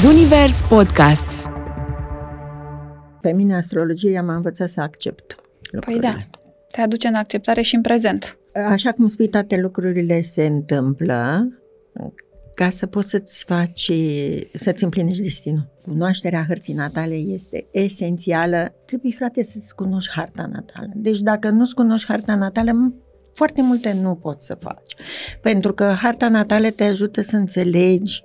Zunivers 0.00 0.62
Podcasts 0.62 1.46
Pe 3.20 3.32
mine 3.32 3.56
astrologia 3.56 4.22
m-a 4.22 4.34
învățat 4.34 4.68
să 4.68 4.80
accept 4.80 5.34
Păi 5.34 5.44
lucrurile. 5.70 6.00
da, 6.00 6.38
te 6.70 6.80
aduce 6.80 7.08
în 7.08 7.14
acceptare 7.14 7.62
și 7.62 7.74
în 7.74 7.80
prezent. 7.80 8.38
Așa 8.68 8.92
cum 8.92 9.06
spui, 9.06 9.28
toate 9.28 9.60
lucrurile 9.60 10.22
se 10.22 10.46
întâmplă 10.46 11.48
ca 12.54 12.70
să 12.70 12.86
poți 12.86 13.08
să-ți 13.08 13.44
faci, 13.44 13.92
să-ți 14.54 14.84
împlinești 14.84 15.22
destinul. 15.22 15.68
Cunoașterea 15.82 16.44
hărții 16.48 16.74
natale 16.74 17.14
este 17.14 17.66
esențială. 17.70 18.74
Trebuie, 18.84 19.12
frate, 19.16 19.42
să-ți 19.42 19.74
cunoști 19.74 20.12
harta 20.12 20.48
natală. 20.52 20.90
Deci 20.94 21.20
dacă 21.20 21.48
nu-ți 21.48 21.74
cunoști 21.74 22.06
harta 22.06 22.34
natală, 22.34 22.92
foarte 23.38 23.62
multe 23.62 23.96
nu 24.02 24.14
poți 24.14 24.46
să 24.46 24.54
faci. 24.60 24.92
Pentru 25.42 25.72
că 25.72 25.84
harta 25.84 26.28
natală 26.28 26.70
te 26.70 26.84
ajută 26.84 27.20
să 27.20 27.36
înțelegi 27.36 28.22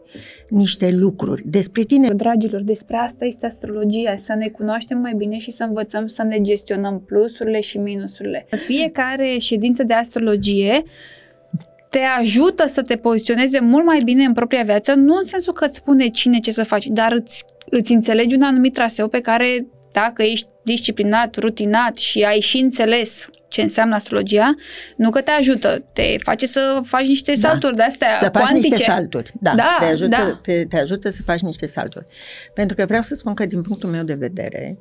niște 0.50 0.91
lucruri 0.91 1.43
despre 1.46 1.84
tine. 1.84 2.07
Dragilor, 2.07 2.61
despre 2.61 2.96
asta 2.96 3.25
este 3.25 3.46
astrologia, 3.46 4.15
să 4.18 4.33
ne 4.33 4.47
cunoaștem 4.47 4.97
mai 4.97 5.14
bine 5.18 5.38
și 5.38 5.52
să 5.52 5.64
învățăm 5.64 6.07
să 6.07 6.24
ne 6.24 6.39
gestionăm 6.41 7.00
plusurile 7.05 7.60
și 7.60 7.78
minusurile. 7.78 8.46
Fiecare 8.50 9.38
ședință 9.38 9.83
de 9.83 9.93
astrologie 9.93 10.83
te 11.89 12.00
ajută 12.19 12.68
să 12.68 12.82
te 12.82 12.96
poziționeze 12.96 13.60
mult 13.60 13.86
mai 13.86 14.02
bine 14.04 14.24
în 14.24 14.33
propria 14.33 14.64
viață, 14.64 14.93
nu 14.93 15.16
în 15.16 15.24
sensul 15.24 15.54
că 15.54 15.66
îți 15.66 15.75
spune 15.75 16.07
cine 16.07 16.39
ce 16.39 16.52
să 16.52 16.64
faci, 16.64 16.88
dar 16.88 17.11
îți, 17.11 17.46
îți 17.69 17.91
înțelegi 17.91 18.36
un 18.36 18.41
anumit 18.41 18.74
traseu 18.74 19.07
pe 19.07 19.19
care, 19.19 19.68
dacă 19.91 20.24
ești 20.24 20.47
disciplinat, 20.64 21.36
rutinat 21.36 21.96
și 21.96 22.22
ai 22.24 22.40
și 22.40 22.58
înțeles 22.58 23.28
ce 23.48 23.62
înseamnă 23.62 23.96
astrologia, 23.96 24.56
nu 24.96 25.10
că 25.10 25.22
te 25.22 25.32
ajută, 25.32 25.84
te 25.94 26.16
face 26.18 26.46
să 26.46 26.82
faci 26.86 27.08
niște 27.08 27.32
Da. 27.32 27.38
salturi 27.50 27.76
de 27.76 27.82
astea 27.82 28.18
Să 28.20 28.30
faci 28.34 28.44
cuantice. 28.44 28.70
niște 28.70 28.84
salturi. 28.84 29.34
Da, 29.42 29.54
Da, 29.56 29.76
te, 29.80 29.86
ajută, 29.86 30.08
da. 30.10 30.39
Te, 30.42 30.66
te 30.66 30.78
ajută 30.80 31.10
să 31.10 31.22
faci 31.26 31.39
niște 31.39 31.66
salturi. 31.66 32.06
Pentru 32.53 32.76
că 32.76 32.86
vreau 32.86 33.02
să 33.02 33.16
spun 33.16 33.34
că, 33.34 33.45
din 33.45 33.62
punctul 33.62 33.89
meu 33.89 34.03
de 34.03 34.14
vedere, 34.14 34.78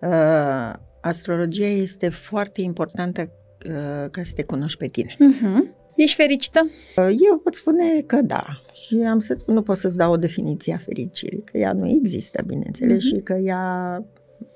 uh, 0.00 0.72
astrologia 1.00 1.66
este 1.66 2.08
foarte 2.08 2.60
importantă 2.60 3.20
uh, 3.68 4.10
ca 4.10 4.20
să 4.24 4.32
te 4.36 4.42
cunoști 4.42 4.78
pe 4.78 4.86
tine. 4.86 5.16
Mhm. 5.18 5.74
Ești 5.96 6.16
fericită? 6.16 6.60
Uh, 6.96 7.04
eu 7.30 7.38
pot 7.38 7.54
spune 7.54 8.00
că 8.06 8.16
da. 8.22 8.44
Și 8.72 8.94
am 9.08 9.18
să 9.18 9.34
spun, 9.38 9.54
nu 9.54 9.62
pot 9.62 9.76
să-ți 9.76 9.96
dau 9.96 10.12
o 10.12 10.16
definiție 10.16 10.74
a 10.74 10.78
fericirii, 10.78 11.42
că 11.44 11.58
ea 11.58 11.72
nu 11.72 11.88
există, 11.88 12.42
bineînțeles, 12.46 13.04
Mhm. 13.04 13.14
și 13.14 13.20
că 13.22 13.32
ea, 13.32 14.04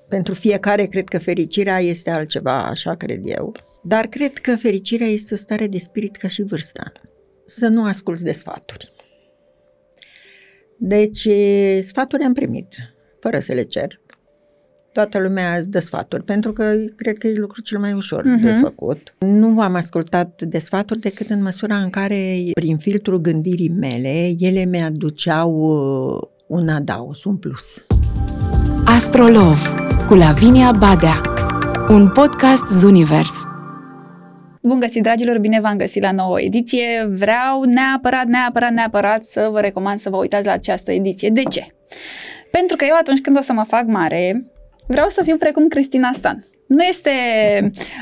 pentru 0.09 0.35
fiecare, 0.35 0.85
cred 0.85 1.09
că 1.09 1.19
fericirea 1.19 1.79
este 1.81 2.11
altceva, 2.11 2.65
așa 2.65 2.95
cred 2.95 3.21
eu. 3.25 3.53
Dar 3.83 4.07
cred 4.07 4.33
că 4.39 4.57
fericirea 4.57 5.07
este 5.07 5.35
o 5.35 5.37
stare 5.37 5.67
de 5.67 5.79
spirit 5.79 6.17
ca 6.17 6.29
și 6.29 6.43
vârsta. 6.43 6.93
Să 7.47 7.67
nu 7.69 7.85
asculți 7.85 8.25
de 8.25 8.33
sfaturi. 8.33 8.93
Deci, 10.79 11.29
sfaturi 11.81 12.23
am 12.23 12.33
primit, 12.33 12.75
fără 13.21 13.39
să 13.39 13.53
le 13.53 13.63
cer. 13.63 14.01
Toată 14.93 15.19
lumea 15.19 15.57
îți 15.57 15.71
dă 15.71 15.79
sfaturi, 15.79 16.23
pentru 16.25 16.53
că 16.53 16.75
cred 16.97 17.19
că 17.19 17.27
e 17.27 17.35
lucrul 17.35 17.63
cel 17.63 17.79
mai 17.79 17.93
ușor 17.93 18.21
uh-huh. 18.21 18.43
de 18.43 18.51
Mhm. 18.51 18.61
făcut. 18.61 19.15
Nu 19.19 19.61
am 19.61 19.75
ascultat 19.75 20.43
de 20.43 20.59
sfaturi 20.59 21.01
decât 21.01 21.29
în 21.29 21.43
măsura 21.43 21.77
în 21.77 21.91
care, 21.91 22.51
prin 22.53 22.77
filtrul 22.77 23.19
gândirii 23.21 23.69
mele, 23.71 24.35
ele 24.39 24.65
mi-aduceau 24.65 25.53
uh, 25.53 26.29
un 26.47 26.69
adaos, 26.69 27.25
un 27.25 27.37
plus. 27.37 27.85
Astrolov 28.85 29.86
cu 30.07 30.15
Lavinia 30.15 30.73
Badea 30.79 31.21
Un 31.89 32.09
podcast 32.09 32.69
Zunivers 32.69 33.45
Bun 34.63 34.81
găsit, 34.81 35.03
dragilor, 35.03 35.39
bine 35.39 35.61
v-am 35.61 35.77
găsit 35.77 36.03
la 36.03 36.13
nouă 36.13 36.41
ediție. 36.41 37.09
Vreau 37.09 37.63
neapărat, 37.63 38.27
neapărat, 38.27 38.71
neapărat 38.71 39.25
să 39.25 39.49
vă 39.53 39.61
recomand 39.61 40.01
să 40.01 40.11
vă 40.11 40.17
uitați 40.17 40.47
la 40.47 40.53
această 40.53 40.93
ediție. 40.93 41.29
De 41.29 41.43
ce? 41.43 41.67
Pentru 42.51 42.77
că 42.77 42.85
eu 42.89 42.97
atunci 43.01 43.21
când 43.21 43.37
o 43.37 43.41
să 43.41 43.53
mă 43.53 43.65
fac 43.65 43.87
mare, 43.87 44.51
vreau 44.87 45.09
să 45.09 45.23
fiu 45.23 45.37
precum 45.37 45.69
Cristina 45.69 46.11
Stan. 46.13 46.45
Nu 46.67 46.83
este 46.83 47.11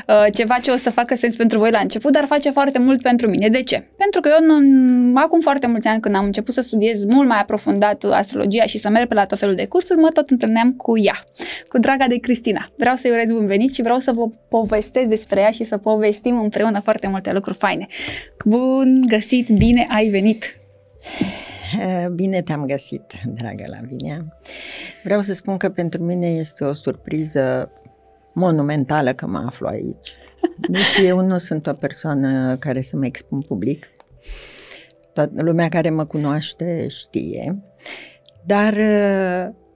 uh, 0.07 0.25
ceva 0.33 0.57
ce 0.61 0.71
o 0.71 0.75
să 0.75 0.89
facă 0.89 1.15
sens 1.15 1.35
pentru 1.35 1.57
voi 1.57 1.71
la 1.71 1.79
început, 1.79 2.11
dar 2.11 2.25
face 2.25 2.49
foarte 2.49 2.79
mult 2.79 3.01
pentru 3.01 3.29
mine. 3.29 3.49
De 3.49 3.63
ce? 3.63 3.87
Pentru 3.97 4.21
că 4.21 4.29
eu, 4.29 4.57
în, 4.57 5.15
acum 5.15 5.39
foarte 5.39 5.67
mulți 5.67 5.87
ani, 5.87 6.01
când 6.01 6.15
am 6.15 6.25
început 6.25 6.53
să 6.53 6.61
studiez 6.61 7.05
mult 7.05 7.27
mai 7.27 7.39
aprofundat 7.39 8.03
astrologia 8.03 8.65
și 8.65 8.77
să 8.77 8.89
merg 8.89 9.07
pe 9.07 9.13
la 9.13 9.25
tot 9.25 9.39
felul 9.39 9.55
de 9.55 9.65
cursuri, 9.65 9.99
mă 9.99 10.07
tot 10.13 10.29
întâlneam 10.29 10.73
cu 10.73 10.97
ea, 10.97 11.25
cu 11.67 11.79
draga 11.79 12.07
de 12.07 12.17
Cristina. 12.17 12.71
Vreau 12.77 12.95
să-i 12.95 13.11
urez 13.11 13.31
bun 13.31 13.45
venit 13.45 13.73
și 13.73 13.81
vreau 13.81 13.99
să 13.99 14.11
vă 14.11 14.27
povestesc 14.49 15.05
despre 15.05 15.39
ea 15.39 15.51
și 15.51 15.63
să 15.63 15.77
povestim 15.77 16.39
împreună 16.39 16.79
foarte 16.79 17.07
multe 17.07 17.31
lucruri 17.31 17.57
faine. 17.57 17.87
Bun 18.45 18.93
găsit, 19.07 19.49
bine 19.49 19.87
ai 19.89 20.07
venit! 20.07 20.43
Eh, 21.79 22.05
Bine 22.15 22.41
te-am 22.41 22.65
găsit, 22.65 23.13
dragă 23.33 23.63
Lavinia. 23.67 24.25
Vreau 25.03 25.21
să 25.21 25.33
spun 25.33 25.57
că 25.57 25.69
pentru 25.69 26.03
mine 26.03 26.27
este 26.27 26.63
o 26.63 26.73
surpriză 26.73 27.71
monumentală 28.35 29.13
că 29.13 29.27
mă 29.27 29.43
aflu 29.45 29.67
aici. 29.67 30.13
Deci 30.69 31.07
eu 31.07 31.19
nu 31.19 31.37
sunt 31.37 31.67
o 31.67 31.73
persoană 31.73 32.55
care 32.57 32.81
să 32.81 32.95
mă 32.95 33.05
expun 33.05 33.39
public. 33.39 33.87
Toată 35.13 35.41
lumea 35.41 35.69
care 35.69 35.89
mă 35.89 36.05
cunoaște 36.05 36.87
știe. 36.87 37.63
Dar 38.45 38.73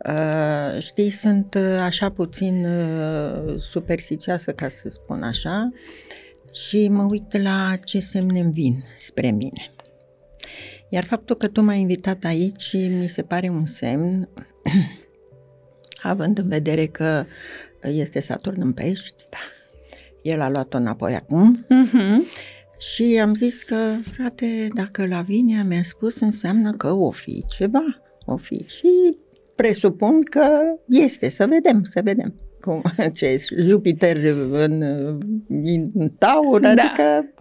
uh, 0.06 0.81
știi, 0.81 1.09
sunt 1.09 1.53
uh, 1.53 1.80
așa 1.81 2.09
puțin 2.09 2.66
uh, 2.66 3.56
superstițioasă, 3.58 4.52
ca 4.52 4.68
să 4.68 4.90
spun 4.90 5.24
așa, 5.24 5.72
și 6.53 6.88
mă 6.88 7.03
uit 7.09 7.41
la 7.41 7.76
ce 7.84 8.00
semne 8.00 8.40
îmi 8.40 8.52
vin 8.52 8.84
spre 8.97 9.31
mine. 9.31 9.74
Iar 10.90 11.03
faptul 11.03 11.36
că 11.36 11.47
tu 11.47 11.62
m-ai 11.62 11.80
invitat 11.80 12.24
aici 12.24 12.74
mi 12.74 13.09
se 13.09 13.22
pare 13.22 13.50
un 13.50 13.66
semn, 13.66 14.30
având 16.12 16.38
în 16.38 16.47
vedere 16.47 16.86
că 16.86 17.26
este 17.88 18.19
Saturn 18.19 18.62
în 18.62 18.72
pești, 18.73 19.13
da. 19.29 19.38
el 20.22 20.41
a 20.41 20.50
luat-o 20.50 20.78
înapoi 20.78 21.16
acum 21.16 21.66
Uh-huh. 21.66 22.38
și 22.79 23.19
am 23.22 23.34
zis 23.34 23.63
că, 23.63 23.75
frate, 24.16 24.67
dacă 24.73 25.07
Lavinia 25.07 25.63
mi-a 25.63 25.84
spus, 25.84 26.19
înseamnă 26.19 26.73
că 26.73 26.91
o 26.91 27.12
fi 27.12 27.45
ceva, 27.57 28.01
o 28.25 28.38
fi. 28.38 28.66
Și 28.67 28.88
presupun 29.56 30.22
că 30.22 30.47
este, 30.90 31.29
să 31.29 31.45
vedem, 31.50 31.84
să 31.84 32.01
vedem. 32.03 32.35
Cum, 32.62 32.81
ce 33.16 33.25
e 33.25 33.38
Jupiter 33.62 34.17
în, 34.51 34.81
în 35.94 36.09
taur, 36.17 36.61
Da. 36.61 36.69
adică 36.69 37.34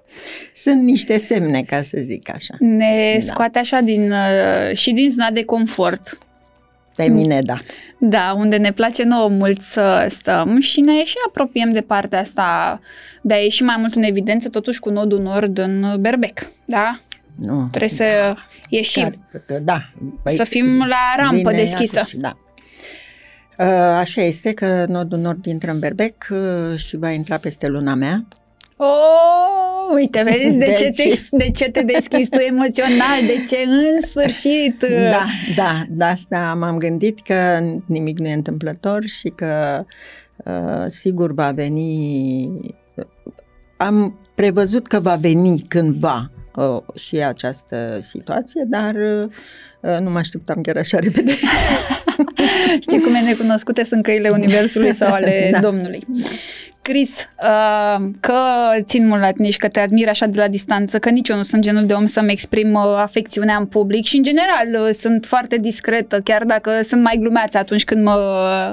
sunt 0.55 0.83
niște 0.83 1.19
semne, 1.19 1.63
ca 1.63 1.83
să 1.83 1.99
zic 2.01 2.31
așa. 2.35 2.55
Ne 2.59 3.13
Da. 3.15 3.21
scoate 3.21 3.59
așa 3.59 3.81
din, 3.81 4.11
uh, 4.11 4.77
și 4.77 4.93
din 4.93 5.11
zona 5.11 5.31
de 5.31 5.45
confort. 5.45 6.19
Pe 7.05 7.09
mine, 7.09 7.43
da. 7.43 7.57
Da, 7.99 8.35
unde 8.37 8.57
ne 8.57 8.73
place 8.73 9.03
nouă 9.03 9.29
mult 9.29 9.63
să 9.63 10.07
stăm 10.11 10.61
și 10.61 10.81
ne 10.81 11.05
și 11.05 11.15
apropiem 11.27 11.73
de 11.73 11.81
partea 11.81 12.21
asta 12.21 12.81
de 13.23 13.35
a 13.35 13.37
ieși 13.37 13.63
mai 13.63 13.77
mult 13.79 13.95
în 13.95 14.03
evidență, 14.03 14.49
totuși 14.49 14.81
cu 14.81 14.91
nodul 14.91 15.21
nord 15.21 15.59
în 15.59 15.97
berbec, 16.01 16.51
da? 16.65 17.01
Nu. 17.37 17.67
Trebuie 17.69 17.91
să 17.91 18.35
ieșim, 18.69 19.27
Da, 19.47 19.59
da. 19.59 19.83
Păi, 20.23 20.35
să 20.35 20.45
fim 20.45 20.79
la 20.79 21.23
rampă 21.23 21.49
vine 21.49 21.61
deschisă. 21.63 21.99
atunci, 21.99 22.23
da. 22.23 22.37
Uh, 23.59 23.99
Așa 23.99 24.23
este 24.23 24.53
că 24.53 24.85
nodul 24.89 25.19
nord 25.19 25.47
intră 25.47 25.71
în 25.71 25.79
berbec 25.79 26.27
uh, 26.31 26.79
și 26.79 26.97
va 26.97 27.11
intra 27.11 27.37
peste 27.37 27.67
luna 27.67 27.95
mea. 27.95 28.27
Oh, 28.81 29.95
uite, 29.95 30.23
vezi 30.23 30.59
de, 30.59 30.65
Deci- 30.65 30.77
ce 30.79 30.89
te, 30.89 31.21
de 31.31 31.51
ce 31.51 31.71
te 31.71 31.83
deschizi 31.83 32.31
tu 32.31 32.39
emoțional, 32.39 33.21
de 33.27 33.45
ce 33.49 33.57
în 33.67 34.07
sfârșit. 34.07 34.85
Da, 35.11 35.25
da, 35.57 35.83
de 35.89 36.05
asta 36.05 36.57
m-am 36.59 36.77
gândit 36.77 37.21
că 37.21 37.61
nimic 37.87 38.19
nu 38.19 38.29
e 38.29 38.33
întâmplător 38.33 39.05
și 39.07 39.29
că 39.29 39.85
uh, 40.45 40.85
sigur 40.87 41.33
va 41.33 41.51
veni. 41.51 42.51
Am 43.77 44.19
prevăzut 44.35 44.87
că 44.87 45.01
va 45.01 45.15
veni 45.15 45.63
cândva 45.69 46.31
uh, 46.57 46.79
și 46.95 47.17
această 47.17 47.99
situație, 48.03 48.65
dar 48.67 48.95
uh, 48.95 49.99
nu 50.01 50.11
mă 50.11 50.19
așteptam 50.19 50.61
chiar 50.61 50.77
așa 50.77 50.99
repede. 50.99 51.33
Știi 52.85 53.01
cum 53.01 53.15
e 53.15 53.21
necunoscute 53.21 53.85
sunt 53.85 54.03
căile 54.03 54.29
Universului 54.29 54.95
sau 54.95 55.13
ale 55.13 55.49
Da. 55.53 55.61
Domnului. 55.61 56.07
Cris, 56.89 57.29
uh, 57.43 58.05
că 58.21 58.35
țin 58.81 59.07
mult 59.07 59.21
la 59.21 59.31
tine 59.31 59.51
și 59.51 59.59
că 59.59 59.69
te 59.69 59.81
admir 59.81 60.09
așa 60.09 60.27
de 60.27 60.39
la 60.39 60.49
distanță, 60.49 60.99
că 60.99 61.11
nici 61.11 61.29
eu 61.29 61.37
nu 61.37 61.43
sunt 61.43 61.63
genul 61.63 61.87
de 61.87 61.93
om 61.93 62.07
să-mi 62.07 62.33
exprim 62.33 62.73
uh, 62.73 62.81
afecțiunea 62.97 63.57
în 63.57 63.67
public 63.67 64.05
și 64.05 64.17
în 64.17 64.23
general 64.23 64.87
uh, 64.87 64.89
sunt 64.93 65.25
foarte 65.25 65.57
discretă, 65.57 66.21
chiar 66.25 66.45
dacă 66.45 66.71
sunt 66.83 67.03
mai 67.03 67.17
glumeață 67.21 67.59
atunci 67.59 67.85
când 67.85 68.03
mă, 68.05 68.15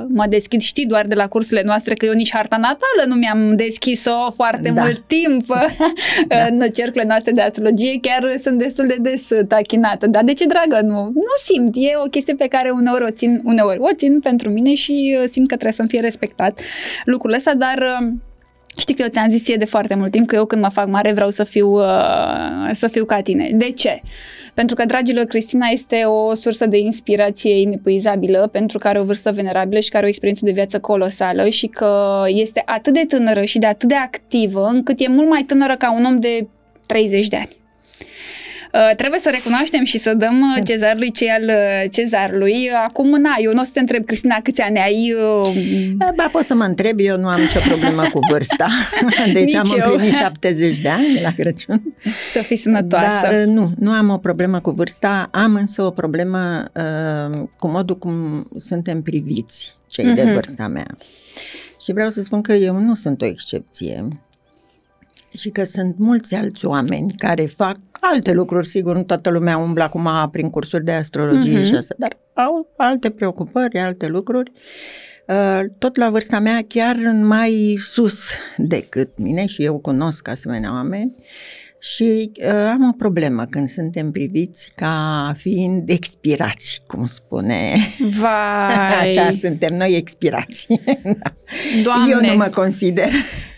mă 0.08 0.26
deschid. 0.30 0.62
Știi 0.62 0.86
doar 0.86 1.06
de 1.06 1.16
la 1.16 1.28
cursurile 1.28 1.62
noastre 1.66 1.94
că 1.94 2.06
eu 2.06 2.14
nici 2.14 2.34
harta 2.34 2.56
natală 2.56 3.04
nu 3.08 3.16
mi-am 3.16 3.56
deschis-o 3.56 4.32
foarte 4.36 4.70
Da. 4.70 4.82
mult 4.82 5.04
timp 5.08 5.46
Da. 6.28 6.46
în 6.50 6.60
cercurile 6.60 7.04
noastre 7.08 7.32
de 7.32 7.42
astrologie, 7.42 8.00
chiar 8.02 8.36
sunt 8.42 8.58
destul 8.58 8.86
de 8.86 8.98
des 9.00 9.30
uh, 9.30 9.46
tachinată. 9.48 10.08
Dar 10.08 10.24
de 10.24 10.34
ce, 10.34 10.46
dragă, 10.46 10.80
nu? 10.82 11.02
Nu 11.04 11.36
simt, 11.44 11.74
e 11.76 11.98
o 12.06 12.10
chestie 12.10 12.36
pe 12.36 12.48
care 12.48 12.70
uneori 12.70 13.04
o 13.04 13.10
țin, 13.10 13.42
uneori 13.44 13.80
o 13.80 13.94
țin 13.96 14.20
pentru 14.20 14.50
mine 14.50 14.74
și 14.74 15.18
uh, 15.22 15.28
simt 15.28 15.48
că 15.48 15.54
trebuie 15.54 15.72
să-mi 15.72 15.88
fie 15.88 16.00
respectat 16.00 16.60
lucrul 17.06 17.34
ăsta, 17.34 17.54
dar 17.54 17.78
uh, 17.78 18.05
Știi 18.78 18.96
că 18.96 19.02
eu 19.02 19.08
ți-am 19.08 19.30
zis 19.30 19.44
ție 19.44 19.56
de 19.56 19.66
foarte 19.66 19.96
mult 19.96 20.12
timp 20.12 20.28
că 20.28 20.36
eu 20.36 20.46
când 20.46 20.62
mă 20.62 20.70
fac 20.70 20.88
mare 20.88 21.12
vreau 21.12 21.30
să 21.30 21.44
fiu, 21.44 21.70
uh, 21.72 22.70
să 22.74 22.88
fiu 22.88 23.06
ca 23.06 23.22
tine. 23.22 23.50
De 23.54 23.72
ce? 23.72 24.02
Pentru 24.54 24.76
că, 24.76 24.86
dragilor, 24.86 25.26
Cristina 25.26 25.68
este 25.68 25.96
o 26.04 26.34
sursă 26.34 26.66
de 26.66 26.78
inspirație 26.78 27.60
inepuizabilă 27.60 28.50
pentru 28.52 28.78
că 28.78 28.88
are 28.88 29.00
o 29.00 29.04
vârstă 29.04 29.32
venerabilă 29.32 29.80
și 29.80 29.90
care 29.90 29.98
are 29.98 30.06
o 30.06 30.10
experiență 30.10 30.46
de 30.46 30.52
viață 30.52 30.80
colosală 30.80 31.50
și 31.50 31.68
că 31.68 32.24
este 32.28 32.62
atât 32.66 32.94
de 32.94 33.06
tânără 33.08 33.44
și 33.44 33.60
de 33.60 33.66
atât 33.66 33.90
de 33.90 33.96
activă 33.96 34.68
încât 34.68 35.00
e 35.00 35.08
mult 35.08 35.30
mai 35.30 35.44
tânără 35.44 35.76
ca 35.76 35.94
un 35.94 36.06
om 36.06 36.20
de 36.20 36.48
30 36.86 37.28
de 37.28 37.36
ani. 37.36 37.65
Uh, 38.76 38.96
trebuie 38.96 39.20
să 39.20 39.30
recunoaștem 39.34 39.84
și 39.84 39.98
să 39.98 40.14
dăm 40.14 40.42
uh, 40.42 40.64
cezarului 40.66 41.12
ce 41.12 41.32
al 41.32 41.44
uh, 41.44 41.90
cezarului. 41.92 42.70
Acum, 42.86 43.22
na, 43.22 43.36
eu 43.38 43.54
nu 43.54 43.62
o 43.62 43.64
să 43.64 43.70
te 43.74 43.80
întreb, 43.80 44.06
Cristina, 44.06 44.40
câți 44.44 44.62
ani 44.62 44.80
ai? 44.80 45.14
Da, 45.98 46.12
ba, 46.16 46.30
pot 46.32 46.44
să 46.44 46.54
mă 46.54 46.64
întreb, 46.64 47.00
eu 47.00 47.18
nu 47.18 47.28
am 47.28 47.40
nicio 47.40 47.60
problemă 47.68 48.10
cu 48.14 48.20
vârsta. 48.32 48.68
Deci 49.34 49.44
Nici 49.44 49.56
am 49.56 49.66
eu. 49.78 49.92
împlinit 49.92 50.14
70 50.14 50.80
de 50.80 50.90
ani 50.90 51.22
la 51.22 51.32
Crăciun. 51.32 51.96
Să 52.34 52.40
fii 52.40 52.56
sănătoasă. 52.56 53.28
Dar 53.28 53.34
nu, 53.44 53.72
nu 53.80 53.92
am 53.92 54.10
o 54.10 54.18
problemă 54.18 54.60
cu 54.60 54.72
vârsta, 54.72 55.30
am 55.32 55.56
însă 55.56 55.82
o 55.82 55.92
problemă 55.92 56.64
uh, 56.74 57.40
cu 57.58 57.68
modul 57.68 57.98
cum 57.98 58.48
suntem 58.56 59.02
priviți 59.02 59.78
cei 59.88 60.12
uh-huh. 60.12 60.16
de 60.16 60.24
mhm. 60.24 60.34
vârsta 60.34 60.68
mea. 60.68 60.88
Și 61.82 61.94
vreau 61.94 62.10
să 62.10 62.22
spun 62.22 62.42
că 62.42 62.54
eu 62.54 62.80
nu 62.80 62.94
sunt 62.94 63.22
o 63.22 63.26
excepție 63.26 64.08
și 65.38 65.50
că 65.50 65.64
sunt 65.64 65.98
mulți 65.98 66.36
alți 66.36 66.66
oameni 66.66 67.14
care 67.18 67.46
fac 67.46 67.78
alte 68.00 68.34
lucruri, 68.34 68.68
sigur, 68.68 68.96
nu 68.96 69.04
toată 69.04 69.30
lumea 69.30 69.58
umblă 69.58 69.84
acum 69.84 70.30
prin 70.32 70.50
cursuri 70.50 70.84
de 70.84 70.92
astrologie 70.92 71.62
uh-huh. 71.62 71.66
și 71.66 71.76
asta, 71.76 71.96
dar 71.98 72.18
au 72.34 72.74
alte 72.78 73.10
preocupări, 73.10 73.80
alte 73.80 74.08
lucruri. 74.08 74.52
Uh, 75.28 75.62
tot 75.78 75.96
la 75.96 76.10
vârsta 76.10 76.40
mea, 76.40 76.60
chiar 76.68 76.96
mai 77.22 77.76
sus 77.80 78.30
decât 78.58 79.18
mine 79.18 79.46
și 79.46 79.64
eu 79.64 79.78
cunosc 79.78 80.28
asemenea 80.28 80.72
oameni, 80.72 81.16
și 81.94 82.32
uh, 82.42 82.70
am 82.72 82.88
o 82.88 82.92
problemă 82.98 83.46
când 83.50 83.68
suntem 83.68 84.12
priviți 84.12 84.72
ca 84.76 85.34
fiind 85.38 85.90
expirați, 85.90 86.82
cum 86.88 87.06
spune. 87.06 87.76
Vai! 88.20 88.92
Așa 89.02 89.32
suntem 89.32 89.76
noi 89.78 89.96
expirați. 89.96 90.68
Doamne! 91.84 92.12
Eu 92.12 92.32
nu 92.32 92.38
mă 92.38 92.50
consider. 92.54 93.10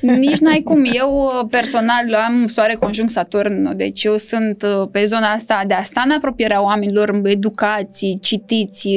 Nici 0.01 0.37
n-ai 0.37 0.61
cum. 0.61 0.85
Eu 1.01 1.47
personal 1.49 2.13
am 2.27 2.47
soare 2.47 2.75
conjunct 2.75 3.11
Saturn, 3.11 3.77
deci 3.77 4.03
eu 4.03 4.17
sunt 4.17 4.63
uh, 4.63 4.87
pe 4.91 5.03
zona 5.03 5.31
asta 5.31 5.63
de 5.67 5.73
a 5.73 5.83
sta 5.83 6.01
în 6.05 6.11
apropierea 6.11 6.63
oamenilor, 6.63 7.21
educații, 7.23 8.19
citiți, 8.21 8.89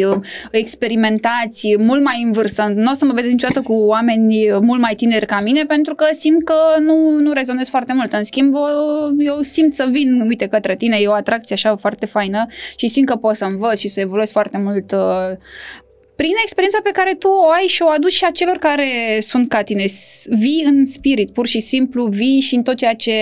experimentați, 0.50 1.74
mult 1.78 2.02
mai 2.02 2.22
în 2.24 2.32
vârstă. 2.32 2.72
Nu 2.74 2.90
o 2.90 2.94
să 2.94 3.04
mă 3.04 3.12
vedeți 3.12 3.32
niciodată 3.32 3.60
cu 3.60 3.72
oameni 3.72 4.48
mult 4.60 4.80
mai 4.80 4.94
tineri 4.94 5.26
ca 5.26 5.40
mine, 5.40 5.64
pentru 5.64 5.94
că 5.94 6.04
simt 6.12 6.44
că 6.44 6.54
nu, 6.80 7.18
nu 7.18 7.32
rezonez 7.32 7.68
foarte 7.68 7.92
mult. 7.92 8.12
În 8.12 8.24
schimb, 8.24 8.54
eu 9.20 9.40
simt 9.40 9.74
să 9.74 9.88
vin, 9.90 10.20
uite, 10.20 10.46
către 10.46 10.76
tine, 10.76 10.96
e 11.00 11.06
o 11.06 11.12
atracție 11.12 11.54
așa 11.54 11.76
foarte 11.76 12.06
faină 12.06 12.46
și 12.76 12.88
simt 12.88 13.06
că 13.06 13.16
pot 13.16 13.36
să 13.36 13.44
învăț 13.44 13.78
și 13.78 13.88
să 13.88 14.00
evoluez 14.00 14.30
foarte 14.30 14.58
mult 14.58 14.92
uh, 14.92 15.36
prin 16.16 16.32
experiența 16.42 16.78
pe 16.82 16.90
care 16.92 17.14
tu 17.14 17.28
o 17.28 17.50
ai 17.50 17.66
și 17.66 17.82
o 17.82 17.88
aduci 17.88 18.12
și 18.12 18.24
a 18.24 18.30
celor 18.30 18.56
care 18.56 19.18
sunt 19.20 19.48
ca 19.48 19.62
tine. 19.62 19.84
Vii 20.24 20.64
în 20.64 20.86
spirit, 20.86 21.32
pur 21.32 21.46
și 21.46 21.60
simplu, 21.60 22.06
vii 22.06 22.40
și 22.40 22.54
în 22.54 22.62
tot 22.62 22.76
ceea 22.76 22.94
ce, 22.94 23.14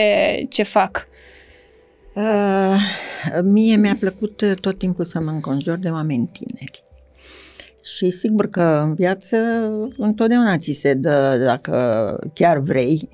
ce 0.48 0.62
fac. 0.62 1.08
Uh, 2.14 2.76
mie 3.42 3.76
mi-a 3.76 3.96
plăcut 4.00 4.56
tot 4.60 4.78
timpul 4.78 5.04
să 5.04 5.20
mă 5.20 5.30
înconjur 5.30 5.76
de 5.76 5.88
oameni 5.88 6.30
tineri. 6.32 6.82
Și 7.96 8.10
sigur 8.10 8.50
că 8.50 8.80
în 8.84 8.94
viață 8.94 9.36
întotdeauna 9.96 10.58
ți 10.58 10.72
se 10.72 10.94
dă, 10.94 11.42
dacă 11.44 12.18
chiar 12.34 12.58
vrei, 12.58 13.08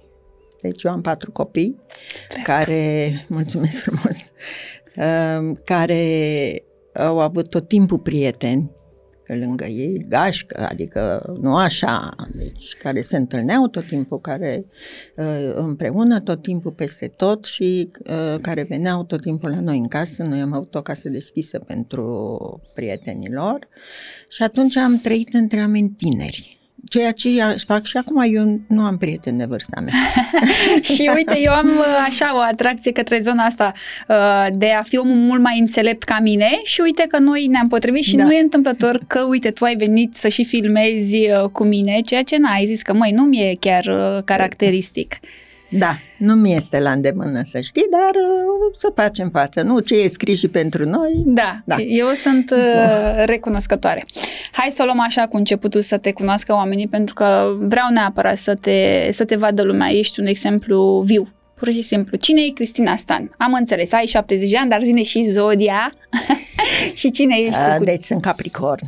deci 0.69 0.83
eu 0.83 0.91
am 0.91 1.01
patru 1.01 1.33
copii 1.33 1.81
Stres. 2.25 2.45
care, 2.45 3.13
mulțumesc 3.29 3.83
frumos, 3.83 4.33
uh, 4.97 5.55
care 5.65 6.63
au 6.95 7.21
avut 7.21 7.49
tot 7.49 7.69
timpul 7.69 7.99
prieteni 7.99 8.71
lângă 9.27 9.65
ei, 9.65 10.07
gașcă, 10.09 10.67
adică 10.71 11.35
nu 11.41 11.57
așa, 11.57 12.15
deci 12.35 12.73
care 12.73 13.01
se 13.01 13.17
întâlneau 13.17 13.69
tot 13.69 13.87
timpul, 13.87 14.21
care 14.21 14.67
uh, 15.17 15.53
împreună 15.55 16.21
tot 16.21 16.43
timpul 16.43 16.73
peste 16.73 17.07
tot 17.17 17.45
și 17.45 17.91
uh, 17.99 18.41
care 18.41 18.63
veneau 18.63 19.05
tot 19.05 19.21
timpul 19.21 19.51
la 19.51 19.61
noi 19.61 19.79
în 19.79 19.89
casă. 19.89 20.23
Noi 20.23 20.41
am 20.41 20.53
avut 20.53 20.75
o 20.75 20.83
casă 20.83 21.09
deschisă 21.09 21.59
pentru 21.59 22.61
prietenilor 22.75 23.69
și 24.29 24.43
atunci 24.43 24.77
am 24.77 24.97
trăit 24.97 25.35
între 25.35 25.59
oameni 25.59 25.91
tineri 25.91 26.64
ceea 26.89 27.13
ce 27.13 27.29
fac 27.67 27.85
și 27.85 27.97
acum, 27.97 28.23
eu 28.35 28.61
nu 28.69 28.83
am 28.83 28.97
prieteni 28.99 29.39
de 29.39 29.45
vârsta 29.45 29.81
mea. 29.81 29.93
și 30.95 31.11
uite, 31.15 31.41
eu 31.41 31.53
am 31.53 31.67
uh, 31.67 32.07
așa 32.09 32.31
o 32.35 32.39
atracție 32.39 32.93
către 32.93 33.19
zona 33.19 33.45
asta 33.45 33.73
uh, 34.09 34.47
de 34.53 34.71
a 34.71 34.83
fi 34.83 34.99
omul 34.99 35.17
mult 35.17 35.43
mai 35.43 35.59
înțelept 35.59 36.03
ca 36.03 36.17
mine 36.23 36.61
și 36.65 36.81
uite 36.81 37.05
că 37.09 37.19
noi 37.19 37.47
ne-am 37.47 37.69
potrivit 37.69 38.05
și 38.05 38.17
da. 38.17 38.25
nu 38.25 38.33
e 38.33 38.41
întâmplător 38.41 39.01
că, 39.07 39.21
uite, 39.29 39.51
tu 39.51 39.65
ai 39.65 39.77
venit 39.77 40.17
să 40.17 40.29
și 40.29 40.45
filmezi 40.45 41.17
uh, 41.17 41.49
cu 41.53 41.65
mine, 41.65 42.01
ceea 42.01 42.23
ce 42.23 42.37
n-ai 42.39 42.65
zis 42.65 42.83
că, 42.83 42.93
măi, 42.93 43.11
nu 43.11 43.23
mi-e 43.23 43.57
chiar 43.61 43.85
caracteristic. 44.25 45.09
Da, 45.21 45.29
nu 46.19 46.35
mi 46.35 46.55
este 46.55 46.81
la 46.81 46.91
îndemână 46.91 47.43
să 47.44 47.61
știi, 47.61 47.87
dar 47.91 48.11
uh, 48.11 48.75
să 48.76 48.93
facem 48.94 49.29
față. 49.29 49.62
Nu 49.62 49.79
ce 49.79 49.94
e 49.94 50.09
scris 50.09 50.38
și 50.38 50.49
pentru 50.49 50.88
noi. 50.88 51.23
Da, 51.25 51.62
da. 51.65 51.76
eu 51.76 52.06
sunt 52.06 52.50
uh, 52.50 53.25
recunoscătoare. 53.25 54.05
Hai 54.53 54.69
să 54.71 54.82
o 54.82 54.85
luăm 54.85 55.00
așa 55.00 55.26
cu 55.26 55.37
începutul 55.37 55.81
să 55.81 55.99
te 55.99 56.12
cunoască 56.12 56.53
oamenii, 56.53 56.88
pentru 56.88 57.15
că 57.15 57.55
vreau 57.59 57.87
neapărat 57.91 58.37
să 58.37 58.55
te, 58.55 59.09
să 59.12 59.25
te 59.25 59.37
vadă 59.37 59.62
lumea. 59.62 59.88
Ești 59.88 60.21
un 60.21 60.26
exemplu 60.26 61.03
viu 61.06 61.29
pur 61.55 61.73
și 61.73 61.82
simplu. 61.82 62.17
Cine 62.17 62.41
e 62.41 62.50
Cristina 62.50 62.97
Stan? 62.97 63.35
Am 63.38 63.53
înțeles, 63.53 63.93
ai 63.93 64.06
70 64.06 64.50
de 64.50 64.56
ani, 64.56 64.70
dar 64.70 64.82
zine 64.82 65.03
și 65.03 65.23
Zodia. 65.23 65.93
și 67.00 67.11
cine 67.11 67.37
ești 67.37 67.61
tu? 67.61 67.79
Cu... 67.79 67.85
Deci 67.85 68.03
sunt 68.03 68.20
Capricorn. 68.20 68.87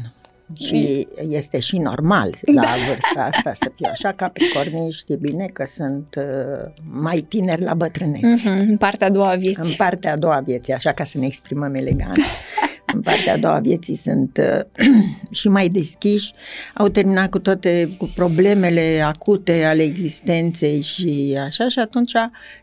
Și 0.54 1.08
este 1.28 1.58
și 1.58 1.78
normal 1.78 2.34
la 2.54 2.62
da. 2.62 2.68
vârsta 2.88 3.28
asta 3.32 3.52
să 3.54 3.72
fiu 3.76 3.86
așa. 3.90 4.12
Capricornii 4.12 4.92
știe 4.92 5.16
bine 5.16 5.46
că 5.46 5.64
sunt 5.64 6.14
uh, 6.18 6.72
mai 6.90 7.20
tineri 7.20 7.62
la 7.62 7.74
bătrâneți. 7.74 8.42
Mm-hmm, 8.42 8.68
în 8.68 8.76
partea 8.76 9.06
a 9.06 9.10
doua 9.10 9.30
a 9.30 9.36
vieții. 9.36 9.62
În 9.62 9.74
partea 9.76 10.12
a 10.12 10.16
doua 10.16 10.34
a 10.34 10.40
vieții, 10.40 10.72
așa 10.72 10.92
ca 10.92 11.04
să 11.04 11.18
ne 11.18 11.26
exprimăm 11.26 11.74
elegant. 11.74 12.18
în 12.94 13.00
partea 13.00 13.32
a 13.32 13.36
doua 13.36 13.54
a 13.54 13.60
vieții 13.60 13.96
sunt 13.96 14.40
uh, 14.40 14.86
și 15.38 15.48
mai 15.48 15.68
deschiși, 15.68 16.32
au 16.74 16.88
terminat 16.88 17.30
cu 17.30 17.38
toate 17.38 17.94
cu 17.98 18.12
problemele 18.14 19.00
acute 19.04 19.64
ale 19.64 19.82
existenței 19.82 20.80
și 20.80 21.38
așa 21.44 21.68
și 21.68 21.78
atunci 21.78 22.12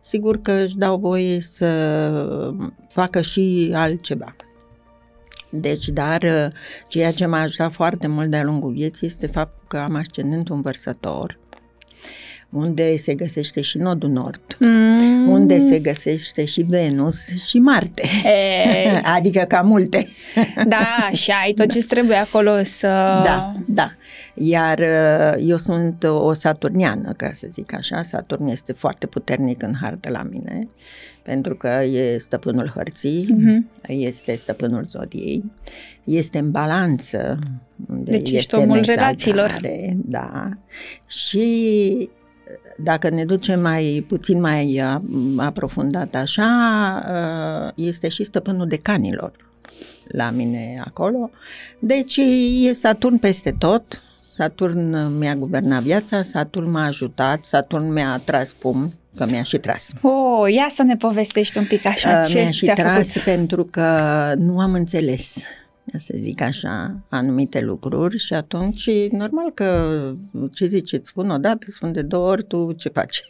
sigur 0.01 0.41
că 0.41 0.51
își 0.51 0.77
dau 0.77 0.97
voie 0.97 1.41
să 1.41 1.67
facă 2.89 3.21
și 3.21 3.71
altceva. 3.73 4.35
Deci, 5.55 5.87
dar 5.87 6.21
uh, 6.21 6.47
ceea 6.87 7.11
ce 7.11 7.25
m-a 7.25 7.39
ajutat 7.39 7.71
foarte 7.71 8.07
mult 8.07 8.29
de-a 8.29 8.43
lungul 8.43 8.71
vieții 8.71 9.07
este 9.07 9.27
faptul 9.27 9.63
că 9.67 9.77
am 9.77 9.95
ascendentul 9.95 10.55
învărsător, 10.55 11.39
unde 12.53 12.97
se 12.97 13.13
găsește 13.13 13.61
și 13.61 13.77
nodul 13.77 14.09
nord, 14.09 14.57
mm. 14.59 15.27
unde 15.27 15.59
se 15.59 15.79
găsește 15.79 16.45
și 16.45 16.61
Venus 16.61 17.27
și 17.45 17.57
Marte. 17.57 18.01
E... 18.23 19.01
adică 19.15 19.45
ca 19.47 19.61
multe. 19.61 20.07
da, 20.67 21.09
și 21.11 21.31
ai 21.43 21.51
tot 21.51 21.71
ce 21.71 21.85
trebuie 21.85 22.17
acolo 22.17 22.63
să... 22.63 22.87
Da, 23.23 23.53
da. 23.65 23.91
Iar 24.33 24.79
uh, 24.79 25.43
eu 25.47 25.57
sunt 25.57 26.03
o 26.03 26.33
saturniană, 26.33 27.13
ca 27.17 27.29
să 27.33 27.47
zic 27.49 27.73
așa. 27.73 28.01
Saturn 28.01 28.47
este 28.47 28.73
foarte 28.73 29.05
puternic 29.05 29.63
în 29.63 29.73
hartă 29.81 30.09
la 30.09 30.23
mine 30.31 30.67
pentru 31.23 31.53
că 31.53 31.67
e 31.83 32.17
stăpânul 32.17 32.71
hărții, 32.75 33.27
uh-huh. 33.35 33.87
este 33.87 34.35
stăpânul 34.35 34.83
zodiei, 34.83 35.43
este 36.03 36.37
în 36.37 36.51
balanță. 36.51 37.39
Deci 37.87 38.21
este 38.21 38.35
ești 38.35 38.55
omul 38.55 38.81
relațiilor. 38.81 39.57
Da. 39.95 40.49
Și 41.07 42.09
dacă 42.77 43.09
ne 43.09 43.25
ducem 43.25 43.59
mai 43.61 44.05
puțin 44.07 44.39
mai 44.39 44.83
aprofundat 45.37 46.15
așa, 46.15 46.51
este 47.75 48.09
și 48.09 48.23
stăpânul 48.23 48.67
decanilor 48.67 49.31
la 50.07 50.29
mine 50.29 50.81
acolo. 50.85 51.29
Deci 51.79 52.17
e 52.67 52.73
Saturn 52.73 53.17
peste 53.17 53.55
tot, 53.57 54.01
Saturn 54.35 55.17
mi-a 55.17 55.35
guvernat 55.35 55.81
viața, 55.81 56.23
Saturn 56.23 56.69
m-a 56.69 56.85
ajutat, 56.85 57.43
Saturn 57.43 57.91
mi-a 57.91 58.11
atras 58.11 58.51
pumn 58.51 58.93
că 59.15 59.25
mi-a 59.25 59.43
și 59.43 59.57
tras. 59.57 59.89
Oh, 60.01 60.53
ia 60.53 60.67
să 60.69 60.83
ne 60.83 60.95
povestești 60.95 61.57
un 61.57 61.65
pic 61.65 61.85
așa 61.85 62.19
uh, 62.19 62.25
ce 62.29 62.39
Mi-a 62.39 62.51
și 62.51 62.65
tras 62.65 63.07
făcut. 63.07 63.23
pentru 63.23 63.65
că 63.65 63.87
nu 64.37 64.59
am 64.59 64.73
înțeles 64.73 65.43
să 65.97 66.13
zic 66.17 66.41
așa, 66.41 67.05
anumite 67.09 67.61
lucruri 67.61 68.17
și 68.17 68.33
atunci, 68.33 68.89
normal 69.11 69.51
că 69.53 70.11
ce 70.53 70.65
zice, 70.65 70.95
îți 70.95 71.09
spun 71.09 71.29
o 71.29 71.37
dată, 71.37 71.65
spun 71.69 71.91
de 71.91 72.01
două 72.01 72.29
ori, 72.29 72.43
tu 72.43 72.71
ce 72.71 72.89
faci? 72.89 73.23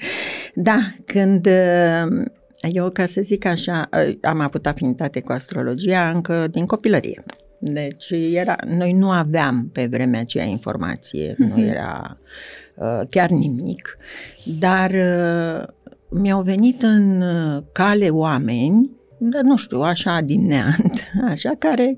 da, 0.54 0.94
când 1.04 1.46
uh, 1.46 2.24
eu, 2.72 2.90
ca 2.90 3.06
să 3.06 3.20
zic 3.20 3.44
așa, 3.44 3.88
uh, 4.08 4.18
am 4.22 4.40
avut 4.40 4.66
afinitate 4.66 5.20
cu 5.20 5.32
astrologia 5.32 6.10
încă 6.10 6.46
din 6.50 6.66
copilărie. 6.66 7.24
Deci 7.58 8.10
era, 8.10 8.56
noi 8.66 8.92
nu 8.92 9.10
aveam 9.10 9.70
pe 9.72 9.86
vremea 9.86 10.20
aceea 10.20 10.44
informație, 10.44 11.32
mm-hmm. 11.32 11.36
nu 11.36 11.46
mhm. 11.46 11.68
era 11.68 12.18
uh, 12.74 13.00
chiar 13.10 13.30
nimic, 13.30 13.96
dar 14.58 14.90
uh, 14.90 15.66
mi-au 16.08 16.42
venit 16.42 16.82
în 16.82 17.20
uh, 17.20 17.62
cale 17.72 18.08
oameni, 18.08 18.90
dar 18.90 19.01
nu 19.42 19.56
știu, 19.56 19.80
așa 19.80 20.20
din 20.20 20.46
neant, 20.46 21.10
așa, 21.32 21.54
care 21.58 21.96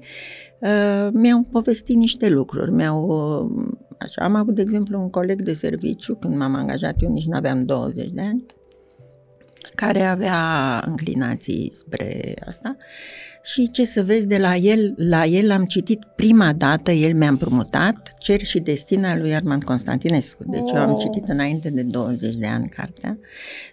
uh, 0.59 1.09
mi-au 1.13 1.43
povestit 1.43 1.97
niște 1.97 2.29
lucruri, 2.29 2.73
mi-au... 2.73 3.07
Uh, 3.07 3.67
așa, 3.99 4.23
am 4.25 4.35
avut, 4.35 4.55
de 4.55 4.63
exemplu, 4.63 5.01
un 5.01 5.11
coleg 5.11 5.43
de 5.43 5.53
serviciu, 5.53 6.15
când 6.15 6.37
m-am 6.37 6.55
angajat, 6.55 6.95
eu 6.99 7.11
nici 7.11 7.27
nu 7.27 7.37
aveam 7.37 7.65
20 7.65 8.11
de 8.11 8.21
ani, 8.21 8.47
care 9.75 10.01
avea 10.01 10.83
înclinații 10.87 11.69
spre 11.73 12.35
asta 12.47 12.77
și 13.45 13.71
ce 13.71 13.85
să 13.85 14.03
vezi 14.03 14.27
de 14.27 14.39
la 14.39 14.57
el, 14.57 14.95
la 14.97 15.25
el 15.25 15.51
am 15.51 15.65
citit 15.65 16.05
prima 16.17 16.53
dată, 16.53 16.91
el 16.91 17.15
mi-a 17.15 17.29
împrumutat 17.29 18.15
Cer 18.19 18.41
și 18.41 18.59
Destina 18.59 19.17
lui 19.17 19.35
Armand 19.35 19.65
Constantinescu. 19.65 20.45
Deci 20.47 20.61
oh. 20.61 20.73
eu 20.75 20.81
am 20.81 20.93
oh. 20.93 21.01
citit 21.01 21.29
înainte 21.29 21.71
de 21.71 21.83
20 21.83 22.35
de 22.35 22.47
ani 22.47 22.69
cartea. 22.69 23.19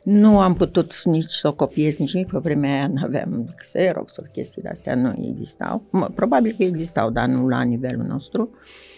Nu 0.03 0.39
am 0.39 0.55
putut 0.55 1.03
nici 1.03 1.29
să 1.29 1.47
o 1.47 1.53
copiez, 1.53 1.97
nici 1.97 2.13
nimic, 2.13 2.31
pe 2.31 2.39
vremea 2.41 2.71
aia 2.71 2.87
nu 2.87 3.01
aveam 3.03 3.53
Xerox, 3.55 4.17
o 4.17 4.21
chestii 4.31 4.61
de-astea 4.61 4.95
nu 4.95 5.13
existau. 5.29 5.83
Probabil 6.15 6.55
că 6.57 6.63
existau, 6.63 7.09
dar 7.09 7.27
nu 7.27 7.47
la 7.47 7.61
nivelul 7.61 8.05
nostru. 8.05 8.49
Uh, 8.53 8.90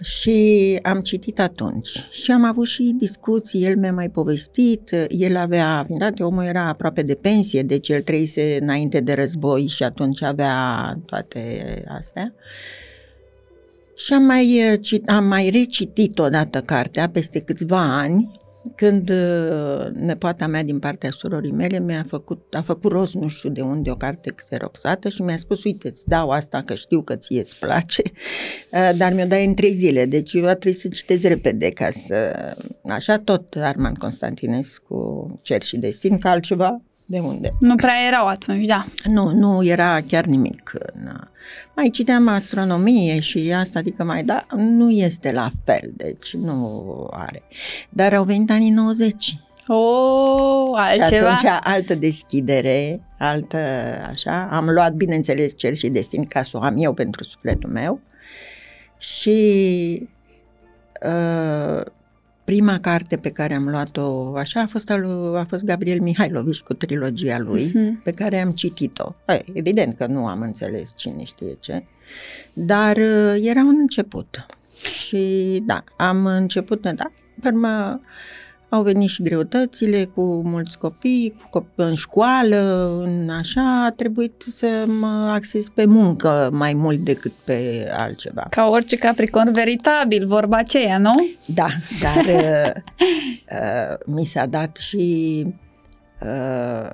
și 0.00 0.78
am 0.82 1.00
citit 1.00 1.40
atunci 1.40 2.08
și 2.10 2.30
am 2.30 2.44
avut 2.44 2.66
și 2.66 2.94
discuții, 2.98 3.64
el 3.64 3.76
mi-a 3.76 3.92
mai 3.92 4.08
povestit, 4.08 4.90
el 5.08 5.36
avea, 5.36 5.86
dat, 5.88 6.20
omul 6.20 6.44
era 6.44 6.68
aproape 6.68 7.02
de 7.02 7.14
pensie, 7.14 7.62
deci 7.62 7.88
el 7.88 8.00
trăise 8.00 8.58
înainte 8.60 9.00
de 9.00 9.12
război 9.12 9.66
și 9.68 9.82
atunci 9.82 10.22
avea 10.22 10.98
toate 11.06 11.84
astea. 11.88 12.34
Și 13.96 14.12
am 14.12 14.22
mai, 14.22 14.78
am 15.06 15.24
mai 15.24 15.50
recitit 15.50 16.18
odată 16.18 16.60
cartea 16.60 17.08
peste 17.08 17.40
câțiva 17.40 17.98
ani 17.98 18.40
când 18.76 19.10
uh, 19.10 19.86
nepoata 19.92 20.46
mea 20.46 20.62
din 20.62 20.78
partea 20.78 21.10
surorii 21.10 21.52
mele 21.52 21.78
mi-a 21.78 22.04
făcut, 22.08 22.54
a 22.54 22.62
făcut 22.62 22.92
rost 22.92 23.14
nu 23.14 23.28
știu 23.28 23.48
de 23.48 23.60
unde 23.60 23.90
o 23.90 23.94
carte 23.94 24.30
xeroxată 24.30 25.08
și 25.08 25.22
mi-a 25.22 25.36
spus, 25.36 25.64
uite, 25.64 25.88
îți 25.88 26.08
dau 26.08 26.30
asta 26.30 26.62
că 26.62 26.74
știu 26.74 27.02
că 27.02 27.16
ție 27.16 27.40
îți 27.40 27.58
place, 27.58 28.02
uh, 28.72 28.90
dar 28.96 29.12
mi-o 29.12 29.26
dai 29.26 29.44
în 29.44 29.54
trei 29.54 29.72
zile, 29.74 30.04
deci 30.04 30.32
eu 30.32 30.42
trebuie 30.42 30.72
să 30.72 30.88
citesc 30.88 31.26
repede 31.26 31.70
ca 31.70 31.90
să... 31.90 32.36
Așa 32.88 33.18
tot 33.18 33.54
Armand 33.54 33.98
Constantinescu, 33.98 35.38
Cer 35.42 35.62
și 35.62 35.76
Destin, 35.76 36.18
că 36.18 36.28
altceva 36.28 36.82
de 37.10 37.18
unde? 37.18 37.50
Nu 37.60 37.74
prea 37.74 38.06
erau 38.06 38.26
atunci, 38.26 38.66
da. 38.66 38.84
Nu, 39.04 39.30
nu 39.30 39.64
era 39.64 40.00
chiar 40.00 40.24
nimic. 40.24 40.72
Mai 41.76 41.88
citeam 41.92 42.28
astronomie 42.28 43.20
și 43.20 43.52
asta, 43.56 43.78
adică 43.78 44.04
mai 44.04 44.24
da, 44.24 44.46
nu 44.56 44.90
este 44.90 45.32
la 45.32 45.50
fel, 45.64 45.92
deci 45.96 46.34
nu 46.34 47.08
are. 47.10 47.42
Dar 47.88 48.14
au 48.14 48.24
venit 48.24 48.50
anii 48.50 48.70
90. 48.70 49.38
Oh, 49.66 50.70
altceva. 50.74 51.36
Și 51.36 51.46
atunci 51.46 51.62
altă 51.64 51.94
deschidere, 51.94 53.00
altă 53.18 53.58
așa. 54.10 54.48
Am 54.50 54.70
luat, 54.70 54.92
bineînțeles, 54.92 55.52
cer 55.56 55.76
și 55.76 55.88
destin 55.88 56.24
ca 56.24 56.42
să 56.42 56.56
o 56.56 56.60
am 56.60 56.74
eu 56.78 56.92
pentru 56.92 57.24
sufletul 57.24 57.70
meu. 57.70 58.00
Și 58.98 60.08
uh, 61.04 61.80
Prima 62.48 62.78
carte 62.80 63.16
pe 63.16 63.30
care 63.30 63.54
am 63.54 63.68
luat-o 63.68 64.36
așa 64.36 64.60
a 64.60 64.66
fost, 64.66 64.90
al, 64.90 65.34
a 65.36 65.44
fost 65.44 65.64
Gabriel 65.64 66.00
Mihailovici 66.00 66.60
cu 66.60 66.74
trilogia 66.74 67.38
lui, 67.38 67.68
uh-huh. 67.68 68.02
pe 68.02 68.12
care 68.12 68.40
am 68.40 68.50
citit-o. 68.50 69.14
E, 69.26 69.44
evident 69.52 69.96
că 69.96 70.06
nu 70.06 70.26
am 70.26 70.40
înțeles 70.40 70.92
cine 70.96 71.24
știe 71.24 71.56
ce, 71.60 71.84
dar 72.52 72.96
uh, 72.96 73.36
era 73.40 73.60
un 73.60 73.76
început. 73.78 74.46
Și 74.82 75.62
da, 75.66 75.84
am 75.96 76.26
început, 76.26 76.82
da, 76.82 77.12
urmă, 77.44 78.00
au 78.68 78.82
venit 78.82 79.08
și 79.08 79.22
greutățile 79.22 80.04
cu 80.04 80.22
mulți 80.44 80.78
copii, 80.78 81.34
cu 81.40 81.48
copii 81.50 81.84
în 81.84 81.94
școală, 81.94 82.90
în 83.02 83.30
așa, 83.30 83.84
a 83.84 83.90
trebuit 83.90 84.44
să 84.46 84.84
mă 84.86 85.30
acces 85.32 85.68
pe 85.68 85.84
muncă 85.84 86.50
mai 86.52 86.74
mult 86.74 86.98
decât 86.98 87.32
pe 87.44 87.88
altceva. 87.96 88.46
Ca 88.50 88.68
orice 88.68 88.96
capricorn 88.96 89.52
veritabil, 89.52 90.26
vorba 90.26 90.56
aceea, 90.56 90.98
nu? 90.98 91.12
Da, 91.46 91.68
dar 92.00 92.24
uh, 92.24 92.72
uh, 93.60 93.98
mi 94.06 94.24
s-a 94.24 94.46
dat 94.46 94.76
și 94.76 95.46
uh, 96.22 96.90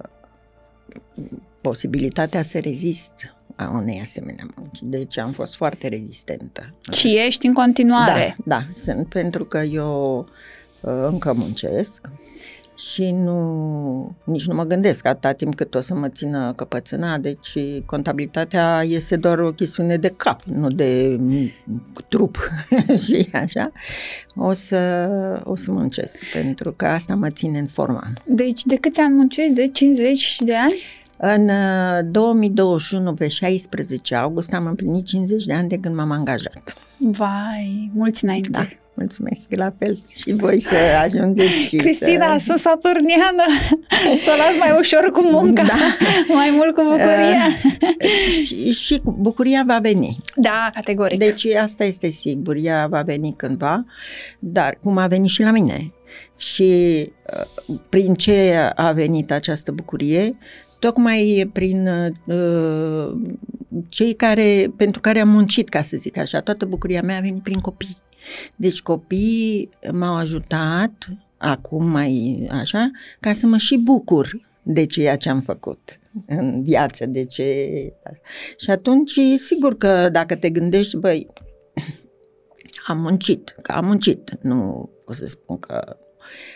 posibilitatea 1.60 2.42
să 2.42 2.58
rezist 2.58 3.34
a 3.56 3.70
unei 3.74 4.00
asemenea 4.02 4.46
munci. 4.56 4.78
Deci 4.82 5.18
am 5.18 5.32
fost 5.32 5.54
foarte 5.54 5.88
rezistentă. 5.88 6.74
Și 6.92 7.16
ești 7.26 7.46
în 7.46 7.52
continuare. 7.52 8.36
Da, 8.44 8.56
da, 8.56 8.64
sunt 8.74 9.08
pentru 9.08 9.44
că 9.44 9.58
eu 9.58 10.28
încă 10.84 11.32
muncesc 11.32 12.08
și 12.76 13.10
nu, 13.10 14.16
nici 14.24 14.46
nu 14.46 14.54
mă 14.54 14.64
gândesc 14.64 15.06
atâta 15.06 15.32
timp 15.32 15.54
cât 15.54 15.74
o 15.74 15.80
să 15.80 15.94
mă 15.94 16.08
țină 16.08 16.52
căpățâna, 16.56 17.18
deci 17.18 17.58
contabilitatea 17.86 18.82
este 18.82 19.16
doar 19.16 19.38
o 19.38 19.52
chestiune 19.52 19.96
de 19.96 20.14
cap, 20.16 20.42
nu 20.42 20.68
de 20.68 21.20
trup 22.08 22.38
și 23.04 23.28
așa. 23.32 23.72
O 24.36 24.52
să, 24.52 25.08
o 25.44 25.56
să 25.56 25.70
muncesc, 25.70 26.32
pentru 26.32 26.72
că 26.72 26.86
asta 26.86 27.14
mă 27.14 27.30
ține 27.30 27.58
în 27.58 27.66
forma. 27.66 28.12
Deci 28.26 28.62
de 28.64 28.76
câți 28.76 29.00
ani 29.00 29.14
muncești? 29.14 29.54
De 29.54 29.68
50 29.68 30.40
de 30.44 30.54
ani? 30.54 30.74
În 31.16 31.50
2021, 32.10 33.10
uh, 33.10 33.16
pe 33.18 33.28
16 33.28 34.14
august, 34.14 34.52
am 34.52 34.66
împlinit 34.66 35.06
50 35.06 35.44
de 35.44 35.52
ani 35.52 35.68
de 35.68 35.78
când 35.78 35.94
m-am 35.94 36.10
angajat. 36.10 36.74
Vai, 36.98 37.90
mulți 37.94 38.24
înainte. 38.24 38.48
Da. 38.50 38.66
Mulțumesc, 38.96 39.46
la 39.48 39.72
fel 39.78 39.98
și 40.14 40.32
voi 40.32 40.60
să 40.60 40.74
ajungeți 41.02 41.52
și 41.52 41.76
Cristina, 41.76 42.38
să... 42.38 42.54
saturniană, 42.58 43.44
să 44.24 44.30
o 44.32 44.36
las 44.36 44.58
mai 44.58 44.78
ușor 44.78 45.10
cu 45.12 45.22
munca, 45.22 45.62
da. 45.62 45.74
mai 46.34 46.50
mult 46.52 46.74
cu 46.74 46.82
bucuria. 46.82 47.46
Uh, 47.82 48.44
și, 48.44 48.72
și 48.72 49.00
bucuria 49.04 49.64
va 49.66 49.78
veni. 49.78 50.20
Da, 50.36 50.70
categoric. 50.74 51.18
Deci 51.18 51.46
asta 51.46 51.84
este 51.84 52.08
sigur, 52.08 52.56
ea 52.56 52.86
va 52.86 53.02
veni 53.02 53.34
cândva, 53.36 53.84
dar 54.38 54.78
cum 54.82 54.98
a 54.98 55.06
venit 55.06 55.30
și 55.30 55.42
la 55.42 55.50
mine. 55.50 55.92
Și 56.36 56.72
uh, 57.68 57.78
prin 57.88 58.14
ce 58.14 58.54
a 58.74 58.92
venit 58.92 59.32
această 59.32 59.72
bucurie? 59.72 60.36
Tocmai 60.78 61.50
prin 61.52 61.88
uh, 62.24 63.12
cei 63.88 64.14
care, 64.14 64.72
pentru 64.76 65.00
care 65.00 65.20
am 65.20 65.28
muncit, 65.28 65.68
ca 65.68 65.82
să 65.82 65.96
zic 65.96 66.16
așa. 66.18 66.40
Toată 66.40 66.64
bucuria 66.64 67.02
mea 67.02 67.16
a 67.16 67.20
venit 67.20 67.42
prin 67.42 67.58
copii. 67.58 68.02
Deci 68.56 68.82
copiii 68.82 69.68
m-au 69.92 70.14
ajutat, 70.14 71.08
acum 71.36 71.86
mai 71.86 72.46
așa, 72.50 72.90
ca 73.20 73.32
să 73.32 73.46
mă 73.46 73.56
și 73.56 73.78
bucur 73.78 74.40
de 74.62 74.86
ceea 74.86 75.16
ce 75.16 75.28
am 75.28 75.40
făcut 75.40 76.00
în 76.26 76.62
viață, 76.62 77.06
de 77.06 77.24
ce... 77.24 77.68
Și 78.56 78.70
atunci, 78.70 79.20
sigur 79.36 79.76
că 79.76 80.08
dacă 80.08 80.36
te 80.36 80.50
gândești, 80.50 80.96
băi, 80.96 81.26
am 82.86 82.98
muncit, 83.00 83.54
că 83.62 83.72
am 83.72 83.84
muncit, 83.84 84.38
nu 84.40 84.90
o 85.04 85.12
să 85.12 85.26
spun 85.26 85.58
că 85.58 85.96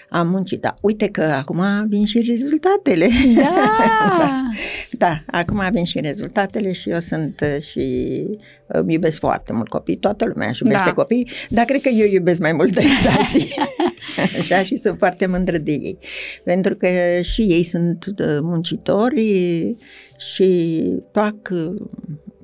am 0.08 0.28
muncit, 0.28 0.60
dar 0.60 0.74
uite 0.80 1.08
că 1.08 1.22
acum 1.22 1.86
vin 1.88 2.04
și 2.04 2.20
rezultatele. 2.20 3.08
Da! 3.36 4.50
da, 5.04 5.22
acum 5.26 5.68
vin 5.72 5.84
și 5.84 6.00
rezultatele 6.00 6.72
și 6.72 6.90
eu 6.90 6.98
sunt 6.98 7.40
uh, 7.40 7.62
și 7.62 8.26
îmi 8.66 8.92
iubesc 8.92 9.18
foarte 9.18 9.52
mult 9.52 9.68
copii, 9.68 9.96
toată 9.96 10.24
lumea 10.24 10.48
își 10.48 10.62
iubește 10.62 10.84
da. 10.86 10.92
copii, 10.92 11.30
dar 11.48 11.64
cred 11.64 11.80
că 11.80 11.88
eu 11.88 12.12
iubesc 12.12 12.40
mai 12.40 12.52
mult 12.52 12.72
decât 12.72 13.06
alții. 13.16 13.54
Așa 14.40 14.62
și 14.62 14.76
sunt 14.76 14.98
foarte 14.98 15.26
mândră 15.26 15.58
de 15.58 15.72
ei. 15.72 15.98
Pentru 16.44 16.74
că 16.74 16.88
și 17.22 17.40
ei 17.40 17.64
sunt 17.64 18.04
uh, 18.06 18.38
muncitori 18.40 19.76
și 20.16 20.82
fac 21.12 21.36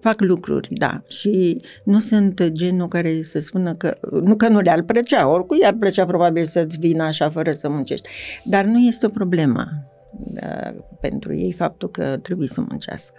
fac 0.05 0.21
lucruri, 0.21 0.69
da, 0.71 1.03
și 1.09 1.61
nu 1.85 1.99
sunt 1.99 2.47
genul 2.49 2.89
care 2.89 3.23
să 3.23 3.41
spună 3.41 3.75
că, 3.75 3.97
nu 4.23 4.37
că 4.37 4.49
nu 4.49 4.61
le-ar 4.61 4.83
plăcea, 4.83 5.29
oricui 5.29 5.65
ar 5.65 5.73
plăcea 5.73 6.05
probabil 6.05 6.45
să-ți 6.45 6.79
vină 6.79 7.03
așa 7.03 7.31
fără 7.31 7.51
să 7.51 7.69
muncești, 7.69 8.09
dar 8.45 8.65
nu 8.65 8.79
este 8.79 9.07
o 9.07 9.09
problemă 9.09 9.67
da, 10.11 10.75
pentru 11.01 11.35
ei 11.35 11.53
faptul 11.53 11.91
că 11.91 12.19
trebuie 12.23 12.49
să 12.49 12.61
muncească. 12.69 13.15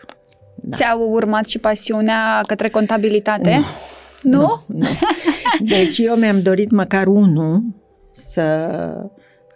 Da. 0.56 0.78
Ți-au 0.78 1.12
urmat 1.12 1.46
și 1.46 1.60
pasiunea 1.60 2.42
către 2.48 2.70
contabilitate? 2.70 3.60
Nu. 4.22 4.32
Nu? 4.32 4.64
nu, 4.68 4.78
nu. 4.78 4.88
Deci 5.60 5.98
eu 5.98 6.16
mi-am 6.16 6.42
dorit 6.42 6.72
măcar 6.72 7.08
unul 7.08 7.64
să 8.12 8.78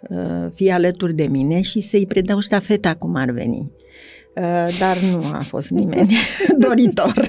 uh, 0.08 0.46
fie 0.54 0.72
alături 0.72 1.14
de 1.14 1.26
mine 1.26 1.60
și 1.60 1.80
să-i 1.80 2.06
predau 2.06 2.40
ștafeta 2.40 2.94
cum 2.94 3.14
ar 3.14 3.30
veni. 3.30 3.70
Uh, 4.34 4.78
dar 4.78 4.96
nu 5.12 5.24
a 5.32 5.40
fost 5.40 5.70
nimeni 5.70 6.16
doritor. 6.68 7.28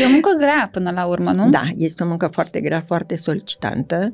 E 0.00 0.06
o 0.06 0.10
muncă 0.10 0.28
grea 0.38 0.68
până 0.72 0.90
la 0.90 1.04
urmă, 1.04 1.30
nu? 1.30 1.50
Da, 1.50 1.62
este 1.76 2.02
o 2.02 2.06
muncă 2.06 2.26
foarte 2.26 2.60
grea, 2.60 2.84
foarte 2.86 3.16
solicitantă 3.16 4.12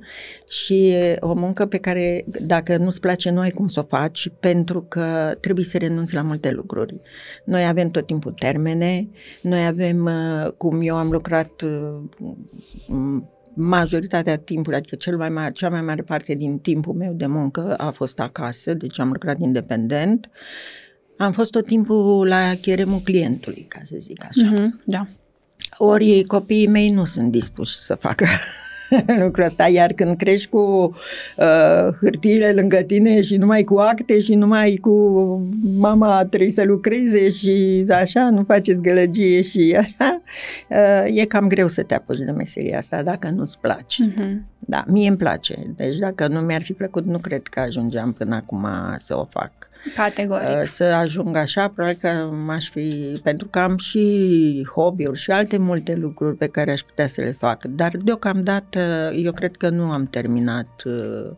și 0.48 0.94
o 1.20 1.34
muncă 1.34 1.66
pe 1.66 1.78
care 1.78 2.24
dacă 2.40 2.76
nu-ți 2.76 3.00
place 3.00 3.30
nu 3.30 3.40
ai 3.40 3.50
cum 3.50 3.66
să 3.66 3.80
o 3.80 3.82
faci 3.82 4.28
pentru 4.40 4.82
că 4.82 5.36
trebuie 5.40 5.64
să 5.64 5.78
renunți 5.78 6.14
la 6.14 6.22
multe 6.22 6.50
lucruri. 6.50 7.00
Noi 7.44 7.66
avem 7.66 7.90
tot 7.90 8.06
timpul 8.06 8.32
termene, 8.32 9.08
noi 9.42 9.66
avem, 9.66 10.04
uh, 10.04 10.52
cum 10.56 10.80
eu 10.82 10.96
am 10.96 11.10
lucrat 11.10 11.62
uh, 11.62 13.22
majoritatea 13.54 14.36
timpului, 14.36 14.78
adică 14.78 14.96
cel 14.96 15.16
mai 15.16 15.28
mare, 15.28 15.52
cea 15.52 15.68
mai 15.68 15.82
mare 15.82 16.02
parte 16.02 16.34
din 16.34 16.58
timpul 16.58 16.94
meu 16.94 17.12
de 17.12 17.26
muncă 17.26 17.74
a 17.76 17.90
fost 17.90 18.20
acasă, 18.20 18.74
deci 18.74 19.00
am 19.00 19.10
lucrat 19.12 19.38
independent. 19.38 20.30
Am 21.20 21.32
fost 21.32 21.50
tot 21.50 21.66
timpul 21.66 22.26
la 22.26 22.54
cheremul 22.60 23.00
clientului, 23.00 23.66
ca 23.68 23.80
să 23.82 23.96
zic 23.98 24.24
așa. 24.24 24.52
Mm-hmm, 24.52 24.84
da. 24.84 25.06
Ori 25.76 26.24
copiii 26.26 26.66
mei 26.66 26.90
nu 26.90 27.04
sunt 27.04 27.30
dispuși 27.30 27.78
să 27.78 27.94
facă 27.94 28.26
lucrul 29.24 29.44
ăsta, 29.44 29.68
iar 29.68 29.92
când 29.92 30.16
crești 30.16 30.48
cu 30.48 30.94
uh, 31.36 31.94
hârtiile 32.00 32.52
lângă 32.52 32.76
tine 32.76 33.22
și 33.22 33.36
numai 33.36 33.62
cu 33.62 33.76
acte 33.76 34.20
și 34.20 34.34
numai 34.34 34.78
cu 34.80 34.90
mama 35.62 36.24
trebuie 36.24 36.50
să 36.50 36.64
lucreze 36.64 37.30
și 37.30 37.84
așa, 37.88 38.30
nu 38.30 38.42
faceți 38.42 38.82
gălăgie 38.82 39.42
și 39.42 39.76
așa, 39.80 40.22
uh, 40.68 41.16
e 41.16 41.24
cam 41.24 41.48
greu 41.48 41.68
să 41.68 41.82
te 41.82 41.94
apuci 41.94 42.18
de 42.18 42.30
meseria 42.30 42.78
asta 42.78 43.02
dacă 43.02 43.28
nu-ți 43.28 43.58
place. 43.58 44.10
Mm-hmm. 44.10 44.48
Da, 44.58 44.84
mie 44.86 45.08
îmi 45.08 45.16
place, 45.16 45.72
deci 45.76 45.96
dacă 45.96 46.26
nu 46.26 46.40
mi-ar 46.40 46.62
fi 46.62 46.72
plăcut, 46.72 47.04
nu 47.04 47.18
cred 47.18 47.46
că 47.46 47.60
ajungeam 47.60 48.12
până 48.12 48.34
acum 48.34 48.66
să 48.96 49.18
o 49.18 49.24
fac. 49.24 49.69
Categoric. 49.94 50.48
Uh, 50.48 50.62
Să 50.66 50.84
ajung 50.84 51.36
așa, 51.36 51.68
probabil 51.68 51.98
că 52.00 52.08
m-aș 52.46 52.68
fi, 52.68 53.20
pentru 53.22 53.46
că 53.48 53.58
am 53.58 53.76
și 53.78 54.68
hobby-uri 54.74 55.18
și 55.18 55.30
alte 55.30 55.56
multe 55.56 55.94
lucruri 55.94 56.36
pe 56.36 56.46
care 56.46 56.70
aș 56.70 56.80
putea 56.80 57.06
să 57.06 57.20
le 57.20 57.36
fac, 57.38 57.64
dar 57.64 57.92
deocamdată 58.04 59.12
eu 59.16 59.32
cred 59.32 59.56
că 59.56 59.68
nu 59.68 59.90
am 59.90 60.06
terminat 60.06 60.82
uh, 60.84 61.30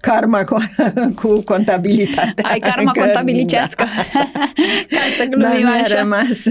karma 0.00 0.44
cu, 0.44 0.56
cu 1.22 1.42
contabilitatea. 1.42 2.48
Ai 2.50 2.58
karma 2.58 2.82
Încă- 2.94 3.00
contabilicească. 3.00 3.84
Ca 4.90 4.98
să 5.16 5.22
Da, 5.22 5.36
glumim 5.36 5.62
da 5.64 5.70
mi-a 5.70 5.82
așa. 5.82 5.98
rămas, 5.98 6.46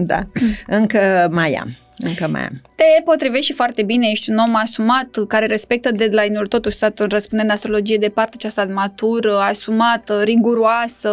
da, 0.00 0.26
încă 0.66 1.28
mai 1.30 1.52
am, 1.52 1.76
încă 1.98 2.28
mai 2.32 2.40
am. 2.40 2.62
Te 2.74 2.84
potrivești 3.04 3.46
și 3.46 3.52
foarte 3.52 3.82
bine, 3.82 4.06
ești 4.10 4.30
un 4.30 4.36
om 4.36 4.54
asumat, 4.56 5.08
care 5.28 5.46
respectă 5.46 5.90
deadline-uri, 5.92 6.48
totuși 6.48 6.76
Saturn 6.76 7.10
răspunde 7.10 7.44
în 7.44 7.50
astrologie 7.50 7.96
de 7.96 8.08
partea 8.08 8.34
aceasta 8.36 8.64
matură, 8.72 9.38
asumată, 9.38 10.22
riguroasă, 10.24 11.10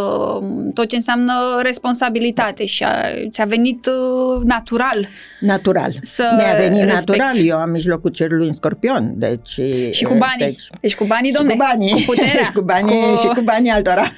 tot 0.73 0.87
ce 0.89 0.95
înseamnă 0.95 1.33
responsabilitate 1.61 2.65
și 2.65 2.83
a, 2.83 2.91
ți-a 3.31 3.45
venit 3.45 3.85
uh, 3.85 4.41
natural. 4.43 5.07
Natural. 5.39 5.93
Să 6.01 6.33
Mi-a 6.37 6.53
venit 6.53 6.83
respecti. 6.83 7.19
natural. 7.19 7.45
Eu 7.45 7.57
am 7.57 7.69
mijlocul 7.69 8.09
cerului 8.11 8.47
în 8.47 8.53
scorpion. 8.53 9.13
Deci, 9.15 9.59
Și 9.91 10.03
cu 10.03 10.13
banii. 10.13 10.37
Deci, 10.45 10.69
deci 10.81 10.95
cu 10.95 11.03
banii, 11.05 11.31
domne, 11.31 11.51
și 11.51 11.57
cu 11.57 11.65
banii. 11.69 11.91
cu 11.91 11.99
puterea. 12.05 12.43
și 12.49 12.51
cu 12.51 12.61
banii, 12.61 12.99
cu... 13.01 13.19
și 13.21 13.27
cu 13.27 13.43
banii 13.43 13.69
altora. 13.71 14.11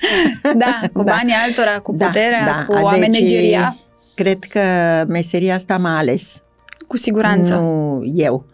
Da, 0.55 0.79
cu 0.93 1.03
Da. 1.07 1.13
banii 1.13 1.33
altora, 1.47 1.79
cu 1.79 1.93
Da, 1.95 2.05
puterea, 2.05 2.45
da. 2.45 2.65
cu 2.67 2.73
a 2.85 2.91
Deci, 2.91 2.99
manageria, 2.99 3.77
Cred 4.15 4.37
că 4.43 4.59
meseria 5.07 5.55
asta 5.55 5.77
m-a 5.77 5.97
ales. 5.97 6.41
Cu 6.87 6.97
siguranță. 6.97 7.55
Nu 7.55 8.01
eu. 8.13 8.45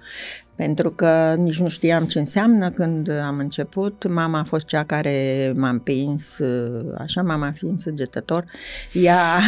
Pentru 0.56 0.92
că 0.92 1.36
nici 1.38 1.60
nu 1.60 1.68
știam 1.68 2.06
ce 2.06 2.20
înseamnă 2.20 2.70
când 2.70 3.10
am 3.10 3.38
început. 3.38 4.08
Mama 4.10 4.40
a 4.40 4.44
fost 4.44 4.66
cea 4.66 4.84
care 4.84 5.54
m-a 5.56 5.70
împins, 5.70 6.40
așa, 6.98 7.22
mama 7.22 7.52
fiind 7.52 7.80
săgetător. 7.80 8.44
Ea, 8.94 9.40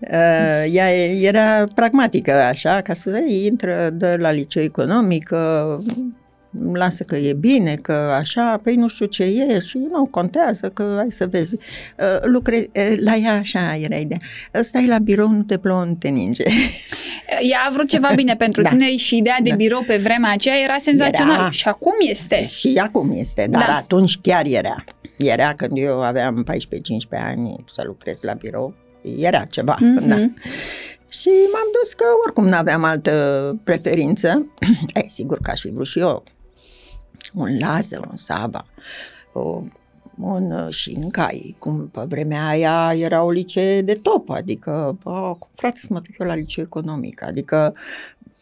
Uh, 0.00 0.64
ea 0.76 0.88
era 1.20 1.64
pragmatică, 1.74 2.32
așa, 2.32 2.80
ca 2.80 2.94
să 2.94 3.10
zic, 3.10 3.44
intră, 3.44 3.90
dă 3.90 4.16
la 4.18 4.30
liceu 4.30 4.62
economic, 4.62 5.30
uh, 6.64 6.70
lasă 6.74 7.04
că 7.04 7.16
e 7.16 7.32
bine, 7.32 7.74
că 7.74 7.92
așa, 7.92 8.60
păi 8.62 8.74
nu 8.74 8.88
știu 8.88 9.06
ce 9.06 9.22
e 9.22 9.60
și 9.60 9.78
nu 9.90 10.06
contează, 10.10 10.68
că 10.68 10.92
hai 10.96 11.06
să 11.10 11.26
vezi. 11.26 11.54
Uh, 11.54 12.18
lucre, 12.22 12.56
uh, 12.74 12.94
la 12.96 13.14
ea 13.14 13.34
așa 13.34 13.76
era 13.76 13.96
ideea. 13.96 14.18
Stai 14.60 14.86
la 14.86 14.98
birou, 14.98 15.28
nu 15.28 15.42
te 15.42 15.58
plouă, 15.58 15.84
nu 15.84 15.94
te 15.94 16.08
ninge. 16.08 16.44
Ea 17.50 17.58
a 17.68 17.72
vrut 17.72 17.88
ceva 17.88 18.10
bine 18.14 18.36
pentru 18.36 18.62
Da. 18.62 18.68
tine 18.68 18.96
și 18.96 19.16
ideea 19.16 19.38
de 19.42 19.50
Da. 19.50 19.56
birou 19.56 19.82
pe 19.86 19.96
vremea 19.96 20.30
aceea 20.32 20.56
era 20.64 20.76
senzațional. 20.78 21.34
Era. 21.38 21.50
Și 21.50 21.68
acum 21.68 21.92
este. 22.10 22.46
Și 22.48 22.80
acum 22.82 23.12
este, 23.14 23.46
dar 23.50 23.64
Da. 23.66 23.76
atunci 23.76 24.18
chiar 24.22 24.46
era. 24.46 24.84
Era 25.18 25.54
când 25.54 25.70
eu 25.74 26.02
aveam 26.02 26.44
14-15 26.44 26.54
ani 27.10 27.64
să 27.74 27.82
lucrez 27.86 28.20
la 28.22 28.32
birou, 28.32 28.74
era 29.18 29.44
ceva. 29.50 29.76
Mhm. 29.80 30.08
Da. 30.08 30.16
Și 31.08 31.28
m-am 31.52 31.68
dus 31.82 31.92
că 31.92 32.04
oricum 32.24 32.48
nu 32.48 32.56
aveam 32.56 32.84
altă 32.84 33.12
preferință. 33.64 34.46
e, 34.94 35.08
sigur 35.08 35.38
că 35.42 35.50
aș 35.50 35.60
fi 35.60 35.70
vrut 35.70 35.86
și 35.86 35.98
eu 35.98 36.24
un 37.36 37.58
laser, 37.58 38.00
un 38.10 38.16
Saba, 38.16 38.66
o, 39.32 39.62
un 40.20 40.50
uh, 40.50 40.74
Shinkai, 40.74 41.56
cum 41.58 41.88
pe 41.88 42.00
vremea 42.08 42.46
aia 42.46 42.92
era 42.96 43.22
o 43.22 43.30
licee 43.30 43.82
de 43.82 43.94
top, 43.94 44.30
adică, 44.30 44.98
oh, 45.02 45.36
frate, 45.54 45.78
să 45.80 45.86
mă 45.90 46.00
duc 46.00 46.18
eu 46.18 46.26
la 46.26 46.34
liceu 46.34 46.64
economic, 46.64 47.22
adică 47.22 47.74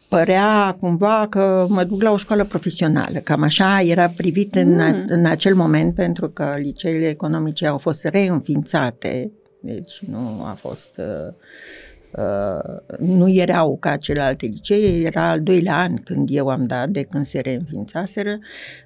părea 0.08 0.76
cumva 0.80 1.26
că 1.30 1.66
mă 1.68 1.84
duc 1.84 2.02
la 2.02 2.10
o 2.10 2.16
școală 2.16 2.44
profesională, 2.44 3.18
cam 3.18 3.42
așa 3.42 3.80
era 3.80 4.08
privit 4.08 4.54
în, 4.54 4.80
a, 4.80 4.88
Mm. 4.88 5.04
în 5.08 5.26
acel 5.26 5.54
moment, 5.54 5.94
pentru 5.94 6.28
că 6.28 6.54
liceele 6.58 7.08
economice 7.08 7.66
au 7.66 7.78
fost 7.78 8.04
reînființate, 8.04 9.30
deci 9.60 10.00
nu 10.06 10.44
a 10.44 10.56
fost... 10.60 10.90
Uh, 10.98 11.04
Uh, 11.04 12.03
nu 12.98 13.28
erau 13.28 13.76
ca 13.80 13.96
celelalte 13.96 14.46
licee, 14.46 15.06
era 15.06 15.28
al 15.28 15.40
doilea 15.40 15.76
an 15.76 15.96
când 15.96 16.28
eu 16.32 16.48
am 16.48 16.64
dat, 16.64 16.88
de 16.88 17.02
când 17.02 17.24
se 17.24 17.40
reînființaseră 17.40 18.38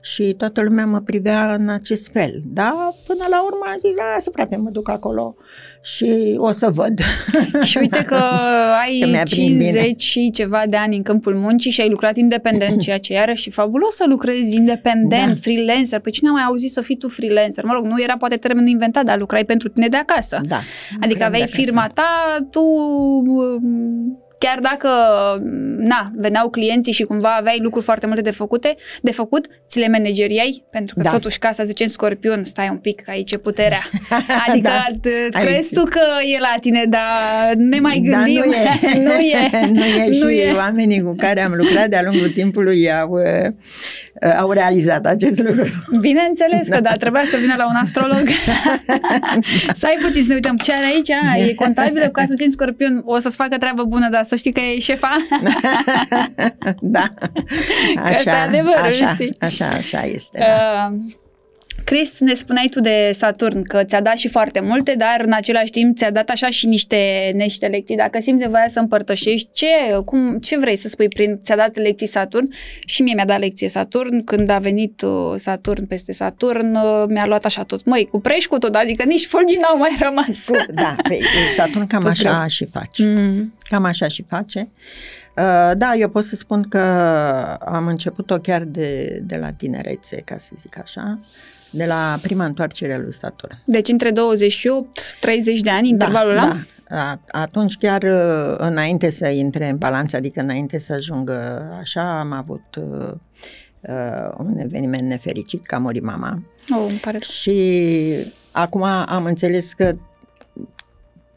și 0.03 0.35
toată 0.39 0.63
lumea 0.63 0.87
mă 0.87 1.01
privea 1.01 1.55
în 1.55 1.69
acest 1.69 2.11
fel. 2.13 2.41
Dar 2.45 2.73
până 3.07 3.25
la 3.31 3.43
urmă 3.45 3.65
am 3.67 3.77
zis, 3.79 3.91
lasă 4.15 4.31
frate, 4.33 4.57
mă 4.57 4.71
duc 4.71 4.89
acolo 4.91 5.37
și 5.83 6.35
o 6.37 6.53
să 6.53 6.71
văd. 6.71 6.99
Și 7.63 7.79
uite 7.79 8.03
că 8.05 8.15
ai 8.83 8.99
Că 9.01 9.07
mi-a 9.07 9.23
prins 9.23 9.53
bine. 9.53 9.63
50 9.71 10.03
și 10.03 10.31
ceva 10.35 10.63
de 10.69 10.77
ani 10.77 10.97
în 10.97 11.03
câmpul 11.03 11.35
muncii 11.35 11.71
și 11.71 11.81
ai 11.81 11.89
lucrat 11.89 12.17
independent, 12.17 12.81
ceea 12.85 12.99
ce 12.99 13.13
iarăși 13.13 13.49
e 13.49 13.53
fabulos 13.53 13.95
să 13.95 14.05
lucrezi 14.09 14.57
independent, 14.57 15.27
Da. 15.33 15.41
freelancer. 15.41 16.01
Păi 16.01 16.13
cine 16.13 16.29
a 16.29 16.33
mai 16.33 16.43
auzit 16.43 16.71
să 16.73 16.81
fii 16.81 16.97
tu 16.97 17.09
freelancer? 17.09 17.65
Mă 17.65 17.73
rog, 17.73 17.85
nu 17.85 18.03
era 18.03 18.17
poate 18.17 18.37
termenul 18.37 18.69
inventat, 18.69 19.05
dar 19.05 19.19
lucrai 19.19 19.45
pentru 19.45 19.69
tine 19.69 19.89
de 19.89 19.97
acasă. 19.97 20.41
Da. 20.49 20.57
Adică 20.91 21.07
lucram 21.09 21.27
aveai 21.27 21.43
de 21.45 21.51
acasă. 21.53 21.63
firma 21.63 21.91
ta, 21.95 22.37
tu 22.51 22.61
um, 23.27 24.19
chiar 24.39 24.59
dacă 24.61 24.89
na, 25.79 26.11
veneau 26.17 26.51
clienții 26.51 26.93
și 26.93 27.03
cumva 27.03 27.37
aveai 27.39 27.59
lucruri 27.63 27.85
foarte 27.85 28.07
multe 28.07 28.21
de 28.21 28.31
făcute, 28.31 28.77
de 29.03 29.11
făcut, 29.13 29.47
ți 29.69 29.79
le 29.79 29.89
manageriai? 29.89 30.65
Pentru 30.71 30.95
că 30.95 31.03
Da. 31.03 31.11
totuși 31.11 31.39
casa 31.39 31.65
zice 31.65 31.83
în 31.83 31.89
scorpion, 31.89 32.45
stai 32.45 32.69
un 32.71 32.77
pic, 32.77 33.01
că 33.01 33.11
aici 33.11 33.33
e 33.33 33.37
puterea. 33.37 33.83
Adică 34.47 34.69
Da. 34.69 34.85
da. 35.01 35.39
Aici. 35.39 35.49
crezi 35.49 35.75
tu 35.75 35.83
că 35.85 36.01
e 36.35 36.39
la 36.39 36.55
tine, 36.61 36.85
dar 36.89 37.55
ne 37.57 37.81
mai 37.81 38.01
Dar 38.11 38.23
gândim. 38.23 38.43
nu 38.47 38.53
e. 38.53 38.99
nu 39.05 39.13
e. 39.61 39.67
nu 39.73 39.85
e 39.85 40.07
Nu 40.07 40.29
și 40.29 40.37
e. 40.39 40.53
oamenii 40.53 41.03
cu 41.03 41.15
care 41.19 41.41
am 41.41 41.53
lucrat 41.55 41.87
de-a 41.89 42.03
lungul 42.03 42.29
timpului 42.29 42.93
au, 42.93 43.11
uh, 43.11 44.35
au 44.39 44.51
realizat 44.53 45.07
acest 45.07 45.43
lucru. 45.43 45.65
Bineînțeles 46.01 46.69
că 46.69 46.81
da, 46.81 46.93
trebuia 46.93 47.23
să 47.31 47.37
vină 47.37 47.55
la 47.57 47.67
un 47.69 47.75
astrolog. 47.75 48.23
Stai 49.75 49.99
puțin 50.03 50.23
să 50.23 50.29
ne 50.29 50.35
uităm 50.35 50.57
ce 50.57 50.73
are 50.73 50.85
aici, 50.87 51.09
e 51.49 51.55
contabilă 51.55 52.05
cu 52.05 52.11
casa 52.11 52.33
în 52.45 52.51
scorpion, 52.51 53.03
o 53.05 53.19
să-ți 53.19 53.37
facă 53.37 53.57
treabă 53.59 53.83
bună, 53.85 54.09
dar 54.11 54.25
să 54.29 54.37
știi 54.37 54.53
că 54.53 54.61
e 54.61 54.79
șefa. 54.79 55.17
da. 56.81 57.15
asta 58.03 58.31
e 58.31 58.41
adevărul, 58.41 58.81
așa, 58.83 59.07
știi? 59.07 59.35
Așa, 59.41 59.67
așa 59.67 60.01
este. 60.01 60.39
Da. 60.39 60.89
Uh, 60.93 61.01
Chris, 61.89 62.19
ne 62.19 62.35
spuneai 62.35 62.69
tu 62.71 62.81
de 62.81 63.13
Saturn 63.19 63.63
că 63.63 63.85
ți-a 63.85 64.01
dat 64.01 64.17
și 64.17 64.29
foarte 64.29 64.61
multe, 64.61 64.95
dar 64.99 65.21
în 65.25 65.33
același 65.33 65.71
timp 65.71 65.97
ți-a 65.97 66.11
dat 66.11 66.29
așa 66.29 66.51
și 66.51 66.67
niște, 66.67 67.31
niște 67.35 67.67
lecții. 67.67 67.97
Dacă 67.97 68.19
simți 68.21 68.43
nevoia 68.45 68.69
să 68.69 68.79
împărtășești, 68.79 69.49
ce, 69.53 69.67
cum, 70.05 70.39
ce 70.39 70.59
vrei 70.59 70.77
să 70.77 70.89
spui 70.89 71.09
prin 71.09 71.41
ți-a 71.43 71.57
dat 71.57 71.77
lecții 71.77 72.07
Saturn? 72.07 72.49
Și 72.87 73.03
mie 73.03 73.15
mi-a 73.15 73.25
dat 73.25 73.39
lecție 73.39 73.69
Saturn. 73.69 74.25
Când 74.25 74.51
a 74.51 74.59
venit 74.59 75.03
uh, 75.03 75.35
Saturn 75.37 75.87
peste 75.87 76.13
Saturn, 76.13 76.75
uh, 76.75 77.05
mi-a 77.09 77.27
luat 77.27 77.45
așa 77.45 77.63
tot. 77.65 77.85
Măi, 77.85 78.09
cu 78.11 78.21
preș 78.21 78.47
cu 78.47 78.59
tot, 78.59 78.75
adică 78.75 79.03
nici 79.05 79.27
fulgii 79.27 79.59
n-au 79.61 79.79
mai 79.79 79.97
rămas. 80.01 80.45
Cu- 80.47 80.73
Da, 80.75 80.97
pe, 81.09 81.19
Saturn 81.57 81.87
cam 81.87 82.03
Fost 82.09 82.21
așa 82.25 82.37
greu. 82.37 82.49
și 82.49 82.65
face. 82.73 83.05
Mm. 83.05 83.55
Cam 83.71 83.85
așa 83.85 84.09
și 84.09 84.25
face. 84.29 84.69
Uh, 85.37 85.71
Da, 85.77 85.95
eu 85.99 86.09
pot 86.09 86.25
să 86.25 86.35
spun 86.37 86.63
că 86.69 86.79
am 87.65 87.87
început-o 87.87 88.39
chiar 88.39 88.63
de, 88.63 89.19
de 89.23 89.37
la 89.37 89.53
tinerețe, 89.53 90.17
ca 90.25 90.39
să 90.39 90.51
zic 90.59 90.79
așa, 90.83 91.19
de 91.71 91.85
la 91.85 92.19
prima 92.23 92.45
întoarcere 92.45 92.95
a 92.95 92.99
lui 92.99 93.15
Saturn. 93.15 93.59
Deci 93.65 93.89
între 93.89 94.11
28-30 94.11 94.15
de 95.63 95.71
ani, 95.71 95.89
intervalul 95.89 96.31
ăla? 96.31 96.47
Da, 96.47 96.57
A- 96.91 97.21
atunci 97.31 97.77
chiar 97.77 98.03
uh, 98.03 98.55
înainte 98.59 99.11
să 99.11 99.29
intre 99.29 99.69
în 99.69 99.77
balanță, 99.77 100.17
adică 100.17 100.41
înainte 100.41 100.79
să 100.79 100.93
ajungă 100.93 101.69
așa, 101.81 102.19
am 102.19 102.33
avut 102.33 102.77
uh, 102.77 103.11
uh, 103.81 104.35
un 104.39 104.59
eveniment 104.59 105.09
nefericit, 105.09 105.67
că 105.67 105.75
a 105.75 105.79
murit 105.79 106.03
mama. 106.03 106.43
Oh, 106.71 106.87
îmi 106.89 106.99
pare 106.99 107.19
rău. 107.19 107.29
Și 107.29 108.33
acum 108.53 108.83
am 108.83 109.25
înțeles 109.25 109.73
că 109.73 109.97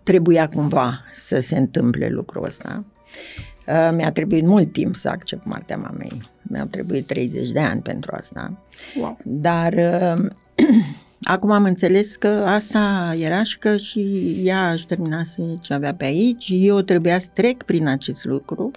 trebuia 0.03 0.49
cumva 0.49 1.05
să 1.11 1.39
se 1.39 1.57
întâmple 1.57 2.07
lucrul 2.07 2.45
ăsta. 2.45 2.83
Uh, 2.87 3.50
Mi-a 3.91 4.11
trebuit 4.11 4.45
mult 4.45 4.71
timp 4.71 4.95
să 4.95 5.09
accept 5.09 5.45
moartea 5.45 5.77
mamei. 5.77 6.21
Mi-au 6.41 6.65
trebuit 6.65 7.05
30 7.05 7.49
de 7.49 7.59
ani 7.59 7.81
pentru 7.81 8.15
asta. 8.17 8.57
Wow. 8.99 9.17
Dar 9.23 9.73
uh, 9.73 10.25
acum 11.33 11.51
am 11.51 11.63
înțeles 11.63 12.15
că 12.15 12.27
asta 12.27 13.13
era 13.17 13.43
și 13.43 13.57
că 13.57 13.77
și 13.77 14.33
ea 14.43 14.71
își 14.71 14.87
terminase 14.87 15.57
ce 15.61 15.73
avea 15.73 15.93
pe 15.93 16.05
aici. 16.05 16.47
Eu 16.51 16.81
trebuia 16.81 17.19
să 17.19 17.29
trec 17.33 17.63
prin 17.63 17.87
acest 17.87 18.25
lucru 18.25 18.71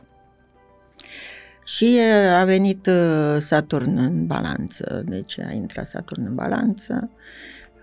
Și 1.65 1.99
a 2.41 2.45
venit 2.45 2.87
uh, 2.87 3.37
Saturn 3.41 3.97
în 3.97 4.27
balanță, 4.27 5.03
deci 5.07 5.39
a 5.39 5.53
intrat 5.53 5.87
Saturn 5.87 6.27
în 6.27 6.35
balanță. 6.35 7.11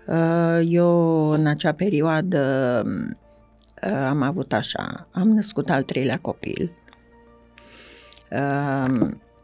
Uh, 0.06 0.60
eu 0.68 1.30
în 1.30 1.46
acea 1.46 1.72
perioadă 1.72 2.82
uh, 3.82 4.06
am 4.08 4.22
avut 4.22 4.52
așa, 4.52 5.08
am 5.12 5.28
născut 5.28 5.70
al 5.70 5.82
treilea 5.82 6.18
copil. 6.22 6.72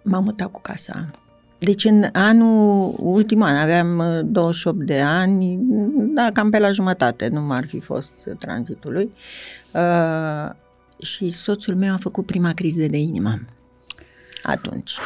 M-am 0.03 0.25
mutat 0.25 0.51
cu 0.51 0.61
casa. 0.61 1.11
Deci 1.59 1.85
în 1.85 2.05
anul, 2.13 2.95
ultimul 2.99 3.47
an, 3.47 3.57
aveam 3.57 4.03
28 4.25 4.79
de 4.79 5.01
ani, 5.01 5.59
da, 6.15 6.31
cam 6.33 6.51
pe 6.51 6.59
la 6.59 6.73
jumătate, 6.73 7.29
nu 7.29 7.41
m-ar 7.41 7.67
fi 7.67 7.81
fost 7.81 8.13
tranzitului. 8.39 9.13
Și 10.99 11.31
soțul 11.31 11.75
meu 11.75 11.93
a 11.93 11.97
făcut 11.97 12.27
prima 12.27 12.53
criză 12.53 12.87
de 12.87 12.97
inimă 12.97 13.39
atunci. 14.43 14.99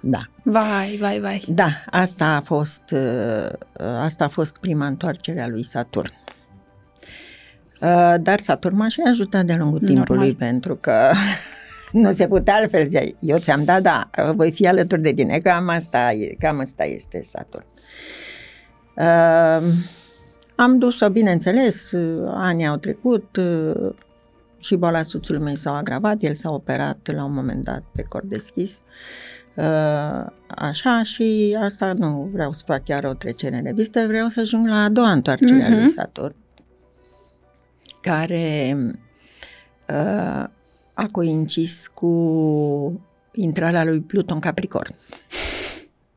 Da. 0.00 0.20
Vai, 0.42 0.96
vai, 1.00 1.20
vai. 1.20 1.44
Da, 1.48 1.84
asta 1.90 2.26
a 2.26 2.40
fost, 2.40 2.82
uh, 2.90 3.52
asta 3.80 4.24
a 4.24 4.28
fost 4.28 4.56
prima 4.58 4.86
întoarcere 4.86 5.42
a 5.42 5.48
lui 5.48 5.64
Saturn. 5.64 6.12
Uh, 7.80 8.14
dar 8.20 8.40
Saturn 8.40 8.76
m-a 8.76 8.88
și 8.88 9.00
ajutat 9.06 9.44
de-a 9.44 9.56
lungul 9.56 9.78
Normal. 9.80 9.96
timpului 9.96 10.34
pentru 10.34 10.74
că 10.76 11.12
nu 11.92 12.12
se 12.12 12.28
putea 12.28 12.54
altfel. 12.54 12.88
Eu 13.20 13.38
ți-am 13.38 13.64
dat, 13.64 13.82
da, 13.82 14.10
voi 14.34 14.52
fi 14.52 14.66
alături 14.66 15.02
de 15.02 15.12
tine. 15.12 15.38
Cam 15.38 15.68
asta, 15.68 16.10
cam 16.38 16.60
asta 16.60 16.84
este 16.84 17.22
Saturn. 17.22 17.64
Uh, 18.96 19.72
am 20.54 20.78
dus-o, 20.78 21.08
bineînțeles, 21.10 21.92
anii 22.26 22.66
au 22.66 22.76
trecut, 22.76 23.38
și 24.58 24.76
boala 24.76 25.02
soțului 25.02 25.40
meu 25.40 25.54
s-a 25.54 25.76
agravat, 25.76 26.22
el 26.22 26.34
s-a 26.34 26.50
operat 26.50 27.12
la 27.12 27.24
un 27.24 27.32
moment 27.32 27.64
dat 27.64 27.82
pe 27.92 28.02
cor 28.02 28.22
deschis. 28.26 28.80
Uh, 29.54 30.26
așa 30.48 31.02
și 31.02 31.56
asta 31.60 31.92
nu 31.92 32.28
vreau 32.32 32.52
să 32.52 32.62
fac 32.66 32.84
chiar 32.84 33.04
o 33.04 33.12
trecere 33.12 33.56
în 33.56 33.62
revistă, 33.62 34.06
vreau 34.06 34.28
să 34.28 34.40
ajung 34.40 34.68
la 34.68 34.82
a 34.82 34.88
doua 34.88 35.10
întoarcere 35.10 35.62
uh-huh. 35.62 35.66
a 35.66 35.68
lui 35.68 35.82
mhm. 35.82 35.92
Saturn, 35.92 36.34
care 38.00 38.76
uh, 39.88 40.44
a 40.98 41.06
coincis 41.12 41.86
cu 41.94 42.08
intrarea 43.32 43.84
lui 43.84 44.00
Pluton 44.00 44.34
în 44.34 44.40
Capricorn. 44.40 44.94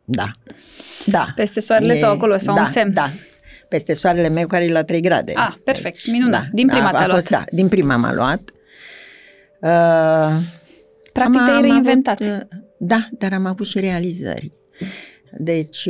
Da. 0.05 0.31
Da. 1.05 1.27
Peste 1.35 1.59
soarele 1.59 1.93
e, 1.93 1.99
tău 1.99 2.11
acolo 2.11 2.37
sau 2.37 2.55
da, 2.55 2.61
un 2.61 2.67
semn. 2.67 2.93
Da, 2.93 3.09
peste 3.69 3.93
soarele 3.93 4.29
meu 4.29 4.47
care 4.47 4.63
e 4.63 4.71
la 4.71 4.83
3 4.83 5.01
grade. 5.01 5.33
Ah, 5.35 5.53
perfect, 5.63 5.95
deci, 5.95 6.11
minunat. 6.11 6.41
Da, 6.41 6.49
din 6.51 6.67
prima 6.67 6.87
a, 6.87 6.91
te-a 6.91 7.05
luat. 7.05 7.17
Fost, 7.17 7.29
da, 7.29 7.43
din 7.51 7.67
prima 7.67 7.95
m-a 7.95 8.13
luat. 8.13 8.51
Uh, 9.59 10.43
Practic 11.13 11.39
am, 11.39 11.45
te-ai 11.45 11.61
reinventat. 11.61 12.21
Avut, 12.21 12.41
uh, 12.51 12.59
da, 12.77 13.07
dar 13.11 13.33
am 13.33 13.45
avut 13.45 13.67
și 13.67 13.79
realizări. 13.79 14.51
Deci, 15.37 15.89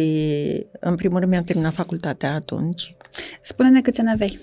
în 0.80 0.96
primul 0.96 1.20
rând 1.20 1.32
mi-am 1.32 1.44
terminat 1.44 1.74
facultatea 1.74 2.34
atunci. 2.34 2.96
Spune-ne 3.42 3.82
câți 3.82 4.00
ani 4.00 4.12
aveai. 4.12 4.40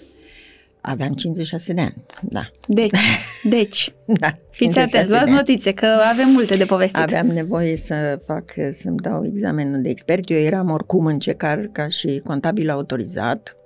Aveam 0.81 1.13
56 1.13 1.73
de 1.73 1.81
ani, 1.81 2.05
da. 2.23 2.49
Deci, 2.67 2.99
deci, 3.43 3.95
da, 4.21 4.39
fiți 4.51 4.79
atenți, 4.79 5.11
luați 5.11 5.33
notițe, 5.33 5.73
că 5.73 5.87
avem 5.87 6.29
multe 6.29 6.57
de 6.57 6.65
povestit. 6.65 7.03
Aveam 7.03 7.27
nevoie 7.27 7.77
să 7.77 8.21
fac, 8.27 8.45
să-mi 8.73 8.97
dau 8.97 9.27
examenul 9.33 9.83
de 9.83 9.89
expert. 9.89 10.31
Eu 10.31 10.39
eram 10.39 10.71
oricum 10.71 11.07
în 11.07 11.19
cecar 11.19 11.69
ca 11.73 11.89
și 11.89 12.23
contabil 12.25 12.71
autorizat, 12.71 13.57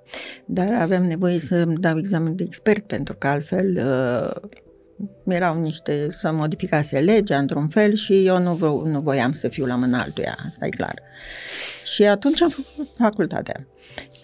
dar 0.44 0.74
aveam 0.80 1.04
nevoie 1.04 1.38
să-mi 1.38 1.76
dau 1.76 1.98
examenul 1.98 2.34
de 2.34 2.44
expert, 2.46 2.86
pentru 2.86 3.14
că 3.14 3.26
altfel 3.26 3.76
uh, 3.76 4.50
erau 5.24 5.60
niște, 5.60 6.08
să 6.10 6.32
modificase 6.32 6.98
legea 6.98 7.38
într-un 7.38 7.68
fel 7.68 7.94
și 7.94 8.26
eu 8.26 8.38
nu, 8.38 8.56
vo- 8.56 8.90
nu 8.90 9.00
voiam 9.00 9.32
să 9.32 9.48
fiu 9.48 9.64
la 9.64 9.74
mâna 9.74 10.00
altuia, 10.02 10.38
asta 10.46 10.66
e 10.66 10.68
clar. 10.68 11.02
Și 11.84 12.04
atunci 12.04 12.42
am 12.42 12.48
făcut 12.48 12.88
facultatea. 12.98 13.66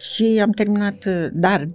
Și 0.01 0.39
am 0.43 0.51
terminat, 0.51 1.05
dar 1.33 1.69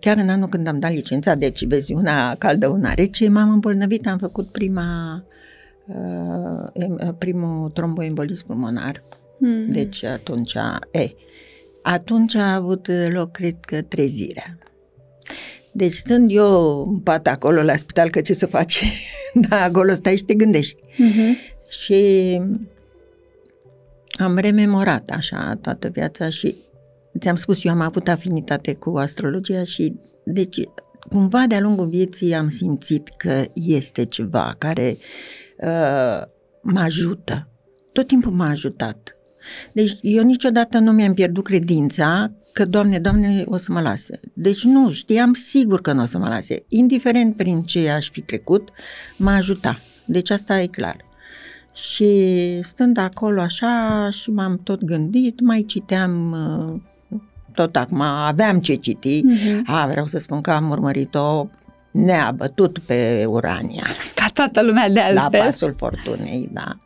chiar 0.00 0.16
în 0.16 0.28
anul 0.28 0.48
când 0.48 0.66
am 0.66 0.78
dat 0.78 0.92
licența, 0.92 1.34
deci 1.34 1.64
vezi 1.66 1.92
una 1.92 2.34
caldă, 2.34 2.68
una 2.68 2.94
rece, 2.94 3.28
m-am 3.28 3.50
îmbolnăvit, 3.50 4.06
am 4.06 4.18
făcut 4.18 4.48
prima, 4.48 5.24
primul 7.18 7.70
tromboembolism 7.70 8.46
pulmonar. 8.46 9.02
Mm. 9.38 9.68
Deci 9.68 10.04
atunci, 10.04 10.54
e, 10.90 11.14
atunci 11.82 12.34
a 12.34 12.54
avut 12.54 12.88
loc, 13.12 13.30
cred 13.30 13.56
că, 13.60 13.82
trezirea. 13.82 14.58
Deci 15.80 15.92
stând 15.92 16.30
eu 16.32 16.86
în 16.88 16.98
pat 16.98 17.26
acolo 17.26 17.62
la 17.62 17.76
spital, 17.76 18.10
că 18.10 18.20
ce 18.20 18.32
să 18.32 18.46
faci? 18.46 18.84
da, 19.48 19.62
acolo 19.62 19.94
stai 19.94 20.16
și 20.16 20.24
te 20.24 20.34
gândești. 20.34 20.82
Mm-hmm. 20.82 21.58
Și 21.68 22.40
am 24.18 24.36
rememorat 24.36 25.10
așa 25.10 25.58
toată 25.60 25.88
viața 25.88 26.28
și 26.28 26.56
ți-am 27.18 27.34
spus, 27.34 27.64
eu 27.64 27.72
am 27.72 27.80
avut 27.80 28.08
afinitate 28.08 28.74
cu 28.74 28.90
astrologia 28.90 29.64
și 29.64 29.94
deci 30.24 30.60
cumva 31.08 31.44
de-a 31.48 31.60
lungul 31.60 31.88
vieții 31.88 32.34
am 32.34 32.48
simțit 32.48 33.08
că 33.16 33.44
este 33.54 34.04
ceva 34.04 34.54
care 34.58 34.96
uh, 35.58 36.22
mă 36.62 36.80
ajută. 36.80 37.48
Tot 37.92 38.06
timpul 38.06 38.32
m-a 38.32 38.48
ajutat. 38.48 39.16
Deci 39.72 39.98
eu 40.00 40.22
niciodată 40.22 40.78
nu 40.78 40.92
mi-am 40.92 41.14
pierdut 41.14 41.44
credința 41.44 42.32
că, 42.52 42.64
Doamne, 42.64 42.98
Doamne, 42.98 43.44
o 43.46 43.56
să 43.56 43.72
mă 43.72 43.80
lase. 43.80 44.20
Deci 44.32 44.64
nu, 44.64 44.92
știam 44.92 45.32
sigur 45.32 45.80
că 45.80 45.92
nu 45.92 46.02
o 46.02 46.04
să 46.04 46.18
mă 46.18 46.28
lase. 46.28 46.64
Indiferent 46.68 47.36
prin 47.36 47.62
ce 47.62 47.88
aș 47.88 48.10
fi 48.10 48.20
trecut, 48.20 48.68
m-a 49.16 49.34
ajutat. 49.34 49.80
Deci 50.06 50.30
asta 50.30 50.60
e 50.60 50.66
clar. 50.66 50.96
Și 51.74 52.08
stând 52.62 52.98
acolo 52.98 53.40
așa 53.40 54.08
și 54.10 54.30
m-am 54.30 54.60
tot 54.62 54.84
gândit, 54.84 55.40
mai 55.40 55.64
citeam 55.66 56.32
uh, 56.32 57.18
tot 57.54 57.76
acum 57.76 58.00
aveam 58.00 58.60
ce 58.60 58.74
citi. 58.74 59.22
Uh-huh. 59.22 59.60
A, 59.64 59.86
vreau 59.86 60.06
să 60.06 60.18
spun 60.18 60.40
că 60.40 60.50
am 60.50 60.70
urmărit-o 60.70 61.46
neabătut 61.90 62.78
pe 62.78 63.24
Urania. 63.28 63.84
Ca 64.40 64.48
toată 64.48 64.66
lumea 64.66 64.88
de 64.88 65.00
altfel. 65.00 65.38
La 65.38 65.44
pasul 65.44 65.74
fortunei, 65.76 66.48
da. 66.52 66.76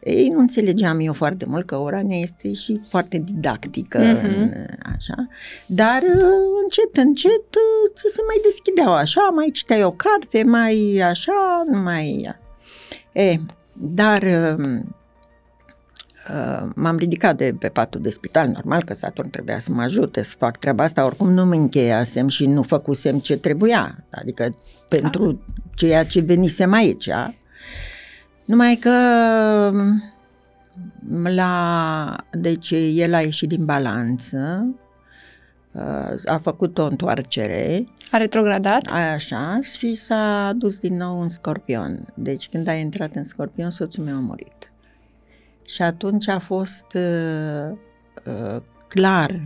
Ei, 0.00 0.28
nu 0.28 0.38
înțelegeam 0.38 1.00
eu 1.00 1.12
foarte 1.12 1.44
mult 1.48 1.66
că 1.66 1.76
Urania 1.76 2.18
este 2.18 2.52
și 2.52 2.80
foarte 2.88 3.18
didactică, 3.18 3.98
uh-huh. 3.98 4.22
în, 4.22 4.52
așa, 4.96 5.28
dar 5.66 6.02
încet, 6.62 6.96
încet 6.96 7.44
ți 7.94 8.14
se 8.14 8.20
mai 8.26 8.40
deschideau 8.42 8.94
așa, 8.94 9.20
mai 9.34 9.50
citeai 9.52 9.82
o 9.82 9.90
carte, 9.90 10.42
mai 10.42 11.02
așa, 11.08 11.64
mai... 11.72 12.34
E, 13.12 13.36
dar 13.72 14.22
Uh, 14.22 14.78
m-am 16.74 16.96
ridicat 16.96 17.36
de 17.36 17.54
pe 17.58 17.68
patul 17.68 18.00
de 18.00 18.10
spital, 18.10 18.48
normal 18.48 18.84
că 18.84 18.94
Saturn 18.94 19.30
trebuia 19.30 19.58
să 19.58 19.72
mă 19.72 19.82
ajute 19.82 20.22
să 20.22 20.34
fac 20.38 20.56
treaba 20.56 20.84
asta, 20.84 21.04
oricum 21.04 21.32
nu 21.32 21.44
mă 21.44 21.54
încheiasem 21.54 22.28
și 22.28 22.46
nu 22.46 22.62
făcusem 22.62 23.18
ce 23.18 23.36
trebuia, 23.36 24.04
adică 24.10 24.48
pentru 24.88 25.40
ceea 25.74 26.04
ce 26.04 26.20
venisem 26.20 26.72
aici. 26.72 27.08
Numai 28.44 28.74
că 28.74 28.90
la, 31.22 32.16
deci 32.30 32.70
el 32.92 33.14
a 33.14 33.20
ieșit 33.20 33.48
din 33.48 33.64
balanță, 33.64 34.66
uh, 35.72 36.14
a 36.24 36.38
făcut 36.42 36.78
o 36.78 36.84
întoarcere. 36.84 37.84
A 38.10 38.16
retrogradat? 38.16 38.90
Așa, 39.14 39.58
și 39.76 39.94
s-a 39.94 40.52
dus 40.56 40.78
din 40.78 40.96
nou 40.96 41.20
în 41.20 41.28
scorpion. 41.28 42.06
Deci 42.14 42.48
când 42.48 42.68
a 42.68 42.72
intrat 42.72 43.14
în 43.14 43.24
scorpion, 43.24 43.70
soțul 43.70 44.04
meu 44.04 44.16
a 44.16 44.20
murit. 44.20 44.65
Și 45.66 45.82
atunci 45.82 46.28
a 46.28 46.38
fost 46.38 46.86
uh, 46.94 47.76
uh, 48.24 48.62
clar 48.88 49.40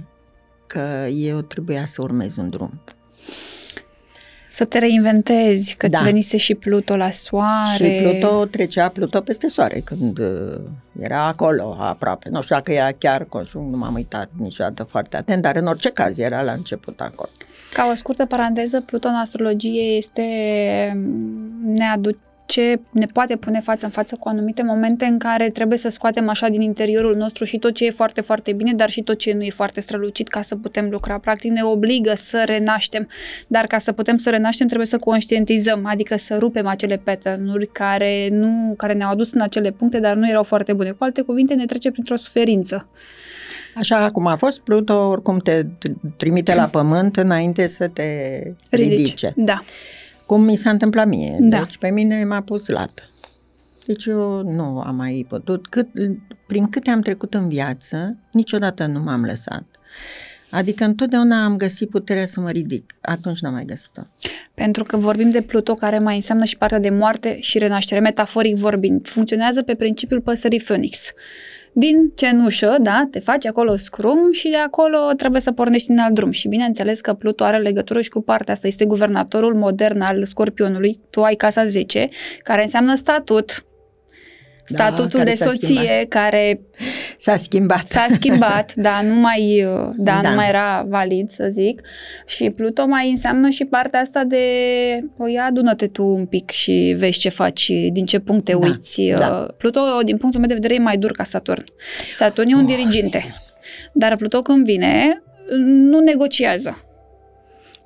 că 0.66 1.06
eu 1.08 1.40
trebuia 1.40 1.86
să 1.86 2.02
urmez 2.02 2.36
un 2.36 2.50
drum. 2.50 2.80
Să 4.48 4.64
te 4.64 4.78
reinventezi, 4.78 5.76
că 5.76 5.88
da. 5.88 5.98
ți 5.98 6.04
venise 6.04 6.36
și 6.36 6.54
Pluto 6.54 6.96
la 6.96 7.10
soare. 7.10 7.84
Și 7.84 8.02
Pluto 8.02 8.44
trecea 8.44 8.88
Pluto 8.88 9.20
peste 9.20 9.48
soare 9.48 9.80
când 9.80 10.18
uh, 10.18 10.60
era 11.00 11.26
acolo 11.26 11.76
aproape. 11.80 12.28
Nu 12.28 12.42
știu 12.42 12.54
dacă 12.54 12.72
ea 12.72 12.92
chiar 12.98 13.24
consum, 13.24 13.70
nu 13.70 13.76
m-am 13.76 13.94
uitat 13.94 14.30
niciodată 14.38 14.82
foarte 14.82 15.16
atent, 15.16 15.42
dar 15.42 15.56
în 15.56 15.66
orice 15.66 15.90
caz 15.90 16.18
era 16.18 16.42
la 16.42 16.52
început 16.52 17.00
acolo. 17.00 17.30
Ca 17.72 17.88
o 17.90 17.94
scurtă 17.94 18.26
paranteză, 18.26 18.80
Pluto 18.80 19.08
în 19.08 19.14
astrologie 19.14 19.96
este 19.96 20.22
ne 21.64 21.84
aduce 21.84 22.18
ce 22.50 22.80
ne 22.90 23.06
poate 23.12 23.36
pune 23.36 23.60
față 23.60 23.84
în 23.84 23.90
față 23.90 24.16
cu 24.20 24.28
anumite 24.28 24.62
momente 24.62 25.04
în 25.04 25.18
care 25.18 25.50
trebuie 25.50 25.78
să 25.78 25.88
scoatem 25.88 26.28
așa 26.28 26.48
din 26.48 26.60
interiorul 26.60 27.16
nostru 27.16 27.44
și 27.44 27.58
tot 27.58 27.74
ce 27.74 27.86
e 27.86 27.90
foarte, 27.90 28.20
foarte 28.20 28.52
bine, 28.52 28.72
dar 28.72 28.90
și 28.90 29.02
tot 29.02 29.18
ce 29.18 29.32
nu 29.32 29.42
e 29.42 29.50
foarte 29.50 29.80
strălucit 29.80 30.28
ca 30.28 30.42
să 30.42 30.56
putem 30.56 30.88
lucra. 30.90 31.18
Practic 31.18 31.50
ne 31.50 31.62
obligă 31.62 32.12
să 32.16 32.42
renaștem, 32.46 33.08
dar 33.46 33.66
ca 33.66 33.78
să 33.78 33.92
putem 33.92 34.16
să 34.16 34.30
renaștem 34.30 34.66
trebuie 34.66 34.86
să 34.86 34.98
conștientizăm, 34.98 35.86
adică 35.86 36.16
să 36.16 36.36
rupem 36.38 36.66
acele 36.66 36.96
pattern 36.96 37.68
care, 37.72 38.28
nu, 38.30 38.74
care 38.76 38.92
ne-au 38.92 39.10
adus 39.10 39.32
în 39.32 39.40
acele 39.40 39.70
puncte, 39.70 40.00
dar 40.00 40.16
nu 40.16 40.28
erau 40.28 40.42
foarte 40.42 40.72
bune. 40.72 40.90
Cu 40.90 41.04
alte 41.04 41.22
cuvinte, 41.22 41.54
ne 41.54 41.66
trece 41.66 41.90
printr-o 41.90 42.16
suferință. 42.16 42.88
Așa 43.74 44.08
cum 44.12 44.26
a 44.26 44.36
fost, 44.36 44.60
Pluto 44.60 45.08
oricum 45.08 45.38
te 45.38 45.66
trimite 46.16 46.54
la 46.54 46.64
pământ 46.78 47.16
înainte 47.16 47.66
să 47.66 47.88
te 47.88 48.42
ridice. 48.70 49.32
Da 49.36 49.62
cum 50.30 50.42
mi 50.42 50.56
s-a 50.56 50.70
întâmplat 50.70 51.06
mie. 51.06 51.36
Da. 51.40 51.58
Deci 51.58 51.78
pe 51.78 51.88
mine 51.88 52.24
m-a 52.24 52.40
pus 52.40 52.68
lată. 52.68 53.02
Deci 53.86 54.04
eu 54.04 54.42
nu 54.42 54.80
am 54.80 54.96
mai 54.96 55.26
putut. 55.28 55.68
Cât, 55.68 55.88
prin 56.46 56.68
câte 56.68 56.90
am 56.90 57.00
trecut 57.00 57.34
în 57.34 57.48
viață, 57.48 58.16
niciodată 58.32 58.86
nu 58.86 59.00
m-am 59.00 59.24
lăsat. 59.24 59.64
Adică 60.50 60.84
întotdeauna 60.84 61.44
am 61.44 61.56
găsit 61.56 61.90
puterea 61.90 62.26
să 62.26 62.40
mă 62.40 62.50
ridic. 62.50 62.94
Atunci 63.00 63.40
n-am 63.40 63.52
mai 63.52 63.64
găsit-o. 63.64 64.02
Pentru 64.54 64.82
că 64.82 64.96
vorbim 64.96 65.30
de 65.30 65.40
Pluto, 65.42 65.74
care 65.74 65.98
mai 65.98 66.14
înseamnă 66.14 66.44
și 66.44 66.56
partea 66.56 66.78
de 66.78 66.90
moarte 66.90 67.40
și 67.40 67.58
renaștere, 67.58 68.00
metaforic 68.00 68.56
vorbind. 68.56 69.06
Funcționează 69.06 69.62
pe 69.62 69.74
principiul 69.74 70.20
păsării 70.20 70.60
Phoenix. 70.60 71.12
Din 71.72 72.12
cenușă, 72.14 72.76
da, 72.80 73.06
te 73.10 73.18
faci 73.18 73.46
acolo 73.46 73.76
scrum 73.76 74.32
și 74.32 74.48
de 74.48 74.56
acolo 74.56 74.96
trebuie 75.16 75.40
să 75.40 75.52
pornești 75.52 75.90
în 75.90 75.98
alt 75.98 76.14
drum. 76.14 76.30
Și 76.30 76.48
bineînțeles 76.48 77.00
că 77.00 77.12
Pluto 77.12 77.44
are 77.44 77.58
legătură 77.58 78.00
și 78.00 78.08
cu 78.08 78.22
partea 78.22 78.54
asta. 78.54 78.66
Este 78.66 78.84
guvernatorul 78.84 79.54
modern 79.54 80.00
al 80.00 80.24
scorpionului. 80.24 81.00
Tu 81.10 81.22
ai 81.22 81.34
casa 81.34 81.64
10, 81.66 82.08
care 82.42 82.62
înseamnă 82.62 82.94
statut, 82.94 83.64
Da, 83.64 83.69
statutul 84.74 85.18
care 85.18 85.30
de 85.30 85.36
s-a 85.36 85.44
soție 85.50 85.66
schimbat. 85.74 86.08
care 86.08 86.60
S-a 87.18 87.36
schimbat. 87.36 87.86
S-a 87.86 88.06
schimbat, 88.12 88.74
da, 88.86 89.00
nu 89.02 89.14
mai, 89.14 89.66
da, 89.96 90.20
Da. 90.22 90.28
nu 90.28 90.34
mai 90.34 90.48
era 90.48 90.86
valid, 90.88 91.30
să 91.30 91.48
zic. 91.52 91.80
Și 92.26 92.50
Pluto 92.50 92.86
mai 92.86 93.10
înseamnă 93.10 93.48
și 93.48 93.64
partea 93.64 94.00
asta 94.00 94.24
de, 94.24 94.38
păi 95.16 95.38
adună-te 95.48 95.86
tu 95.86 96.04
un 96.04 96.26
pic 96.26 96.50
și 96.50 96.94
vezi 96.98 97.18
ce 97.18 97.28
faci, 97.28 97.60
și 97.60 97.90
din 97.92 98.06
ce 98.06 98.18
punct 98.18 98.44
te 98.44 98.52
Da, 98.52 98.58
uiți. 98.58 99.02
da. 99.18 99.46
Pluto, 99.58 99.80
din 100.04 100.16
punctul 100.16 100.40
meu 100.40 100.48
de 100.48 100.54
vedere, 100.54 100.74
e 100.74 100.78
mai 100.78 100.96
dur 100.98 101.10
ca 101.12 101.22
Saturn. 101.24 101.64
Saturn 102.14 102.48
e 102.48 102.54
un 102.54 102.60
Oh, 102.60 102.66
diriginte. 102.66 103.24
Dar 103.92 104.16
Pluto 104.16 104.42
când 104.42 104.64
vine, 104.64 105.22
nu 105.64 105.98
negociază. 105.98 106.84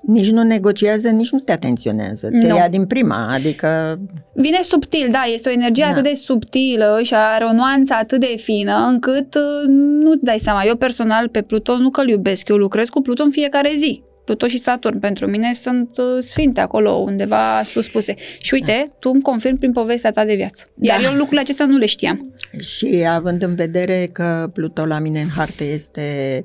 Nici 0.06 0.30
nu 0.30 0.42
negociază, 0.42 1.08
nici 1.08 1.30
nu 1.30 1.38
te 1.38 1.52
atenționează. 1.52 2.28
Te 2.28 2.46
Nu. 2.46 2.56
ia 2.56 2.68
din 2.68 2.86
prima, 2.86 3.32
adică 3.32 3.98
Vine 4.34 4.62
subtil, 4.62 5.08
da, 5.10 5.22
este 5.34 5.48
o 5.48 5.52
energie 5.52 5.84
Da. 5.84 5.90
atât 5.90 6.02
de 6.02 6.14
subtilă 6.14 7.00
și 7.02 7.14
are 7.14 7.44
o 7.44 7.52
nuanță 7.52 7.94
atât 7.94 8.20
de 8.20 8.34
fină 8.36 8.86
încât 8.90 9.34
uh, 9.34 9.68
nu-ți 10.02 10.24
dai 10.24 10.38
seama. 10.38 10.62
Eu 10.64 10.76
personal 10.76 11.28
pe 11.28 11.42
Pluton 11.42 11.80
nu 11.82 11.90
că-l 11.90 12.08
iubesc, 12.08 12.48
eu 12.48 12.56
lucrez 12.56 12.88
cu 12.88 13.00
Pluton 13.00 13.30
fiecare 13.30 13.72
zi. 13.76 14.02
Pluto 14.24 14.46
și 14.46 14.58
Saturn 14.58 14.98
pentru 14.98 15.26
mine 15.26 15.52
sunt 15.52 15.88
uh, 15.98 16.04
sfinte 16.22 16.60
acolo 16.60 16.90
undeva 16.90 17.62
sus 17.64 17.88
puse. 17.88 18.14
Și 18.38 18.54
uite, 18.54 18.92
tu 18.98 19.10
îmi 19.12 19.22
confirmi 19.22 19.58
prin 19.58 19.72
povestea 19.72 20.10
ta 20.10 20.24
de 20.24 20.34
viață. 20.34 20.64
Iar 20.80 21.00
Da. 21.00 21.04
eu 21.06 21.12
lucrurile 21.12 21.40
acestea 21.40 21.66
nu 21.66 21.76
le 21.76 21.86
știam. 21.86 22.34
și 22.60 23.04
având 23.08 23.42
în 23.42 23.54
vedere 23.54 24.08
că 24.12 24.50
Pluto 24.52 24.84
la 24.84 24.98
mine 24.98 25.20
în 25.20 25.28
hartă 25.36 25.64
este 25.64 26.42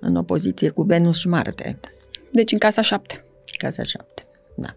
în 0.00 0.16
opoziție 0.16 0.68
cu 0.68 0.82
Venus 0.82 1.18
și 1.18 1.28
Marte, 1.28 1.78
Deci 2.32 2.52
în 2.52 2.58
casa 2.58 2.80
7. 2.82 3.24
casa 3.56 3.82
7. 3.82 4.26
Da. 4.56 4.68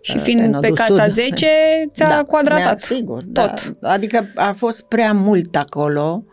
Și 0.00 0.16
Uh, 0.16 0.22
fiind 0.22 0.38
pe 0.40 0.46
pe, 0.46 0.52
nodul 0.52 0.74
casa 0.74 1.04
sud. 1.04 1.12
10, 1.12 1.46
ți-a 1.94 2.08
Da, 2.08 2.22
quadratat. 2.24 2.64
mi-a- 2.64 2.76
Sigur, 2.96 3.22
tot. 3.32 3.68
Da. 3.80 3.90
Adică 3.90 4.26
a 4.34 4.52
fost 4.52 4.82
prea 4.82 5.12
mult 5.12 5.56
acolo 5.56 6.24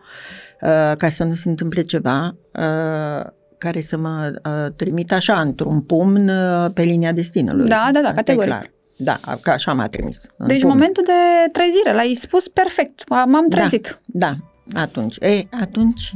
uh, 0.62 0.92
ca 0.98 1.10
să 1.10 1.24
nu 1.24 1.34
se 1.34 1.50
întâmple 1.50 1.82
ceva 1.82 2.36
uh, 2.60 3.26
care 3.58 3.82
să 3.82 3.98
mă 3.98 4.32
uh, 4.46 4.74
trimit 4.76 5.12
așa 5.12 5.40
într-un 5.42 5.82
pumn 5.82 6.28
uh, 6.30 6.72
pe 6.74 6.82
linia 6.82 7.12
destinului. 7.12 7.68
Da, 7.68 7.90
da, 7.94 8.00
da, 8.02 8.08
Asta 8.08 8.12
e 8.12 8.24
categoric. 8.24 8.52
clar. 8.52 8.72
Da, 8.98 9.20
că 9.42 9.50
așa 9.52 9.74
m-a 9.74 9.88
trimis. 9.88 10.26
în 10.38 10.48
Deci 10.48 10.60
pumn. 10.62 10.72
momentul 10.74 11.04
de 11.06 11.50
trezire, 11.52 11.94
l-ai 11.94 12.14
spus 12.14 12.48
perfect. 12.48 13.10
M-am 13.10 13.48
trezit. 13.50 14.02
Da, 14.06 14.36
atunci. 14.74 15.16
E, 15.20 15.44
atunci, 15.62 16.14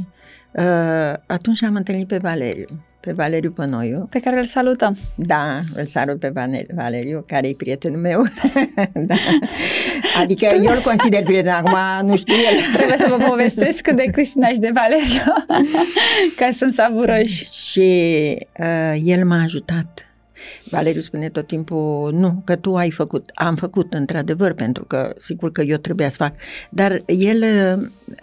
uh, 0.52 1.12
atunci 1.26 1.60
l-am 1.60 1.74
întâlnit 1.74 2.06
pe 2.06 2.18
Valeriu, 2.18 2.66
pe 3.06 3.12
Valeriu 3.12 3.50
Pănoiu. 3.50 4.06
Pe 4.10 4.20
care 4.20 4.38
îl 4.38 4.44
salutăm. 4.44 4.96
Da, 5.14 5.60
îl 5.74 5.86
salut 5.86 6.18
pe 6.18 6.28
Vane- 6.28 6.66
Valeriu, 6.74 7.24
care 7.26 7.48
e 7.48 7.54
prietenul 7.56 8.00
meu. 8.00 8.22
da. 9.10 9.14
Adică 10.20 10.44
eu 10.44 10.72
îl 10.72 10.80
consider 10.84 11.22
prieten, 11.22 11.52
acum 11.52 12.06
nu 12.08 12.16
știu 12.16 12.34
el. 12.34 12.76
Trebuie 12.76 12.96
să 12.96 13.14
vă 13.18 13.24
povestesc 13.28 13.80
cât 13.80 13.96
de 13.96 14.04
Cristina 14.12 14.48
și 14.48 14.58
de 14.58 14.70
Valeriu, 14.74 15.32
ca 16.38 16.50
sunt 16.52 16.74
savuroși. 16.74 17.48
Și 17.52 17.90
uh, 18.58 19.00
el 19.04 19.24
m-a 19.24 19.42
ajutat. 19.42 20.06
Valeriu 20.70 21.00
spune 21.00 21.28
tot 21.28 21.46
timpul, 21.46 22.12
nu, 22.12 22.42
că 22.44 22.56
tu 22.56 22.76
ai 22.76 22.90
făcut. 22.90 23.30
Am 23.34 23.56
făcut, 23.56 23.92
într-adevăr, 23.94 24.52
pentru 24.52 24.84
că 24.84 25.12
sigur 25.16 25.52
că 25.52 25.62
eu 25.62 25.76
trebuia 25.76 26.08
să 26.08 26.16
fac. 26.16 26.34
Dar 26.70 27.02
el, 27.06 27.44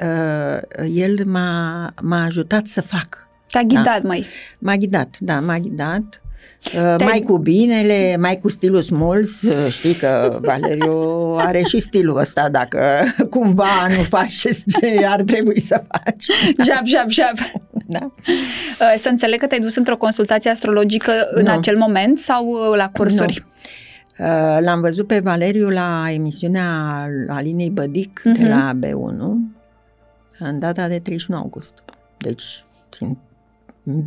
uh, 0.03 0.85
el 0.95 1.25
m-a, 1.25 1.93
m-a 2.01 2.23
ajutat 2.23 2.65
să 2.65 2.81
fac. 2.81 3.31
Te-a 3.53 3.63
ghidat, 3.63 4.03
măi. 4.03 4.25
M-a 4.59 4.75
ghidat, 4.75 5.15
da, 5.19 5.39
m-a 5.39 5.59
ghidat. 5.59 6.01
Uh, 6.65 6.71
Te-ai- 6.71 6.97
mai 7.09 7.21
cu 7.21 7.37
binele, 7.37 8.15
mai 8.19 8.37
cu 8.37 8.49
stilul 8.49 8.81
smuls, 8.81 9.41
uh, 9.41 9.67
știi 9.69 9.93
că 9.95 10.39
Valeriu 10.41 11.35
are 11.37 11.61
și 11.67 11.79
stilul 11.79 12.17
ăsta, 12.17 12.49
dacă 12.49 12.81
cumva 13.29 13.87
nu 13.97 14.03
faci 14.03 14.31
ce 14.31 15.05
ar 15.07 15.21
trebui 15.21 15.59
să 15.59 15.83
faci. 15.87 16.25
Jap, 16.65 16.85
jap, 16.85 17.09
jap. 17.09 17.61
Da? 17.87 17.99
Uh, 18.79 18.95
Să 18.99 19.09
înțeleg 19.09 19.39
că 19.39 19.47
te-ai 19.47 19.59
dus 19.59 19.75
într-o 19.75 19.97
consultație 19.97 20.49
astrologică 20.49 21.11
în 21.31 21.43
Nu. 21.43 21.51
acel 21.51 21.77
moment 21.77 22.19
sau 22.19 22.47
uh, 22.47 22.75
la 22.77 22.89
cursuri? 22.89 23.43
Uh, 24.19 24.57
L-am 24.59 24.81
văzut 24.81 25.07
pe 25.07 25.19
Valeriu 25.19 25.69
la 25.69 26.05
emisiunea 26.11 26.67
Alinei 27.29 27.69
Bădic 27.69 28.21
de 28.23 28.29
Mhm. 28.29 28.47
la 28.47 28.73
B1 28.79 29.35
în 30.39 30.59
data 30.59 30.87
de 30.87 30.99
31 30.99 31.39
august. 31.39 31.73
Deci, 32.17 32.63
țin 32.91 33.17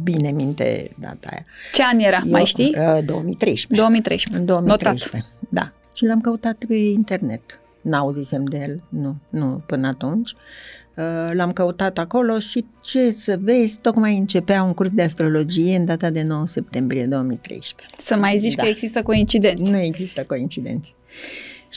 bine 0.02 0.30
minte 0.30 0.90
data 1.00 1.28
aia. 1.30 1.44
Ce 1.72 1.82
an 1.82 1.98
era, 1.98 2.20
Eu- 2.24 2.30
mai 2.30 2.44
știi? 2.44 2.74
Uh, 2.78 3.04
2013. 3.04 3.66
2013. 3.82 4.40
În 4.40 4.44
2013. 4.46 5.30
Da. 5.48 5.72
Și 5.94 6.04
l-am 6.04 6.20
căutat 6.20 6.64
pe 6.68 6.74
internet. 6.74 7.60
N-auzisem 7.80 8.44
de 8.44 8.58
el, 8.58 8.82
nu, 8.88 9.16
nu, 9.28 9.62
până 9.66 9.86
atunci. 9.88 10.32
Uh, 10.94 11.30
L-am 11.32 11.52
căutat 11.52 11.98
acolo 11.98 12.38
și 12.38 12.64
ce 12.82 13.10
să 13.10 13.36
vezi, 13.40 13.78
tocmai 13.80 14.16
începea 14.16 14.62
un 14.62 14.72
curs 14.74 14.90
de 14.90 15.02
astrologie 15.02 15.76
în 15.76 15.84
data 15.84 16.10
de 16.10 16.22
9 16.22 16.46
septembrie 16.46 17.04
2013. 17.06 17.96
Să 17.98 18.16
mai 18.16 18.38
zici 18.38 18.54
Da. 18.54 18.62
că 18.62 18.68
există 18.68 19.02
coincidențe. 19.02 19.70
Nu 19.70 19.78
există 19.78 20.24
coincidențe. 20.26 20.90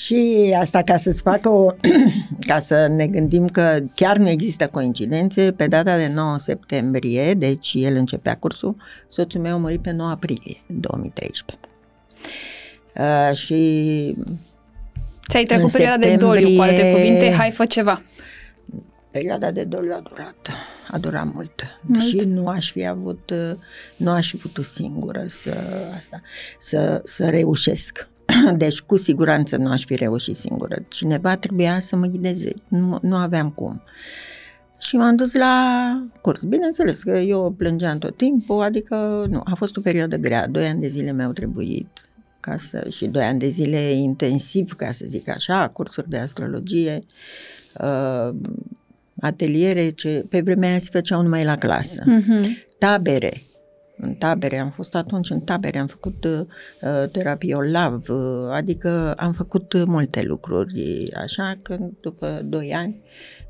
Și 0.03 0.55
asta 0.59 0.81
ca 0.81 0.97
să-ți 0.97 1.21
fac 1.21 1.39
o... 1.43 1.73
ca 2.47 2.59
să 2.59 2.87
ne 2.87 3.07
gândim 3.07 3.47
că 3.47 3.79
chiar 3.95 4.17
nu 4.17 4.29
există 4.29 4.67
coincidențe, 4.71 5.51
pe 5.51 5.67
data 5.67 5.97
de 5.97 6.07
9 6.07 6.37
septembrie, 6.37 7.33
deci 7.33 7.71
el 7.75 7.95
începea 7.95 8.37
cursul, 8.37 8.73
soțul 9.07 9.41
meu 9.41 9.53
a 9.53 9.57
murit 9.57 9.81
pe 9.81 9.91
9 9.91 10.09
aprilie 10.09 10.61
2013. 10.67 11.57
Uh, 12.95 13.35
și 13.37 14.15
Ți-ai 15.29 15.43
trecut 15.43 15.63
În 15.63 15.69
perioada 15.71 16.07
de 16.07 16.15
doliu, 16.15 16.55
cu 16.55 16.61
alte 16.61 16.75
septembrie- 16.75 17.03
cuvinte, 17.03 17.31
hai, 17.31 17.51
fă 17.51 17.65
ceva. 17.65 18.01
perioada 19.11 19.51
de 19.51 19.63
doliu 19.63 19.93
a 19.93 20.01
durat, 20.09 20.49
a 20.87 20.97
durat 20.97 21.33
mult. 21.33 21.79
Mult. 21.81 22.01
Și 22.03 22.15
nu 22.15 22.47
aș 22.47 22.71
fi 22.71 22.87
avut, 22.87 23.29
uh, 23.29 23.55
nu 23.95 24.11
aș 24.11 24.29
fi 24.29 24.37
putut 24.37 24.65
singură 24.65 25.23
să, 25.27 25.57
asta, 25.95 26.21
să, 26.59 27.01
să 27.03 27.29
reușesc. 27.29 28.08
Deci, 28.57 28.81
cu 28.81 28.95
siguranță 28.95 29.57
nu 29.57 29.69
aș 29.71 29.85
fi 29.85 29.95
reușit 29.95 30.35
singură. 30.35 30.75
Cineva 30.87 31.35
trebuia 31.37 31.79
să 31.79 31.95
mă 31.95 32.05
ghideze. 32.05 32.53
Nu, 32.67 32.99
nu 33.01 33.15
aveam 33.15 33.49
cum. 33.49 33.81
Și 34.77 34.95
m-am 34.95 35.15
dus 35.15 35.33
la 35.33 35.53
curs. 36.21 36.41
Bineînțeles 36.41 37.03
că 37.03 37.17
eu 37.17 37.53
plângeam 37.57 37.97
tot 37.97 38.17
timpul, 38.17 38.61
adică 38.61 39.25
nu, 39.29 39.41
a 39.43 39.55
fost 39.55 39.77
o 39.77 39.81
perioadă 39.81 40.15
grea. 40.15 40.47
Doi 40.47 40.65
ani 40.65 40.81
de 40.81 40.87
zile 40.87 41.11
mi-au 41.13 41.31
trebuit 41.31 41.87
ca 42.39 42.57
să, 42.57 42.87
și 42.89 43.07
doi 43.07 43.23
ani 43.23 43.39
de 43.39 43.49
zile 43.49 43.77
intensiv, 43.91 44.73
ca 44.75 44.91
să 44.91 45.05
zic 45.07 45.29
așa, 45.29 45.67
cursuri 45.73 46.09
de 46.09 46.17
astrologie, 46.17 46.99
uh, 47.81 48.29
ateliere, 49.21 49.89
ce 49.89 50.25
pe 50.29 50.41
vremea 50.41 50.69
aia 50.69 50.77
se 50.79 50.89
făceau 50.91 51.21
numai 51.21 51.43
la 51.43 51.57
clasă 51.57 52.03
Mhm. 52.05 52.57
tabere. 52.77 53.41
În 54.01 54.13
tabere, 54.13 54.57
am 54.57 54.69
fost 54.69 54.95
atunci 54.95 55.29
în 55.29 55.39
tabere, 55.39 55.79
am 55.79 55.87
făcut 55.87 56.23
uh, 56.23 57.09
terapie 57.11 57.55
OLAV, 57.55 58.09
uh, 58.09 58.49
adică 58.51 59.13
am 59.17 59.33
făcut 59.33 59.73
uh, 59.73 59.83
multe 59.85 60.21
lucruri, 60.23 61.09
așa 61.15 61.57
că 61.61 61.77
după 62.01 62.41
doi 62.43 62.73
ani, 62.73 63.01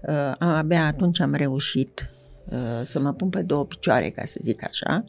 uh, 0.01 0.33
am- 0.39 0.49
abia 0.49 0.85
atunci 0.85 1.19
am 1.21 1.33
reușit 1.33 2.09
uh, 2.45 2.57
să 2.83 2.99
mă 2.99 3.13
pun 3.13 3.29
pe 3.29 3.41
două 3.41 3.65
picioare, 3.65 4.09
ca 4.09 4.25
să 4.25 4.37
zic 4.41 4.63
așa, 4.63 5.03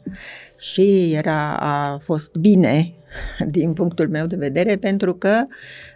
și 0.59 1.13
era, 1.13 1.55
a 1.57 1.97
fost 1.97 2.35
bine 2.35 2.93
din 3.55 3.73
punctul 3.73 4.09
meu 4.09 4.25
de 4.25 4.35
vedere, 4.35 4.75
pentru 4.75 5.15
că 5.15 5.45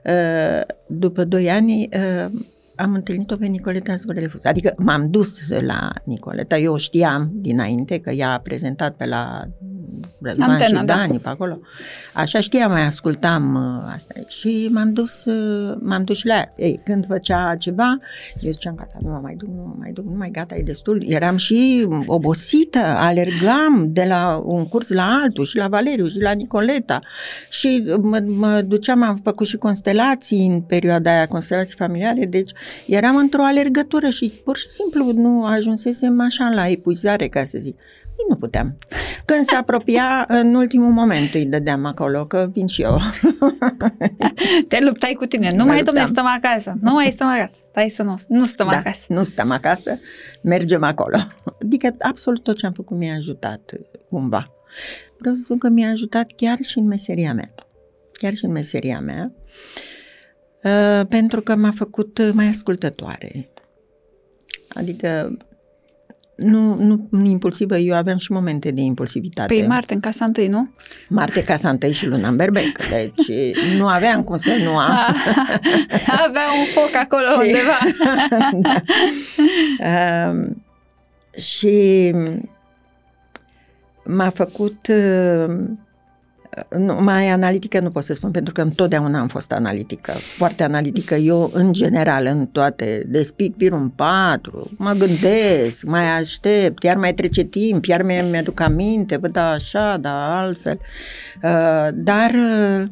uh, 0.05 0.62
după 0.88 1.23
doi 1.23 1.49
ani 1.49 1.89
uh, 1.93 2.31
am 2.75 2.93
întâlnit-o 2.93 3.35
pe 3.35 3.45
Nicoleta 3.45 3.95
Zvorelefus. 3.95 4.43
Adică 4.43 4.73
m-am 4.77 5.09
dus 5.09 5.49
la 5.49 5.89
Nicoleta, 6.03 6.57
eu 6.57 6.73
o 6.73 6.77
știam 6.77 7.29
dinainte 7.33 7.99
că 7.99 8.09
ea 8.09 8.33
a 8.33 8.39
prezentat 8.39 8.95
pe 8.95 9.05
la 9.05 9.47
Răzvan 10.21 10.49
Antena, 10.49 10.79
și 10.79 10.85
da. 10.85 10.95
Dani 10.95 11.19
pe 11.19 11.29
acolo. 11.29 11.59
Așa 12.13 12.39
știam, 12.39 12.71
mai 12.71 12.85
ascultam 12.85 13.55
uh, 13.55 13.93
asta. 13.95 14.13
Și 14.27 14.69
m-am 14.71 14.93
dus, 14.93 15.25
uh, 15.25 15.77
m-am 15.81 16.03
dus 16.03 16.17
și 16.17 16.25
la 16.25 16.33
ea. 16.33 16.51
Ei, 16.55 16.81
când 16.85 17.05
făcea 17.07 17.55
ceva, 17.59 17.99
eu 18.39 18.51
ziceam, 18.51 18.75
gata, 18.75 18.97
nu 19.01 19.09
mă 19.09 19.19
mai 19.21 19.35
duc, 19.35 19.49
nu 19.49 19.63
mă 19.67 19.75
mai 19.77 19.91
duc, 19.91 20.05
nu 20.05 20.15
mai 20.17 20.29
gata, 20.31 20.55
e 20.55 20.61
destul. 20.61 21.03
Eram 21.07 21.38
și 21.38 21.88
obosită, 22.05 22.79
alergam 22.79 23.85
de 23.88 24.05
la 24.07 24.41
un 24.45 24.67
curs 24.67 24.89
la 24.89 25.19
altul, 25.23 25.45
și 25.45 25.57
la 25.57 25.67
Valeriu, 25.67 26.07
și 26.07 26.19
la 26.19 26.31
Nicoleta. 26.31 26.99
Și 27.49 27.83
mă, 28.01 28.23
mă 28.25 28.61
duceam, 28.61 29.03
am 29.03 29.19
făcut 29.23 29.47
și 29.47 29.57
constelații 29.57 30.45
în 30.45 30.61
perioada 30.61 31.11
aia, 31.11 31.27
constelații 31.27 31.75
familiare, 31.75 32.25
deci 32.25 32.51
eram 32.88 33.15
într-o 33.15 33.43
alergătură 33.43 34.10
și 34.10 34.41
pur 34.43 34.58
și 34.58 34.69
simplu 34.69 35.12
nu 35.12 35.45
ajunsesem 35.45 36.21
așa 36.21 36.51
la 36.54 36.67
epuizare, 36.67 37.28
ca 37.28 37.43
să 37.43 37.58
zic. 37.60 37.75
Ei, 38.17 38.25
nu 38.30 38.36
puteam. 38.36 38.78
Când 39.25 39.45
se 39.45 39.56
apropia, 39.56 40.25
în 40.41 40.56
ultimul 40.56 40.91
moment 40.91 41.34
îi 41.34 41.45
dădeam 41.45 41.86
acolo, 41.86 42.23
că 42.23 42.49
vin 42.51 42.67
și 42.67 42.82
eu. 42.82 42.99
Te 44.69 44.80
luptai 44.80 45.13
cu 45.13 45.25
tine. 45.25 45.49
Nu 45.51 45.63
Mă 45.63 45.71
mai, 45.71 45.84
domne, 45.84 46.01
luptam. 46.01 46.25
stăm 46.25 46.25
acasă. 46.25 46.78
Nu 46.82 46.93
mai 46.93 47.12
stăm 47.12 47.28
acasă. 47.28 47.56
Stai 47.69 47.89
să 47.89 48.04
nu, 48.04 48.15
nu 48.28 48.45
stăm 48.45 48.67
da, 48.71 48.78
acasă. 48.78 49.06
nu 49.10 49.23
stăm 49.23 49.51
acasă, 49.51 49.99
mergem 50.41 50.84
acolo. 50.84 51.17
Adică 51.62 51.95
absolut 51.99 52.43
tot 52.43 52.58
ce 52.58 52.65
am 52.65 52.73
făcut 52.73 52.97
mi-a 52.97 53.15
ajutat 53.15 53.71
cumva. 54.10 54.49
Vreau 55.17 55.36
să 55.36 55.41
spun 55.41 55.58
că 55.58 55.69
mi-a 55.69 55.89
ajutat 55.89 56.32
chiar 56.36 56.58
și 56.62 56.78
în 56.78 56.86
meseria 56.86 57.34
mea. 57.34 57.54
Chiar 58.12 58.36
și 58.36 58.45
în 58.45 58.51
meseria 58.51 58.99
mea. 58.99 59.32
Uh, 59.34 59.94
pentru 61.10 61.41
că 61.41 61.56
m-a 61.56 61.71
făcut 61.75 62.34
mai 62.34 62.47
ascultătoare. 62.47 63.49
Adică 64.69 65.38
nu, 66.36 66.75
nu, 66.75 67.08
nu 67.12 67.25
impulsivă, 67.25 67.78
eu 67.78 67.95
aveam 67.95 68.17
și 68.17 68.32
momente 68.32 68.71
de 68.71 68.82
impulsivitate. 68.82 69.54
Păi 69.54 69.67
Marte, 69.67 69.93
în 69.93 69.99
casa 69.99 70.25
întâi, 70.25 70.47
nu? 70.47 70.69
Marte, 71.10 71.43
casa 71.43 71.69
întâi 71.69 71.91
și 71.91 72.06
luna 72.06 72.28
în 72.28 72.36
berbec. 72.36 72.88
Deci 72.89 73.56
nu 73.78 73.88
aveam 73.88 74.23
cum 74.23 74.38
să 74.38 74.51
nu 74.63 74.78
am. 74.78 74.91
Avea 76.28 76.45
un 76.60 76.65
foc 76.73 76.95
acolo 76.95 77.25
Și- 77.25 77.38
undeva. 77.38 77.78
da. 78.65 78.82
Um, 80.30 80.63
și 81.38 82.12
m-a 84.06 84.30
făcut 84.30 84.88
uh, 84.88 85.56
nu, 86.77 86.93
mai 87.01 87.27
analitică 87.29 87.79
nu 87.79 87.89
pot 87.89 88.03
să 88.03 88.13
spun, 88.13 88.31
pentru 88.31 88.53
că 88.53 88.61
întotdeauna 88.61 89.19
am 89.19 89.27
fost 89.27 89.51
analitică, 89.51 90.11
foarte 90.11 90.63
analitică. 90.63 91.15
Eu, 91.15 91.49
în 91.53 91.73
general, 91.73 92.25
în 92.25 92.45
toate, 92.47 93.03
despic 93.07 93.55
virul 93.55 93.79
în 93.79 93.89
patru, 93.89 94.69
mă 94.77 94.95
gândesc, 94.97 95.83
mai 95.85 96.17
aștept, 96.17 96.83
iar 96.83 96.97
mai 96.97 97.13
trece 97.13 97.43
timp, 97.43 97.85
iar 97.85 98.01
mi- 98.01 98.27
mi-aduc 98.31 98.59
aminte, 98.59 99.17
văd 99.17 99.31
da 99.31 99.49
așa, 99.49 99.97
da 99.97 100.39
altfel. 100.39 100.79
Uh, 101.43 101.87
dar 101.93 102.31
uh, 102.33 102.87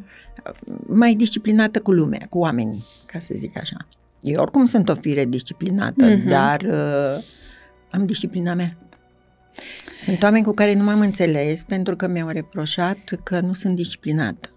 mai 0.87 1.13
disciplinată 1.13 1.79
cu 1.79 1.91
lumea, 1.91 2.25
cu 2.29 2.37
oamenii, 2.37 2.85
ca 3.05 3.19
să 3.19 3.33
zic 3.37 3.57
așa. 3.57 3.77
Eu 4.21 4.41
oricum 4.41 4.65
sunt 4.65 4.89
o 4.89 4.95
fire 4.95 5.25
disciplinată, 5.25 6.05
Mhm. 6.05 6.21
uh-huh. 6.25 6.29
dar 6.29 6.61
uh, 6.61 7.23
am 7.91 8.05
disciplina 8.05 8.53
mea. 8.53 8.77
Sunt 10.03 10.23
oameni 10.23 10.43
cu 10.43 10.51
care 10.51 10.73
nu 10.73 10.83
m-am 10.83 10.99
înțeles 10.99 11.63
pentru 11.63 11.95
că 11.95 12.07
mi-au 12.07 12.27
reproșat 12.27 12.97
că 13.23 13.39
nu 13.39 13.53
sunt 13.53 13.75
disciplinată. 13.75 14.49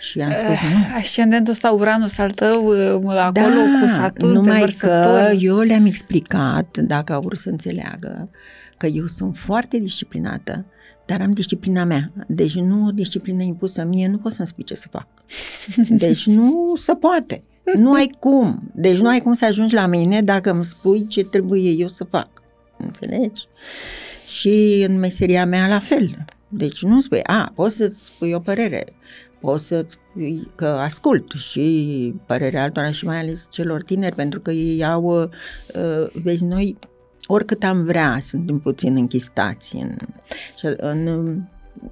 Și 0.00 0.20
am 0.20 0.32
spus 0.34 0.48
nu. 0.48 0.78
Eh, 0.78 0.94
Ascendentul 0.96 1.52
ăsta 1.52 1.70
Uranus 1.70 2.18
al 2.18 2.30
tău, 2.30 2.66
uh, 2.66 3.16
acolo 3.16 3.60
cu 3.80 3.88
Saturn 3.88 4.32
pe 4.32 4.38
numai 4.38 4.58
că 4.58 4.86
vărsător. 4.86 5.36
eu 5.38 5.58
le-am 5.58 5.86
explicat, 5.86 6.78
dacă 6.78 7.12
au 7.12 7.20
vrut 7.20 7.38
să 7.38 7.48
înțeleagă, 7.48 8.30
că 8.76 8.86
eu 8.86 9.06
sunt 9.06 9.36
foarte 9.36 9.76
disciplinată, 9.76 10.64
dar 11.06 11.20
am 11.20 11.32
disciplina 11.32 11.84
mea. 11.84 12.12
Deci 12.26 12.54
nu 12.54 12.86
o 12.86 12.90
disciplină 12.90 13.42
impusă 13.42 13.84
mie, 13.84 14.08
nu 14.08 14.16
pot 14.16 14.32
să-mi 14.32 14.46
spui 14.46 14.64
ce 14.64 14.74
să 14.74 14.88
fac. 14.90 15.06
Deci 16.04 16.26
nu 16.26 16.72
se 16.76 16.94
poate. 16.94 17.42
Nu 17.76 17.92
ai 17.92 18.14
cum. 18.18 18.70
Deci 18.74 18.98
nu 18.98 19.08
ai 19.08 19.20
cum 19.20 19.32
să 19.32 19.44
ajungi 19.44 19.74
la 19.74 19.86
mine 19.86 20.22
dacă 20.22 20.50
îmi 20.50 20.64
spui 20.64 21.06
ce 21.06 21.24
trebuie 21.24 21.70
eu 21.70 21.88
să 21.88 22.04
fac. 22.04 22.41
Înțelegi? 22.84 23.46
Și 24.28 24.84
în 24.88 24.98
meseria 24.98 25.46
mea 25.46 25.68
la 25.68 25.78
fel. 25.78 26.24
Deci 26.48 26.82
nu 26.82 27.00
spui, 27.00 27.20
a, 27.22 27.52
poți 27.54 27.76
să-ți 27.76 28.04
spui 28.04 28.32
o 28.32 28.38
părere, 28.38 28.84
poți 29.40 29.66
să-ți 29.66 29.94
spui 30.10 30.50
că 30.54 30.66
ascult 30.66 31.32
și 31.38 32.14
părerea 32.26 32.62
altora 32.62 32.90
și 32.90 33.04
mai 33.04 33.18
ales 33.18 33.46
celor 33.50 33.82
tineri, 33.82 34.14
pentru 34.14 34.40
că 34.40 34.50
ei 34.50 34.84
au, 34.84 35.04
uh, 35.22 36.22
vezi, 36.22 36.44
noi 36.44 36.78
oricât 37.26 37.62
am 37.64 37.84
vrea, 37.84 38.18
suntem 38.20 38.58
puțin 38.58 38.96
închistați 38.96 39.76
în, 39.76 39.96
și 40.58 40.66
în 40.76 41.06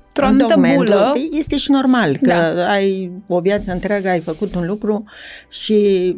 Într-o 0.07 0.27
în 0.27 0.29
anumită 0.29 0.49
documentul. 0.49 0.85
bulă. 0.85 1.11
Păi 1.13 1.29
Este 1.33 1.57
și 1.57 1.71
normal 1.71 2.17
că 2.17 2.27
Da. 2.55 2.71
ai 2.71 3.11
o 3.27 3.41
viață 3.41 3.73
întreagă, 3.73 4.09
ai 4.09 4.21
făcut 4.21 4.55
un 4.55 4.67
lucru 4.67 5.05
și 5.49 6.17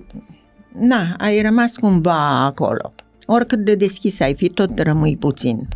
na, 0.78 1.14
ai 1.18 1.40
rămas 1.42 1.76
cumva 1.76 2.44
acolo. 2.44 2.94
Oricât 3.26 3.58
de 3.58 3.74
deschis 3.74 4.20
ai 4.20 4.34
fi, 4.34 4.48
tot 4.48 4.78
rămâi 4.78 5.16
puțin. 5.16 5.68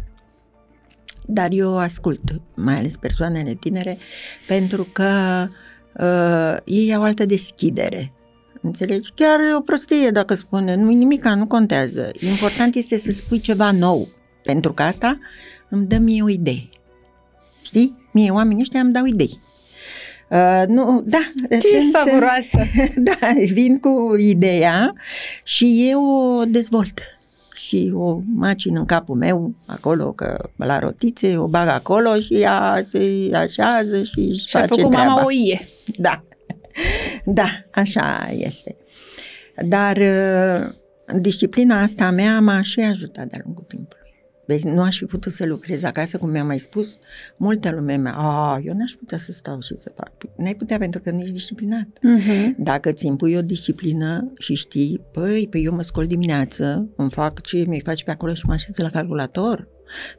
Dar 1.26 1.48
eu 1.50 1.78
ascult, 1.78 2.40
mai 2.54 2.74
ales 2.74 2.96
persoanele 2.96 3.54
tinere, 3.54 3.98
pentru 4.46 4.88
că 4.92 5.08
uh, 5.98 6.56
ei 6.64 6.94
au 6.94 7.02
altă 7.02 7.24
deschidere. 7.24 8.12
Înțelegi? 8.62 9.12
Chiar 9.14 9.40
e 9.40 9.54
o 9.54 9.60
prostie 9.60 10.10
dacă 10.10 10.34
spune, 10.34 10.74
nu 10.74 10.90
nimica, 10.90 11.34
nu 11.34 11.46
contează. 11.46 12.10
Important 12.20 12.74
este 12.74 12.98
să 12.98 13.12
spui 13.12 13.40
ceva 13.40 13.70
nou, 13.70 14.08
pentru 14.42 14.72
că 14.72 14.82
asta 14.82 15.18
îmi 15.68 15.86
dă 15.86 15.98
mie 15.98 16.22
o 16.22 16.28
idee. 16.28 16.68
Știi? 17.62 18.08
Mie 18.12 18.30
oamenii 18.30 18.60
ăștia 18.60 18.80
îmi 18.80 18.92
dau 18.92 19.04
idei. 19.04 19.38
Uh, 20.30 20.62
nu, 20.66 21.02
da, 21.06 21.32
Ce 21.48 21.80
savuroasă! 21.92 22.58
da, 23.08 23.32
vin 23.52 23.78
cu 23.78 24.16
ideea 24.18 24.94
și 25.44 25.86
eu 25.90 26.04
o 26.04 26.44
dezvolt. 26.44 27.00
Și 27.66 27.92
o 27.94 28.20
macin 28.34 28.76
în 28.76 28.84
capul 28.84 29.16
meu, 29.16 29.54
acolo, 29.66 30.12
că 30.12 30.50
la 30.56 30.78
rotițe, 30.78 31.36
o 31.36 31.46
bag 31.46 31.68
acolo 31.68 32.20
și 32.20 32.34
ea 32.34 32.80
se 32.84 33.30
așează 33.34 34.02
și 34.02 34.18
își 34.18 34.46
Și 34.46 34.56
a 34.56 34.60
face 34.60 34.74
făcut 34.74 34.92
treaba. 34.92 35.12
mama 35.12 35.24
o 35.24 35.30
ie. 35.30 35.60
Da, 35.96 36.24
da, 37.24 37.48
așa 37.72 38.28
este. 38.30 38.76
Dar 39.68 39.96
uh, 39.96 40.68
disciplina 41.20 41.82
asta 41.82 42.04
a 42.04 42.10
mea 42.10 42.40
m-a 42.40 42.62
și 42.62 42.80
ajutat 42.80 43.26
de-a 43.26 43.40
lungul 43.44 43.64
timpului. 43.68 44.05
Vezi, 44.46 44.66
nu 44.66 44.82
aș 44.82 44.98
fi 44.98 45.04
putut 45.04 45.32
să 45.32 45.46
lucrez 45.46 45.82
acasă, 45.82 46.18
cum 46.18 46.30
mi-am 46.30 46.46
mai 46.46 46.58
spus, 46.58 46.98
multă 47.36 47.70
lume 47.70 47.96
mea, 47.96 48.12
a, 48.12 48.60
eu 48.64 48.74
n-aș 48.74 48.92
putea 48.92 49.18
să 49.18 49.32
stau 49.32 49.60
și 49.60 49.76
să 49.76 49.92
fac. 49.94 50.12
N-ai 50.36 50.54
putea 50.54 50.78
pentru 50.78 51.00
că 51.00 51.10
nu 51.10 51.20
ești 51.20 51.32
disciplinat. 51.32 51.86
Mhm. 52.02 52.54
Dacă 52.58 52.92
ți 52.92 53.06
impui 53.06 53.34
o 53.34 53.42
disciplină 53.42 54.32
și 54.38 54.54
știi, 54.54 55.00
păi, 55.12 55.46
păi 55.50 55.64
eu 55.64 55.74
mă 55.74 55.82
scol 55.82 56.06
dimineață, 56.06 56.88
îmi 56.96 57.10
fac 57.10 57.40
ce 57.40 57.64
mi 57.66 57.80
faci 57.84 58.04
pe 58.04 58.10
acolo 58.10 58.34
și 58.34 58.46
mă 58.46 58.52
așez 58.52 58.76
la 58.76 58.90
calculator. 58.90 59.68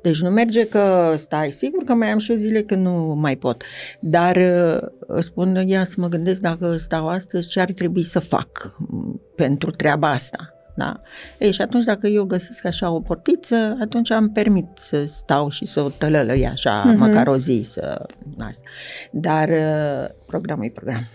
Deci 0.01 0.21
nu 0.21 0.29
merge 0.29 0.67
că 0.67 1.13
stai, 1.17 1.51
sigur 1.51 1.83
că 1.83 1.93
mai 1.93 2.11
am 2.11 2.17
și 2.17 2.31
o 2.31 2.35
zile 2.35 2.61
când 2.61 2.85
nu 2.85 3.15
mai 3.17 3.35
pot. 3.35 3.63
Dar 3.99 4.35
uh, 4.35 5.23
spun, 5.23 5.55
ia 5.67 5.85
să 5.85 5.95
mă 5.97 6.07
gândesc 6.07 6.41
dacă 6.41 6.77
stau 6.77 7.07
astăzi, 7.07 7.47
ce 7.47 7.59
ar 7.59 7.71
trebui 7.71 8.03
să 8.03 8.19
fac 8.19 8.75
m, 8.77 9.21
pentru 9.35 9.71
treaba 9.71 10.09
asta. 10.11 10.56
Da? 10.77 11.01
Ei, 11.39 11.51
și 11.51 11.61
atunci 11.61 11.83
dacă 11.83 12.07
eu 12.07 12.23
găsesc 12.23 12.65
așa 12.65 12.91
o 12.91 12.99
portiță, 12.99 13.77
atunci 13.81 14.11
am 14.11 14.29
permit 14.31 14.65
să 14.73 15.05
stau 15.05 15.49
și 15.49 15.65
să 15.65 15.81
o 15.81 15.89
tălălăi 15.89 16.47
așa, 16.47 16.83
Mhm. 16.85 16.93
uh-huh. 16.95 16.97
măcar 16.97 17.27
o 17.27 17.37
zi 17.37 17.61
să... 17.63 18.05
Asta. 18.39 18.63
Dar 19.11 19.49
uh, 19.49 20.09
programul 20.27 20.65
e 20.65 20.69
program. 20.69 21.07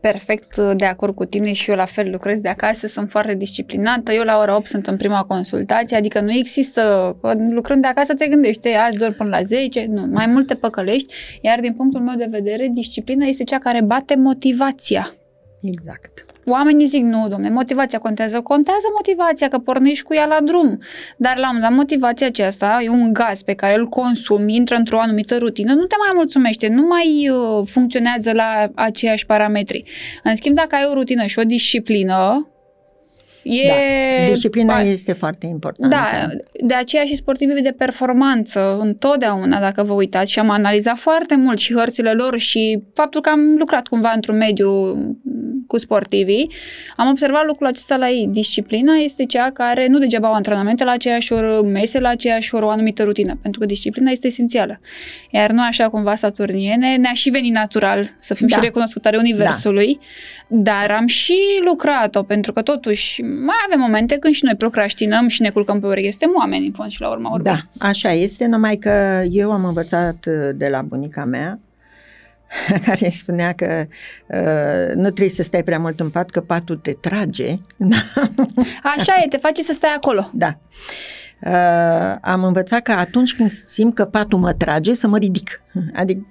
perfect 0.00 0.56
uh, 0.56 0.70
de 0.76 0.84
acord 0.84 1.14
cu 1.14 1.24
tine 1.24 1.52
și 1.52 1.70
eu 1.70 1.76
la 1.76 1.84
fel 1.84 2.10
lucrez 2.10 2.38
de 2.40 2.48
acasă, 2.48 2.86
sunt 2.86 3.10
foarte 3.10 3.34
disciplinată. 3.34 4.12
Eu 4.12 4.22
la 4.22 4.38
ora 4.38 4.56
8 4.56 4.66
sunt 4.66 4.86
în 4.86 4.96
prima 4.96 5.24
consultație, 5.24 5.96
adică 5.96 6.20
nu 6.20 6.32
există, 6.32 7.16
că 7.20 7.34
lucrând 7.50 7.82
de 7.82 7.88
acasă 7.88 8.14
te 8.14 8.28
gândești, 8.28 8.66
"Ei, 8.68 8.74
azi 8.76 8.98
doar 8.98 9.12
până 9.12 9.28
la 9.28 9.42
10, 9.42 9.86
nu, 9.88 10.06
mai 10.06 10.26
multe 10.26 10.54
păcălești, 10.54 11.14
iar 11.40 11.60
din 11.60 11.74
punctul 11.74 12.00
meu 12.00 12.16
de 12.16 12.26
vedere, 12.30 12.68
disciplina 12.74 13.26
este 13.26 13.44
cea 13.44 13.58
care 13.58 13.82
bate 13.82 14.16
motivația. 14.16 15.10
Exact. 15.62 16.26
Oamenii 16.44 16.86
zic, 16.86 17.02
nu, 17.02 17.28
domne, 17.28 17.50
motivația 17.50 17.98
contează. 17.98 18.40
Contează 18.40 18.86
motivația, 18.96 19.48
că 19.48 19.58
pornești 19.58 20.04
cu 20.04 20.14
ea 20.14 20.26
la 20.26 20.38
drum. 20.40 20.78
Dar 21.16 21.38
la 21.38 21.48
un 21.48 21.54
moment 21.54 21.62
dat, 21.62 21.78
motivația 21.78 22.26
aceasta 22.26 22.80
e 22.84 22.88
un 22.88 23.12
gaz 23.12 23.42
pe 23.42 23.54
care 23.54 23.74
îl 23.78 23.86
consumi, 23.86 24.56
intră 24.56 24.76
într-o 24.76 25.00
anumită 25.00 25.38
rutină, 25.38 25.74
nu 25.74 25.84
te 25.84 25.94
mai 25.98 26.12
mulțumește, 26.14 26.68
nu 26.68 26.82
mai 26.86 27.28
uh, 27.28 27.66
funcționează 27.66 28.32
la 28.32 28.70
aceiași 28.74 29.26
parametri. 29.26 29.84
În 30.22 30.36
schimb, 30.36 30.56
dacă 30.56 30.74
ai 30.74 30.86
o 30.90 30.92
rutină 30.92 31.24
și 31.24 31.38
o 31.38 31.42
disciplină, 31.42 32.46
E... 33.42 33.66
Da. 33.66 34.30
Disciplina 34.30 34.74
ba... 34.74 34.82
este 34.82 35.12
foarte 35.12 35.46
importantă. 35.46 35.96
Da, 35.96 36.28
de 36.66 36.74
aceea 36.74 37.04
și 37.04 37.16
sportivii 37.16 37.62
de 37.62 37.74
performanță, 37.78 38.78
întotdeauna, 38.80 39.60
dacă 39.60 39.82
vă 39.82 39.92
uitați, 39.92 40.32
și 40.32 40.38
am 40.38 40.50
analizat 40.50 40.96
foarte 40.96 41.36
mult 41.36 41.58
și 41.58 41.74
hărțile 41.74 42.12
lor 42.12 42.38
și 42.38 42.82
faptul 42.94 43.20
că 43.20 43.28
am 43.28 43.54
lucrat 43.58 43.86
cumva 43.86 44.12
într-un 44.14 44.36
mediu 44.36 44.96
cu 45.66 45.78
sportivii, 45.78 46.50
am 46.96 47.08
observat 47.08 47.46
lucrul 47.46 47.66
acesta 47.66 47.96
la 47.96 48.08
ei. 48.08 48.28
Disciplina 48.30 48.94
este 48.94 49.24
cea 49.24 49.50
care 49.50 49.86
nu 49.86 49.98
degeaba 49.98 50.28
au 50.28 50.34
antrenamente 50.34 50.84
la 50.84 50.90
aceeași 50.90 51.32
oră, 51.32 51.60
mese 51.64 52.00
la 52.00 52.08
aceeași 52.08 52.54
oră, 52.54 52.64
o 52.64 52.68
anumită 52.68 53.02
rutină, 53.02 53.38
pentru 53.42 53.60
că 53.60 53.66
disciplina 53.66 54.10
este 54.10 54.26
esențială. 54.26 54.80
Iar 55.30 55.50
nu 55.50 55.62
așa 55.62 55.88
cumva 55.88 56.14
saturniene, 56.14 56.96
ne-a 56.96 57.12
și 57.12 57.30
venit 57.30 57.54
natural 57.54 58.06
să 58.18 58.34
fim 58.34 58.46
da. 58.46 58.54
și 58.54 58.62
recunoscutare 58.62 59.16
Universului, 59.16 59.98
da. 60.48 60.72
dar 60.72 60.90
am 60.90 61.06
și 61.06 61.38
lucrat-o, 61.64 62.22
pentru 62.22 62.52
că 62.52 62.62
totuși 62.62 63.22
mai 63.44 63.56
avem 63.66 63.80
momente 63.80 64.16
când 64.18 64.34
și 64.34 64.44
noi 64.44 64.54
procrastinăm 64.54 65.28
și 65.28 65.42
ne 65.42 65.50
culcăm 65.50 65.80
pe 65.80 65.86
ureche. 65.86 66.10
Suntem 66.10 66.32
oameni, 66.36 66.66
în 66.66 66.72
fond 66.72 66.90
și 66.90 67.00
la 67.00 67.10
urma 67.10 67.30
urmei. 67.30 67.52
Da, 67.52 67.86
așa 67.86 68.12
este, 68.12 68.46
numai 68.46 68.76
că 68.76 69.22
eu 69.30 69.52
am 69.52 69.64
învățat 69.64 70.26
uh, 70.26 70.48
de 70.54 70.68
la 70.68 70.82
bunica 70.82 71.24
mea, 71.24 71.60
care 72.86 73.08
spunea 73.08 73.52
că 73.52 73.86
uh, 74.26 74.94
nu 74.94 75.02
trebuie 75.02 75.28
să 75.28 75.42
stai 75.42 75.62
prea 75.62 75.78
mult 75.78 76.00
în 76.00 76.10
pat, 76.10 76.30
că 76.30 76.40
patul 76.40 76.76
te 76.76 76.92
trage. 76.92 77.54
Așa 78.96 79.12
e, 79.24 79.28
te 79.28 79.36
face 79.36 79.62
să 79.62 79.72
stai 79.72 79.92
acolo. 79.96 80.30
Da. 80.32 80.58
Uh, 81.46 82.16
am 82.20 82.44
învățat 82.44 82.80
că 82.80 82.92
atunci 82.92 83.34
când 83.34 83.50
simt 83.50 83.94
că 83.94 84.04
patul 84.04 84.38
mă 84.38 84.52
trage, 84.52 84.92
să 84.92 85.06
mă 85.06 85.16
ridic. 85.16 85.60
Adică 85.94 86.26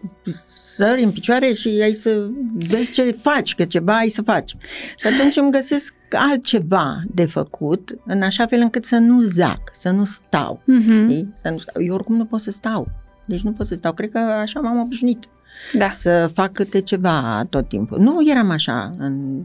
sări 0.47 1.03
în 1.03 1.11
picioare 1.11 1.53
și 1.53 1.79
ai 1.83 1.93
să 1.93 2.29
vezi 2.53 2.91
ce 2.91 3.11
faci, 3.11 3.55
că 3.55 3.65
ceva 3.65 3.97
ai 3.97 4.09
să 4.09 4.21
faci. 4.21 4.55
Și 4.97 5.07
atunci 5.07 5.37
îmi 5.37 5.51
găsesc 5.51 5.93
altceva 6.11 6.99
de 7.13 7.25
făcut, 7.25 7.95
în 8.05 8.21
așa 8.21 8.45
fel 8.45 8.59
încât 8.59 8.85
să 8.85 8.97
nu 8.97 9.21
zac, 9.21 9.61
să 9.73 9.89
nu 9.89 10.03
stau. 10.03 10.61
Uh-huh. 10.61 11.23
Să 11.41 11.49
nu 11.49 11.57
stau. 11.57 11.83
Eu 11.83 11.93
oricum 11.93 12.15
nu 12.15 12.25
pot 12.25 12.41
să 12.41 12.51
stau. 12.51 12.87
Deci 13.25 13.41
nu 13.41 13.51
pot 13.51 13.65
să 13.65 13.75
stau. 13.75 13.93
Cred 13.93 14.11
că 14.11 14.19
așa 14.19 14.59
m-am 14.59 14.79
obișnuit. 14.79 15.25
Da. 15.73 15.89
Să 15.89 16.29
fac 16.33 16.51
câte 16.51 16.81
ceva 16.81 17.45
tot 17.49 17.67
timpul. 17.67 17.99
Nu 17.99 18.29
eram 18.29 18.49
așa 18.49 18.95
în 18.97 19.43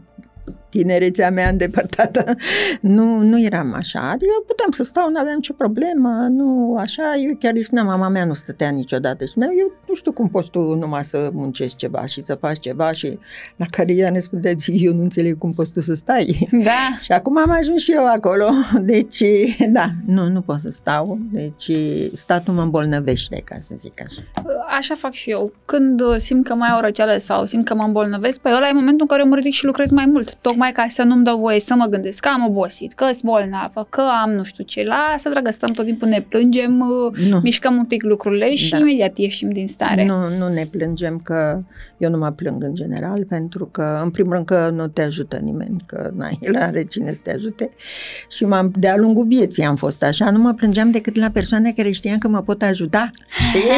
tinerețea 0.77 1.31
mea 1.31 1.49
îndepărtată, 1.49 2.35
nu, 2.97 3.21
nu 3.21 3.41
eram 3.41 3.73
așa. 3.73 4.09
Adică 4.09 4.31
puteam 4.47 4.71
să 4.71 4.83
stau, 4.83 5.09
nu 5.09 5.19
aveam 5.19 5.35
nicio 5.35 5.53
problemă, 5.53 6.27
nu 6.29 6.75
așa. 6.79 7.15
Eu 7.27 7.35
chiar 7.39 7.53
îi 7.53 7.63
spuneam, 7.63 7.87
mama 7.87 8.07
mea 8.07 8.25
nu 8.25 8.33
stătea 8.33 8.69
niciodată. 8.69 9.23
Și 9.23 9.29
spuneam, 9.29 9.51
eu 9.59 9.71
nu 9.87 9.93
știu 9.93 10.11
cum 10.11 10.29
poți 10.29 10.49
tu 10.49 10.59
numai 10.59 11.05
să 11.05 11.29
muncești 11.33 11.77
ceva 11.77 12.05
și 12.05 12.21
să 12.21 12.35
faci 12.35 12.59
ceva 12.59 12.91
și 12.91 13.19
la 13.55 13.65
care 13.69 13.93
ea 13.93 14.09
ne 14.09 14.19
spunea, 14.19 14.51
eu 14.65 14.93
nu 14.93 15.01
înțeleg 15.01 15.37
cum 15.37 15.53
poți 15.53 15.71
tu 15.71 15.81
să 15.81 15.93
stai. 15.93 16.47
Da. 16.51 16.95
și 17.05 17.11
acum 17.11 17.37
am 17.37 17.51
ajuns 17.51 17.81
și 17.81 17.91
eu 17.91 18.05
acolo. 18.05 18.49
Deci, 18.91 19.23
da, 19.69 19.89
nu, 20.05 20.29
nu 20.29 20.41
pot 20.41 20.59
să 20.59 20.69
stau. 20.69 21.17
Deci, 21.31 21.71
statul 22.13 22.53
mă 22.53 22.61
îmbolnăvește, 22.61 23.41
ca 23.45 23.55
să 23.59 23.73
zic 23.77 24.01
așa. 24.01 24.21
Așa 24.77 24.95
fac 24.95 25.11
și 25.11 25.29
eu. 25.29 25.53
Când 25.65 26.01
simt 26.17 26.45
că 26.45 26.53
mai 26.53 26.69
au 26.69 26.81
răceală 26.81 27.17
sau 27.17 27.45
simt 27.45 27.65
că 27.65 27.75
mă 27.75 27.83
îmbolnăvesc, 27.83 28.39
păi 28.39 28.51
ăla 28.55 28.67
e 28.67 28.73
momentul 28.73 29.07
în 29.09 29.17
care 29.17 29.29
mă 29.29 29.35
ridic 29.35 29.53
și 29.53 29.65
lucrez 29.65 29.91
mai 29.91 30.05
mult 30.05 30.35
tocmai 30.35 30.66
ca 30.71 30.85
să 30.87 31.03
nu-mi 31.03 31.23
dau 31.23 31.39
voie 31.39 31.59
să 31.59 31.73
mă 31.77 31.85
gândesc 31.85 32.19
că 32.19 32.29
am 32.33 32.45
obosit, 32.47 32.93
că 32.93 33.03
sunt 33.03 33.23
bolnavă, 33.23 33.87
că 33.89 34.01
am 34.23 34.31
nu 34.31 34.43
știu 34.43 34.63
ce. 34.63 34.83
Lasă, 34.83 35.29
dragă, 35.29 35.51
stăm 35.51 35.69
tot 35.69 35.85
timpul, 35.85 36.07
ne 36.07 36.21
plângem, 36.21 36.71
nu. 37.29 37.39
mișcăm 37.43 37.75
un 37.75 37.85
pic 37.85 38.03
lucrurile 38.03 38.55
și 38.55 38.71
da. 38.71 38.77
imediat 38.77 39.17
ieșim 39.17 39.49
din 39.49 39.67
stare. 39.67 40.05
Nu, 40.05 40.37
nu 40.37 40.47
ne 40.47 40.65
plângem 40.71 41.17
că 41.23 41.61
eu 41.97 42.09
nu 42.09 42.17
mă 42.17 42.31
plâng 42.31 42.63
în 42.63 42.75
general, 42.75 43.25
pentru 43.25 43.65
că, 43.65 43.99
în 44.03 44.09
primul 44.09 44.33
rând, 44.33 44.45
că 44.45 44.69
nu 44.73 44.87
te 44.87 45.01
ajută 45.01 45.37
nimeni, 45.37 45.77
că 45.85 46.11
n-ai 46.15 46.39
la 46.53 46.59
are 46.59 46.83
cine 46.83 47.11
să 47.11 47.19
te 47.23 47.33
ajute. 47.33 47.69
Și 48.29 48.45
m-am, 48.45 48.71
de-a 48.75 48.95
lungul 48.95 49.25
vieții 49.25 49.63
am 49.63 49.75
fost 49.75 50.03
așa, 50.03 50.31
nu 50.31 50.39
mă 50.39 50.53
plângeam 50.53 50.91
decât 50.91 51.15
la 51.15 51.29
persoane 51.29 51.71
care 51.71 51.91
știam 51.91 52.17
că 52.17 52.27
mă 52.27 52.41
pot 52.41 52.61
ajuta, 52.61 53.09
știi? 53.49 53.69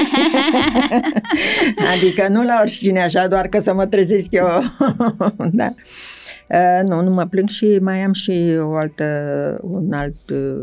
adică 1.95 2.27
nu 2.27 2.43
la 2.43 2.57
oricine 2.61 3.01
așa, 3.01 3.27
doar 3.27 3.47
că 3.47 3.59
să 3.59 3.73
mă 3.73 3.85
trezesc 3.85 4.31
eu. 4.31 4.47
da. 5.51 5.73
Uh, 6.49 6.87
nu, 6.87 7.01
nu 7.01 7.09
mă 7.09 7.25
plâng 7.25 7.49
și 7.49 7.77
mai 7.81 8.01
am 8.01 8.13
și 8.13 8.57
o 8.59 8.75
altă, 8.75 9.05
un 9.61 9.93
alt, 9.93 10.15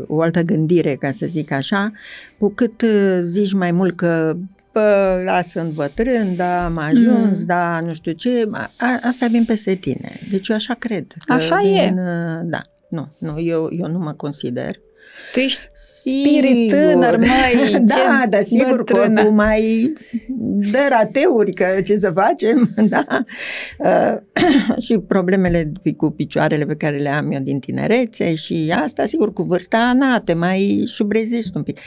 o 0.07 0.21
altă 0.21 0.41
gândire, 0.41 0.95
ca 0.95 1.11
să 1.11 1.25
zic 1.25 1.51
așa, 1.51 1.91
cu 2.39 2.49
cât 2.49 2.81
uh, 2.81 3.19
zici 3.23 3.53
mai 3.53 3.71
mult 3.71 3.95
că 3.95 4.37
bă, 4.73 5.21
lasă 5.25 5.71
bătrân, 5.73 6.35
da, 6.35 6.65
am 6.65 6.77
ajuns, 6.77 7.39
mm. 7.39 7.45
da, 7.45 7.79
nu 7.85 7.93
știu 7.93 8.11
ce, 8.11 8.49
a, 8.51 8.99
asta 9.03 9.27
vin 9.27 9.45
peste 9.45 9.73
tine. 9.73 10.11
Deci 10.31 10.47
eu 10.47 10.55
așa 10.55 10.73
cred. 10.73 11.05
Că 11.25 11.33
așa 11.33 11.59
vin, 11.63 11.75
e. 11.75 11.93
Uh, 11.95 12.41
da, 12.43 12.61
nu, 12.89 13.07
nu, 13.19 13.39
eu, 13.39 13.69
eu 13.71 13.87
nu 13.87 13.99
mă 13.99 14.11
consider 14.11 14.75
tu 15.31 15.39
ești 15.39 15.69
spirit 15.73 16.69
tânăr, 16.69 17.17
măi, 17.17 17.79
Da, 17.95 18.25
dar 18.29 18.43
sigur, 18.43 18.77
bătrână. 18.77 19.13
corpul 19.13 19.31
mai 19.31 19.93
dă 20.71 20.87
rateuri, 20.89 21.53
că 21.53 21.65
ce 21.85 21.97
să 21.97 22.11
facem, 22.15 22.69
da. 22.93 23.05
Uh, 23.77 24.17
și 24.85 24.97
problemele 24.97 25.71
cu 25.97 26.09
picioarele 26.11 26.65
pe 26.65 26.75
care 26.75 26.97
le 26.97 27.09
am 27.09 27.31
eu 27.31 27.39
din 27.39 27.59
tinerețe 27.59 28.35
și 28.35 28.73
asta, 28.83 29.05
sigur, 29.05 29.33
cu 29.33 29.41
vârsta, 29.43 29.93
na, 29.95 30.19
te 30.19 30.33
mai 30.33 30.83
șubrezești 30.87 31.51
un 31.53 31.63
pic. 31.63 31.79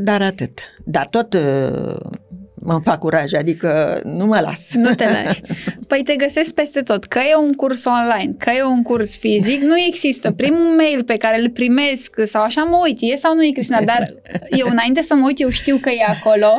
Dar 0.00 0.22
atât. 0.22 0.58
Dar 0.84 1.08
tot 1.08 1.34
uh, 1.34 1.96
mă 2.64 2.80
fac 2.84 2.98
curaj, 2.98 3.32
adică 3.32 4.00
nu 4.04 4.26
mă 4.26 4.40
las. 4.40 4.74
Nu 4.74 4.94
te 4.94 5.04
lași. 5.04 5.40
Păi 5.86 6.02
te 6.04 6.16
găsesc 6.16 6.54
peste 6.54 6.80
tot, 6.80 7.04
că 7.04 7.18
e 7.18 7.36
un 7.36 7.52
curs 7.52 7.84
online, 7.84 8.34
că 8.38 8.50
e 8.50 8.62
un 8.62 8.82
curs 8.82 9.16
fizic, 9.16 9.60
nu 9.62 9.78
există. 9.86 10.30
Primul 10.30 10.74
mail 10.76 11.04
pe 11.04 11.16
care 11.16 11.40
îl 11.40 11.50
primesc 11.50 12.20
sau 12.26 12.42
așa 12.42 12.62
mă 12.62 12.78
uit, 12.82 12.98
e 13.00 13.16
sau 13.16 13.34
nu 13.34 13.42
e 13.42 13.50
Cristina, 13.50 13.82
dar 13.82 14.14
eu 14.50 14.66
înainte 14.70 15.02
să 15.02 15.14
mă 15.14 15.26
uit, 15.26 15.40
eu 15.40 15.50
știu 15.50 15.78
că 15.82 15.90
e 15.90 16.04
acolo. 16.08 16.52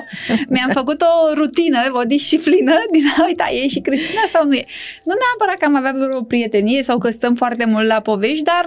Mi-am 0.49 0.69
făcut 0.73 1.01
o 1.01 1.33
rutină, 1.33 1.79
o 2.01 2.03
disciplină 2.03 2.75
din 2.91 3.03
a 3.17 3.25
uita, 3.25 3.47
e 3.63 3.67
și 3.67 3.79
Cristina 3.79 4.25
sau 4.33 4.45
nu 4.45 4.53
e. 4.53 4.65
Nu 5.05 5.13
neapărat 5.21 5.57
că 5.59 5.65
am 5.65 5.75
avea 5.75 5.93
vreo 5.95 6.21
prietenie 6.21 6.83
sau 6.83 6.97
că 6.97 7.09
stăm 7.09 7.33
foarte 7.35 7.65
mult 7.65 7.87
la 7.87 7.99
povești, 7.99 8.43
dar 8.43 8.65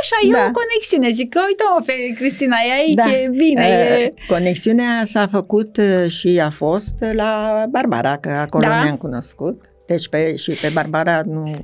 așa, 0.00 0.16
e 0.26 0.30
da. 0.30 0.38
o 0.38 0.50
conexiune. 0.60 1.10
Zic 1.10 1.28
că 1.34 1.40
uite 1.46 1.62
mă 1.74 1.82
pe 1.86 1.94
Cristina, 2.18 2.56
e 2.68 2.72
aici, 2.72 2.94
da. 2.94 3.10
e 3.10 3.30
bine. 3.36 3.60
Uh, 3.60 4.02
e... 4.02 4.12
Conexiunea 4.28 5.02
s-a 5.04 5.28
făcut 5.30 5.76
uh, 5.76 6.10
și 6.10 6.40
a 6.40 6.50
fost 6.50 6.61
la 7.12 7.64
Barbara, 7.70 8.18
că 8.18 8.28
acolo 8.28 8.66
da. 8.66 8.82
ne-am 8.82 8.96
cunoscut. 8.96 9.72
Deci 9.86 10.08
pe, 10.08 10.36
și 10.36 10.50
pe 10.50 10.70
Barbara 10.74 11.22
nu, 11.24 11.54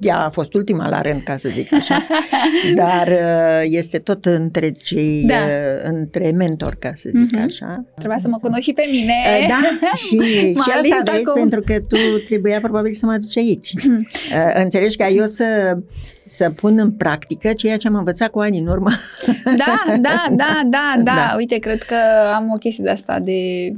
ea 0.00 0.18
a 0.18 0.30
fost 0.30 0.54
ultima 0.54 0.88
la 0.88 1.00
rând, 1.00 1.22
ca 1.22 1.36
să 1.36 1.48
zic 1.48 1.72
așa, 1.72 2.06
dar 2.74 3.08
uh, 3.08 3.62
este 3.64 3.98
tot 3.98 4.24
între 4.24 4.70
cei, 4.70 5.24
da. 5.26 5.34
Uh, 5.34 5.82
între 5.82 6.30
mentor, 6.30 6.76
ca 6.78 6.92
să 6.94 7.10
zic 7.14 7.36
mm-hmm. 7.36 7.44
așa. 7.44 7.84
Trebuia 7.94 8.18
să 8.20 8.28
mă 8.28 8.38
cunoști 8.38 8.64
și 8.64 8.72
pe 8.72 8.88
mine. 8.90 9.14
Uh, 9.40 9.48
da, 9.48 9.60
și, 10.06 10.16
și 10.46 10.70
asta 10.74 11.02
vezi, 11.04 11.28
acum. 11.28 11.40
pentru 11.40 11.60
că 11.60 11.80
tu 11.80 11.96
trebuia 12.26 12.60
probabil 12.60 12.92
să 12.92 13.06
mă 13.06 13.16
duci 13.16 13.36
aici. 13.36 13.72
Înțelegi 14.62 14.96
ca 14.96 15.08
eu 15.08 15.26
să, 15.26 15.78
să 16.24 16.50
pun 16.50 16.78
în 16.78 16.92
practică 16.92 17.52
ceea 17.52 17.76
ce 17.76 17.88
am 17.88 17.94
învățat 17.94 18.28
cu 18.28 18.38
ani 18.38 18.58
în 18.58 18.66
urmă. 18.66 18.90
Da, 19.44 19.84
da, 19.86 19.96
da, 20.00 20.26
da, 20.30 20.62
da. 20.70 21.02
da. 21.02 21.34
Uite, 21.36 21.58
cred 21.58 21.82
că 21.82 21.96
am 22.34 22.50
o 22.54 22.56
chestie 22.56 22.84
de 22.84 22.90
asta 22.90 23.18
de 23.18 23.72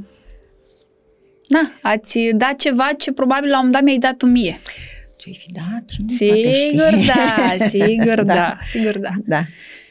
Da, 1.47 1.71
ați 1.81 2.19
dat 2.33 2.55
ceva 2.55 2.89
ce 2.97 3.11
probabil 3.11 3.49
la 3.49 3.61
un 3.61 3.71
dat 3.71 3.81
mi-ai 3.81 3.97
dat 3.97 4.17
tu 4.17 4.25
mie. 4.25 4.59
Ce-ai 5.15 5.39
fi 5.39 5.51
dat? 5.51 5.85
Cine 6.17 6.53
sigur 6.53 7.05
da, 7.05 7.55
sigur 7.73 8.23
da, 8.23 8.33
da, 8.33 8.57
sigur 8.71 8.97
da. 8.97 9.09
Da, 9.25 9.45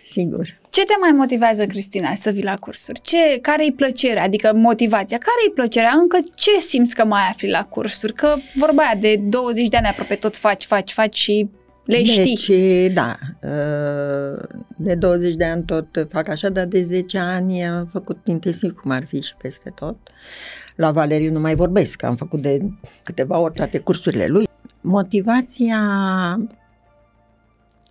sigur. 0.05 0.59
Ce 0.71 0.85
te 0.85 0.95
mai 1.01 1.11
motivează, 1.11 1.67
Cristina, 1.67 2.15
să 2.15 2.31
vii 2.31 2.43
la 2.43 2.57
cursuri? 2.57 3.01
Ce, 3.01 3.39
care-i 3.41 3.73
plăcerea, 3.73 4.23
adică 4.23 4.53
motivația? 4.55 5.19
Care-i 5.19 5.53
plăcerea? 5.55 5.93
Încă 6.01 6.19
ce 6.35 6.61
simți 6.61 6.95
că 6.95 7.05
mai 7.05 7.23
afli 7.31 7.51
la 7.51 7.65
cursuri? 7.65 8.13
Că 8.13 8.37
vorba 8.55 8.83
aia 8.83 9.01
de 9.01 9.21
20 9.27 9.69
de 9.69 9.77
ani 9.77 9.87
aproape 9.87 10.15
tot 10.15 10.37
faci, 10.37 10.65
faci, 10.65 10.93
faci 10.93 11.17
și 11.17 11.49
le 11.85 11.97
deci, 11.97 12.39
știi. 12.39 12.91
da, 12.91 13.17
ă, 13.43 14.49
de 14.77 14.95
20 14.95 15.35
de 15.35 15.45
ani 15.45 15.65
tot 15.65 15.87
fac 16.11 16.29
așa, 16.29 16.49
dar 16.49 16.65
de 16.65 16.83
10 16.83 17.19
ani 17.19 17.65
am 17.65 17.89
făcut 17.93 18.19
intensiv 18.25 18.75
cum 18.75 18.91
ar 18.91 19.07
fi 19.09 19.23
și 19.23 19.35
peste 19.43 19.73
tot. 19.75 19.97
La 20.75 20.91
Valeriu 20.91 21.33
nu 21.33 21.41
mai 21.41 21.55
vorbesc, 21.55 22.03
am 22.03 22.17
făcut 22.17 22.43
de 22.43 22.61
câteva 23.03 23.39
ori 23.39 23.55
toate 23.55 23.79
cursurile 23.79 24.27
lui. 24.27 24.49
Motivația 24.81 25.81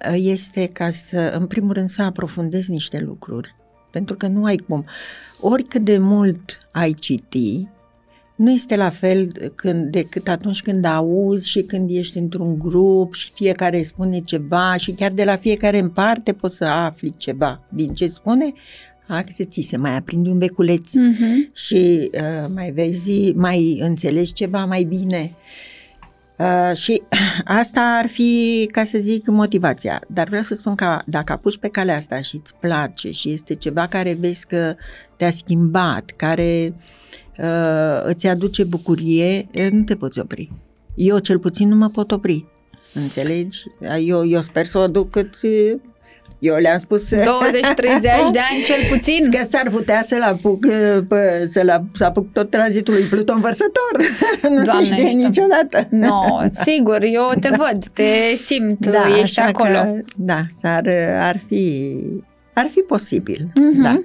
uh, 0.09 0.15
este 0.15 0.67
ca 0.67 0.89
să, 0.89 1.19
în 1.39 1.47
primul 1.47 1.73
rând, 1.73 1.89
să 1.89 2.01
aprofundezi 2.01 2.71
niște 2.71 3.01
lucruri. 3.01 3.55
Pentru 3.91 4.15
că 4.15 4.27
nu 4.27 4.45
ai 4.45 4.55
cum. 4.55 4.85
Oricât 5.41 5.81
de 5.81 5.97
mult 5.97 6.57
ai 6.71 6.91
citi, 6.91 7.67
nu 8.35 8.51
este 8.51 8.75
la 8.75 8.89
fel 8.89 9.27
când, 9.55 9.91
decât 9.91 10.27
atunci 10.27 10.61
când 10.61 10.85
auzi 10.85 11.49
și 11.49 11.61
când 11.61 11.89
ești 11.89 12.17
într-un 12.17 12.59
grup 12.59 13.13
și 13.13 13.31
fiecare 13.33 13.83
spune 13.83 14.19
ceva 14.19 14.75
și 14.77 14.91
chiar 14.91 15.11
de 15.11 15.23
la 15.23 15.35
fiecare 15.35 15.79
în 15.79 15.89
parte 15.89 16.33
poți 16.33 16.55
să 16.55 16.65
afli 16.65 17.13
ceva 17.17 17.61
din 17.69 17.93
ce 17.93 18.07
spune, 18.07 18.53
că 19.07 19.43
ți 19.43 19.61
se 19.61 19.77
mai 19.77 19.95
aprinde 19.95 20.29
un 20.29 20.37
beculeț 20.37 20.89
uh-huh. 20.89 21.53
și 21.53 22.09
uh, 22.13 22.49
mai 22.53 22.71
vezi, 22.71 23.31
mai 23.31 23.77
înțelegi 23.81 24.33
ceva 24.33 24.65
mai 24.65 24.83
bine. 24.83 25.35
Uh, 26.37 26.75
și 26.75 27.01
asta 27.61 27.97
ar 28.01 28.07
fi, 28.07 28.69
ca 28.71 28.83
să 28.83 28.97
zic, 29.01 29.27
motivația. 29.27 30.01
Dar 30.07 30.27
vreau 30.27 30.43
să 30.43 30.55
spun 30.55 30.75
că 30.75 31.01
dacă 31.05 31.31
apuci 31.31 31.57
pe 31.57 31.67
calea 31.67 31.95
asta 31.95 32.21
și 32.21 32.35
îți 32.35 32.55
place 32.55 33.11
și 33.11 33.29
este 33.29 33.55
ceva 33.55 33.87
care 33.87 34.17
vezi 34.19 34.45
că 34.47 34.75
te-a 35.17 35.31
schimbat, 35.31 36.13
care 36.15 36.73
uh, 37.37 38.01
îți 38.03 38.27
aduce 38.27 38.63
bucurie, 38.63 39.49
nu 39.71 39.83
te 39.83 39.95
poți 39.95 40.19
opri. 40.19 40.51
Eu 40.95 41.17
cel 41.19 41.39
puțin 41.39 41.67
nu 41.67 41.75
mă 41.75 41.89
pot 41.89 42.11
opri. 42.11 42.45
Înțelegi? 42.93 43.63
Eu, 44.05 44.27
eu 44.27 44.41
sper 44.41 44.65
să 44.65 44.77
o 44.77 44.87
duc 44.87 45.09
cât 45.09 45.35
eu 46.39 46.55
le-am 46.55 46.77
spus... 46.77 47.07
20-30 47.13 47.17
de 48.31 48.39
ani 48.51 48.63
cel 48.65 48.97
puțin. 48.97 49.31
Că 49.31 49.45
s-ar 49.49 49.69
putea 49.69 50.01
să-l 50.03 50.21
apuc, 50.21 50.65
să-l, 51.49 51.89
să 51.93 52.03
apuc 52.03 52.31
tot 52.33 52.49
tranzitul 52.49 52.93
lui 52.93 53.03
Pluton 53.03 53.39
vărsător. 53.39 53.97
nu 54.55 54.63
Doamne, 54.63 54.85
se 54.85 54.95
știe 54.95 55.09
niciodată. 55.09 55.87
Nu, 55.89 56.07
no, 56.07 56.39
sigur, 56.63 56.99
eu 57.01 57.31
te 57.39 57.49
da. 57.49 57.55
văd, 57.55 57.87
te 57.93 58.35
simt, 58.35 58.85
da, 58.85 59.19
ești 59.21 59.39
acolo. 59.39 59.73
Că, 59.73 60.01
da, 60.15 60.41
s-ar, 60.53 60.87
ar 61.19 61.41
fi 61.47 61.95
ar 62.53 62.67
fi 62.67 62.79
posibil, 62.79 63.51
uh-huh. 63.51 63.81
da. 63.81 64.01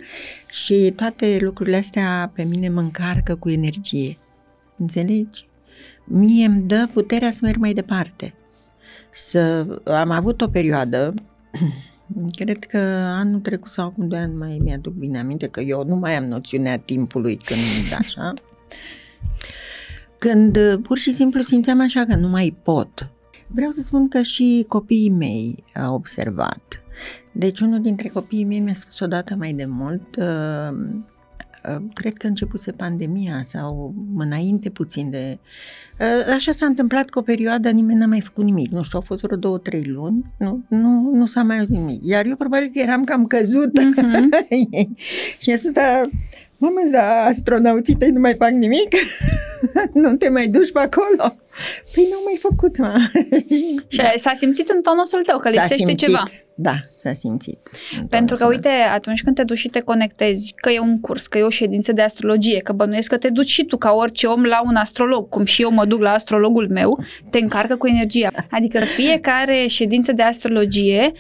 Și 0.50 0.92
toate 0.96 1.38
lucrurile 1.40 1.76
astea 1.76 2.30
pe 2.34 2.42
mine 2.42 2.68
mă 2.68 2.80
încarcă 2.80 3.34
cu 3.34 3.50
energie. 3.50 4.18
Înțelegi? 4.76 5.48
Mie 6.04 6.46
îmi 6.46 6.62
dă 6.66 6.88
puterea 6.92 7.30
să 7.30 7.38
merg 7.42 7.56
mai 7.56 7.72
departe. 7.72 8.34
Să 9.10 9.66
am 9.84 10.10
avut 10.10 10.40
o 10.40 10.48
perioadă 10.48 11.14
Cred 12.36 12.64
că 12.64 12.78
anul 13.18 13.40
trecut 13.40 13.70
sau 13.70 13.86
acum 13.86 14.08
doi 14.08 14.18
ani 14.18 14.34
mai 14.34 14.60
mi-aduc 14.64 14.92
bine 14.92 15.18
aminte 15.18 15.46
că 15.46 15.60
eu 15.60 15.84
nu 15.84 15.94
mai 15.94 16.16
am 16.16 16.24
noțiunea 16.24 16.78
timpului 16.78 17.36
când 17.36 17.98
așa. 17.98 18.34
Când 20.18 20.56
uh, 20.56 20.78
pur 20.82 20.98
și 20.98 21.12
simplu 21.12 21.40
simțeam 21.40 21.80
așa 21.80 22.04
că 22.04 22.14
nu 22.14 22.28
mai 22.28 22.56
pot. 22.62 23.10
Vreau 23.46 23.70
să 23.70 23.82
spun 23.82 24.08
că 24.08 24.22
și 24.22 24.64
copiii 24.68 25.10
mei 25.10 25.64
au 25.74 25.94
observat. 25.94 26.82
Deci 27.32 27.60
unul 27.60 27.80
dintre 27.82 28.08
copiii 28.08 28.44
mei 28.44 28.60
mi-a 28.60 28.72
spus 28.72 29.00
odată 29.00 29.34
mai 29.34 29.52
de 29.52 29.64
mult, 29.64 30.16
uh, 30.16 30.24
Ă, 30.24 30.74
cred 31.94 32.12
că 32.12 32.26
începuse 32.26 32.72
pandemia 32.72 33.40
sau 33.44 33.94
înainte 34.16 34.70
puțin 34.70 35.10
de... 35.10 35.38
Ă, 36.00 36.32
așa 36.32 36.52
s-a 36.52 36.66
întâmplat 36.66 37.08
că 37.08 37.18
o 37.18 37.22
perioadă 37.22 37.70
nimeni 37.70 37.98
n-a 37.98 38.06
mai 38.06 38.20
făcut 38.20 38.44
nimic. 38.44 38.70
Nu 38.70 38.82
știu, 38.82 38.98
au 38.98 39.04
fost 39.04 39.20
vreo 39.20 39.36
două, 39.36 39.58
trei 39.58 39.84
luni. 39.84 40.24
Nu, 40.38 40.60
nu, 40.68 41.10
nu 41.14 41.26
s-a 41.26 41.42
mai 41.42 41.58
auzit 41.58 41.74
nimic. 41.74 42.00
Iar 42.04 42.26
eu 42.26 42.36
probabil 42.36 42.70
că 42.72 42.80
eram 42.80 43.04
cam 43.04 43.26
căzută. 43.26 43.82
Mm-hmm. 43.82 44.88
și 45.42 45.50
asta, 45.50 46.10
mamă, 46.56 46.80
da, 46.92 47.24
astronauții 47.24 47.94
tăi 47.94 48.10
nu 48.10 48.20
mai 48.20 48.34
fac 48.34 48.50
nimic? 48.50 48.94
nu 49.92 50.16
te 50.16 50.28
mai 50.28 50.46
duci 50.46 50.72
pe 50.72 50.78
acolo? 50.78 51.36
Păi 51.94 52.06
nu 52.10 52.20
mai 52.24 52.38
făcut, 52.40 52.78
mă. 52.78 52.94
și 53.88 54.00
s-a 54.16 54.32
simțit 54.34 54.68
în 54.68 54.82
tonul 54.82 55.22
tău 55.26 55.38
că 55.38 55.48
s-a 55.48 55.60
lipsește 55.60 55.86
simțit. 55.86 55.98
ceva. 55.98 56.22
Da, 56.60 56.80
s-a 57.02 57.12
simțit. 57.12 57.58
Pentru 58.08 58.36
că, 58.36 58.46
uite, 58.46 58.68
atunci 58.68 59.22
când 59.22 59.36
te 59.36 59.44
duci 59.44 59.58
și 59.58 59.68
te 59.68 59.80
conectezi, 59.80 60.52
că 60.56 60.70
e 60.70 60.78
un 60.78 61.00
curs, 61.00 61.26
că 61.26 61.38
e 61.38 61.42
o 61.42 61.48
ședință 61.48 61.92
de 61.92 62.02
astrologie, 62.02 62.58
că 62.58 62.72
bănuiesc 62.72 63.08
că 63.08 63.16
te 63.16 63.28
duci 63.30 63.48
și 63.48 63.64
tu 63.64 63.76
ca 63.76 63.92
orice 63.92 64.26
om 64.26 64.42
la 64.42 64.62
un 64.64 64.74
astrolog, 64.74 65.28
cum 65.28 65.44
și 65.44 65.62
eu 65.62 65.70
mă 65.70 65.84
duc 65.84 66.00
la 66.00 66.12
astrologul 66.12 66.68
meu, 66.68 67.04
te 67.30 67.38
încarcă 67.38 67.76
cu 67.76 67.86
energia. 67.86 68.30
Adică 68.50 68.78
fiecare 68.78 69.66
ședință 69.66 70.12
de 70.12 70.22
astrologie 70.22 71.12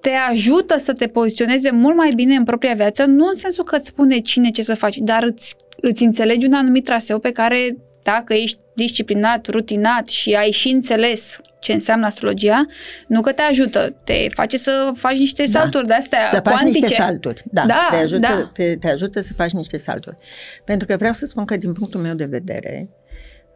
te 0.00 0.10
ajută 0.30 0.78
să 0.78 0.92
te 0.92 1.06
poziționeze 1.06 1.70
mult 1.70 1.96
mai 1.96 2.12
bine 2.14 2.34
în 2.34 2.44
propria 2.44 2.74
viață, 2.74 3.04
nu 3.04 3.26
în 3.26 3.34
sensul 3.34 3.64
că 3.64 3.76
îți 3.76 3.86
spune 3.86 4.18
cine 4.18 4.50
ce 4.50 4.62
să 4.62 4.74
faci, 4.74 4.96
dar 4.96 5.22
îți, 5.22 5.56
îți 5.80 6.02
înțelegi 6.02 6.46
un 6.46 6.52
anumit 6.52 6.84
traseu 6.84 7.18
pe 7.18 7.30
care 7.30 7.76
dacă 8.02 8.34
ești 8.34 8.58
disciplinat, 8.80 9.46
rutinat 9.46 10.06
și 10.06 10.34
ai 10.34 10.50
și 10.50 10.68
înțeles 10.68 11.38
ce 11.58 11.72
înseamnă 11.72 12.06
astrologia, 12.06 12.66
nu 13.06 13.20
că 13.20 13.32
te 13.32 13.42
ajută, 13.42 13.96
te 14.04 14.26
face 14.28 14.56
să 14.56 14.92
faci 14.94 15.18
niște 15.18 15.42
da. 15.42 15.60
salturi 15.60 15.86
de 15.86 15.92
astea 15.92 16.28
Să 16.30 16.40
faci 16.44 16.54
cuantice. 16.54 16.80
niște 16.80 16.94
salturi, 16.94 17.44
da, 17.50 17.64
da, 17.66 17.88
te, 17.90 17.96
ajută, 17.96 18.18
da. 18.20 18.50
Te, 18.52 18.76
te 18.76 18.88
ajută 18.88 19.20
să 19.20 19.32
faci 19.32 19.50
niște 19.50 19.76
salturi. 19.76 20.16
Pentru 20.64 20.86
că 20.86 20.96
vreau 20.96 21.12
să 21.12 21.26
spun 21.26 21.44
că 21.44 21.56
din 21.56 21.72
punctul 21.72 22.00
meu 22.00 22.14
de 22.14 22.24
vedere, 22.24 22.88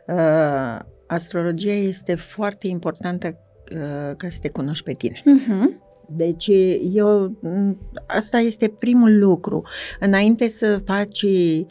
uh, 0.07 0.79
astrologia 1.07 1.72
este 1.72 2.14
foarte 2.14 2.66
importantă 2.66 3.27
uh, 3.72 4.16
ca 4.16 4.29
să 4.29 4.39
te 4.41 4.49
cunoști 4.49 4.85
pe 4.85 4.93
tine. 4.93 5.22
Uh-huh. 5.22 5.83
Deci 6.09 6.51
eu, 6.93 7.39
asta 8.07 8.39
este 8.39 8.68
primul 8.68 9.18
lucru. 9.18 9.62
Înainte 10.01 10.49
să 10.49 10.81
faci 10.85 11.22
Uh, 11.22 11.66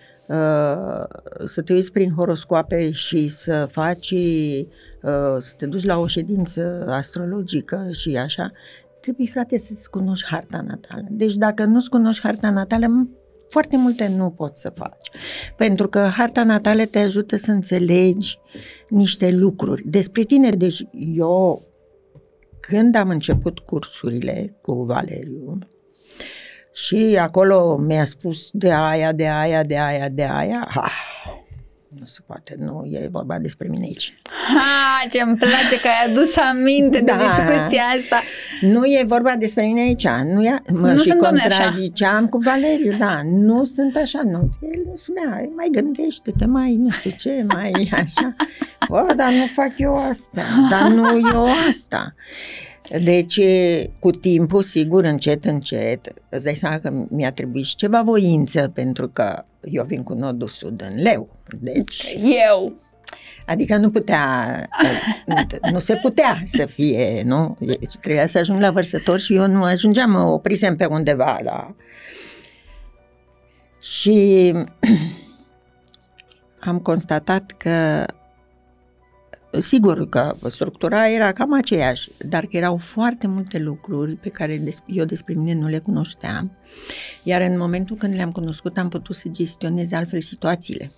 să 1.45 1.61
te 1.65 1.73
uiți 1.73 1.91
prin 1.91 2.13
horoscoape 2.13 2.91
și 2.91 3.27
să 3.27 3.67
faci, 3.71 4.11
uh, 4.11 5.37
să 5.39 5.53
te 5.57 5.65
duci 5.65 5.85
la 5.85 5.99
o 5.99 6.07
ședință 6.07 6.85
astrologică 6.89 7.87
și 7.91 8.17
așa, 8.17 8.51
trebuie, 9.01 9.27
frate, 9.31 9.57
să-ți 9.57 9.89
cunoști 9.89 10.27
harta 10.27 10.61
natală. 10.67 11.05
Deci 11.09 11.35
dacă 11.35 11.63
nu-ți 11.63 11.89
cunoști 11.89 12.21
harta 12.21 12.49
natală, 12.49 13.07
foarte 13.49 13.77
multe 13.77 14.07
nu 14.07 14.29
poți 14.29 14.61
să 14.61 14.69
faci. 14.75 15.09
Pentru 15.57 15.87
că 15.87 15.99
harta 15.99 16.43
natală 16.43 16.85
te 16.85 16.99
ajută 16.99 17.35
să 17.35 17.51
înțelegi 17.51 18.39
niște 18.89 19.31
lucruri 19.31 19.83
despre 19.87 20.23
tine. 20.23 20.49
Deci 20.49 20.87
eu, 21.15 21.61
când 22.59 22.95
am 22.95 23.09
început 23.09 23.59
cursurile 23.59 24.57
cu 24.61 24.83
Valeriu, 24.83 25.57
și 26.73 27.17
acolo 27.19 27.75
mi-a 27.75 28.05
spus 28.05 28.49
de 28.51 28.71
aia, 28.71 29.11
de 29.11 29.27
aia, 29.27 29.63
de 29.63 29.79
aia, 29.79 30.09
de 30.09 30.23
aia. 30.23 30.67
Ha, 30.71 30.91
nu 31.99 32.05
se 32.05 32.19
poate, 32.25 32.55
nu 32.59 32.83
e 32.91 33.07
vorba 33.11 33.37
despre 33.39 33.67
mine 33.67 33.85
aici. 33.85 34.13
Ha, 34.55 35.07
ce 35.11 35.21
îmi 35.21 35.35
place 35.35 35.79
că 35.81 35.87
ai 35.87 36.11
adus 36.11 36.37
aminte 36.37 36.99
da. 36.99 37.15
de 37.15 37.23
discuția 37.23 37.83
asta. 37.83 38.21
Nu 38.61 38.85
e 38.85 39.03
vorba 39.07 39.35
despre 39.35 39.65
mine 39.65 39.81
aici. 39.81 40.07
Nu, 40.07 40.43
e, 40.43 40.61
mă 40.71 40.91
nu 40.91 41.01
și 41.01 41.07
sunt 41.07 41.21
contraziceam 41.21 42.27
cu 42.27 42.37
Valeriu, 42.37 42.97
da, 42.97 43.21
nu 43.23 43.63
sunt 43.63 43.95
așa, 43.95 44.21
nu. 44.23 44.49
El 44.61 44.95
spunea, 44.95 45.49
mai 45.55 45.67
gândește-te, 45.71 46.45
mai 46.45 46.75
nu 46.75 46.89
știu 46.89 47.11
ce, 47.17 47.45
mai 47.47 47.89
așa. 47.91 48.35
Bă, 48.89 49.13
dar 49.15 49.31
nu 49.31 49.45
fac 49.45 49.71
eu 49.77 49.97
asta, 49.97 50.41
dar 50.69 50.89
nu 50.89 51.29
eu 51.33 51.45
asta. 51.69 52.13
Deci, 53.01 53.39
cu 53.99 54.09
timpul, 54.09 54.63
sigur, 54.63 55.03
încet, 55.03 55.45
încet, 55.45 56.13
îți 56.29 56.43
dai 56.43 56.55
seama 56.55 56.75
că 56.77 57.07
mi-a 57.09 57.31
trebuit 57.31 57.65
și 57.65 57.75
ceva 57.75 58.01
voință, 58.01 58.71
pentru 58.73 59.07
că 59.07 59.45
eu 59.61 59.83
vin 59.83 60.03
cu 60.03 60.13
nodul 60.13 60.47
sud 60.47 60.83
în 60.89 61.01
leu. 61.01 61.29
Deci... 61.59 62.15
Eu! 62.49 62.73
Adică 63.45 63.77
nu 63.77 63.89
putea, 63.89 64.67
nu 65.71 65.79
se 65.79 65.95
putea 65.95 66.41
să 66.45 66.65
fie, 66.65 67.21
nu? 67.25 67.57
Deci 67.59 67.97
trebuia 68.01 68.27
să 68.27 68.37
ajung 68.37 68.61
la 68.61 68.71
vărsător 68.71 69.19
și 69.19 69.35
eu 69.35 69.47
nu 69.47 69.63
ajungeam, 69.63 70.11
mă 70.11 70.21
oprisem 70.21 70.75
pe 70.75 70.85
undeva 70.85 71.39
la... 71.43 71.75
Și 73.81 74.51
am 76.59 76.79
constatat 76.79 77.51
că 77.57 78.05
Sigur 79.59 80.09
că 80.09 80.35
structura 80.47 81.09
era 81.09 81.31
cam 81.31 81.53
aceeași, 81.53 82.09
dar 82.27 82.45
că 82.45 82.57
erau 82.57 82.77
foarte 82.77 83.27
multe 83.27 83.59
lucruri 83.59 84.15
pe 84.15 84.29
care 84.29 84.63
eu 84.85 85.05
despre 85.05 85.33
mine 85.33 85.53
nu 85.53 85.67
le 85.67 85.79
cunoșteam, 85.79 86.51
iar 87.23 87.41
în 87.41 87.57
momentul 87.57 87.95
când 87.95 88.15
le-am 88.15 88.31
cunoscut 88.31 88.77
am 88.77 88.89
putut 88.89 89.15
să 89.15 89.27
gestionez 89.29 89.91
altfel 89.91 90.21
situațiile. 90.21 90.91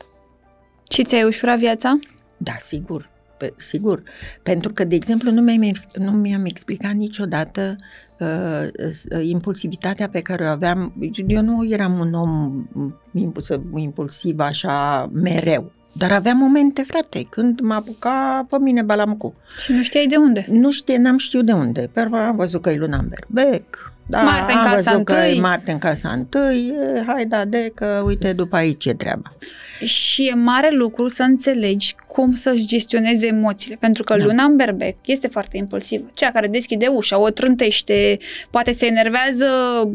Și 0.92 1.04
ți-ai 1.04 1.24
ușurat 1.24 1.58
viața? 1.58 2.00
Da, 2.38 2.56
sigur. 2.60 3.14
Pe, 3.38 3.54
sigur, 3.58 4.04
pentru 4.44 4.74
că, 4.74 4.84
de 4.84 4.96
exemplu, 4.96 5.32
nu 5.32 5.42
mi-am, 5.42 5.76
nu 5.96 6.12
mi-am 6.12 6.46
explicat 6.46 6.94
niciodată 6.94 7.76
uh, 8.20 8.68
uh, 9.12 9.28
impulsivitatea 9.28 10.10
pe 10.10 10.22
care 10.22 10.44
o 10.44 10.48
aveam. 10.48 10.94
Eu 11.28 11.42
nu 11.42 11.68
eram 11.70 12.00
un 12.00 12.14
om 12.14 12.66
impuls, 13.14 13.50
impulsiv 13.76 14.40
așa 14.40 15.10
mereu. 15.14 15.72
Dar 15.98 16.12
avea 16.12 16.34
momente, 16.34 16.84
frate, 16.84 17.26
când 17.30 17.60
mă 17.60 17.74
apuca 17.74 18.46
pe 18.50 18.58
mine 18.60 18.82
balamcu. 18.82 19.34
Și 19.64 19.72
nu 19.72 19.82
știai 19.82 20.06
de 20.06 20.16
unde? 20.16 20.46
Nu 20.50 20.72
știe, 20.72 20.98
n-am 20.98 21.18
știut 21.18 21.46
de 21.46 21.52
unde. 21.52 21.90
Pe 21.94 22.00
am 22.00 22.36
văzut 22.36 22.62
că 22.62 22.70
e 22.70 22.76
luna 22.76 22.98
în 22.98 23.08
berbec. 23.08 23.85
Da, 24.08 24.22
Marte 24.22 24.52
în 24.52 24.60
casa 24.60 24.92
întâi. 24.92 25.40
Marte 25.40 25.72
în 25.72 25.78
casa 25.78 26.10
întâi, 26.10 26.74
hai 27.08 27.26
da 27.26 27.46
de 27.46 27.72
că 27.76 28.02
uite 28.06 28.34
după 28.34 28.56
aici 28.56 28.82
ce 28.82 28.94
treaba. 28.94 29.34
Și 29.84 30.28
e 30.28 30.34
mare 30.34 30.70
lucru 30.72 31.08
să 31.08 31.24
înțelegi 31.24 31.96
cum 32.08 32.34
să-și 32.34 32.66
gestioneze 32.66 33.28
emoțiile, 33.28 33.78
pentru 33.80 34.04
că 34.04 34.18
da. 34.18 34.24
luna 34.24 34.44
în 34.44 34.56
berbec 34.56 34.96
este 35.06 35.28
foarte 35.28 35.58
impulsivă. 35.58 36.12
Cea 36.14 36.32
care 36.32 36.48
deschide 36.48 36.88
ușa, 36.88 37.18
o 37.18 37.30
trântește, 37.30 38.18
poate 38.50 38.72
se 38.72 38.86
enervează 38.86 39.46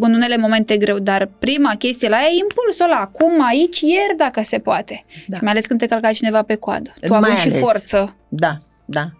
în 0.01 0.15
unele 0.15 0.37
momente 0.37 0.77
greu, 0.77 0.99
dar 0.99 1.31
prima 1.39 1.75
chestie 1.79 2.09
la 2.09 2.17
ea 2.17 2.29
e 2.31 2.39
impulsul 2.41 2.85
ăla, 2.85 3.01
acum, 3.01 3.47
aici, 3.47 3.81
ieri, 3.81 4.17
dacă 4.17 4.41
se 4.45 4.59
poate. 4.59 5.05
Da. 5.27 5.37
Și 5.37 5.43
mai 5.43 5.53
ales 5.53 5.67
când 5.67 5.81
te 5.81 5.87
călca 5.87 6.13
cineva 6.13 6.43
pe 6.43 6.55
coadă. 6.55 6.93
Tu 7.07 7.15
ai 7.15 7.37
și 7.37 7.51
forță. 7.51 8.15
Da, 8.29 8.61
da. 8.85 9.11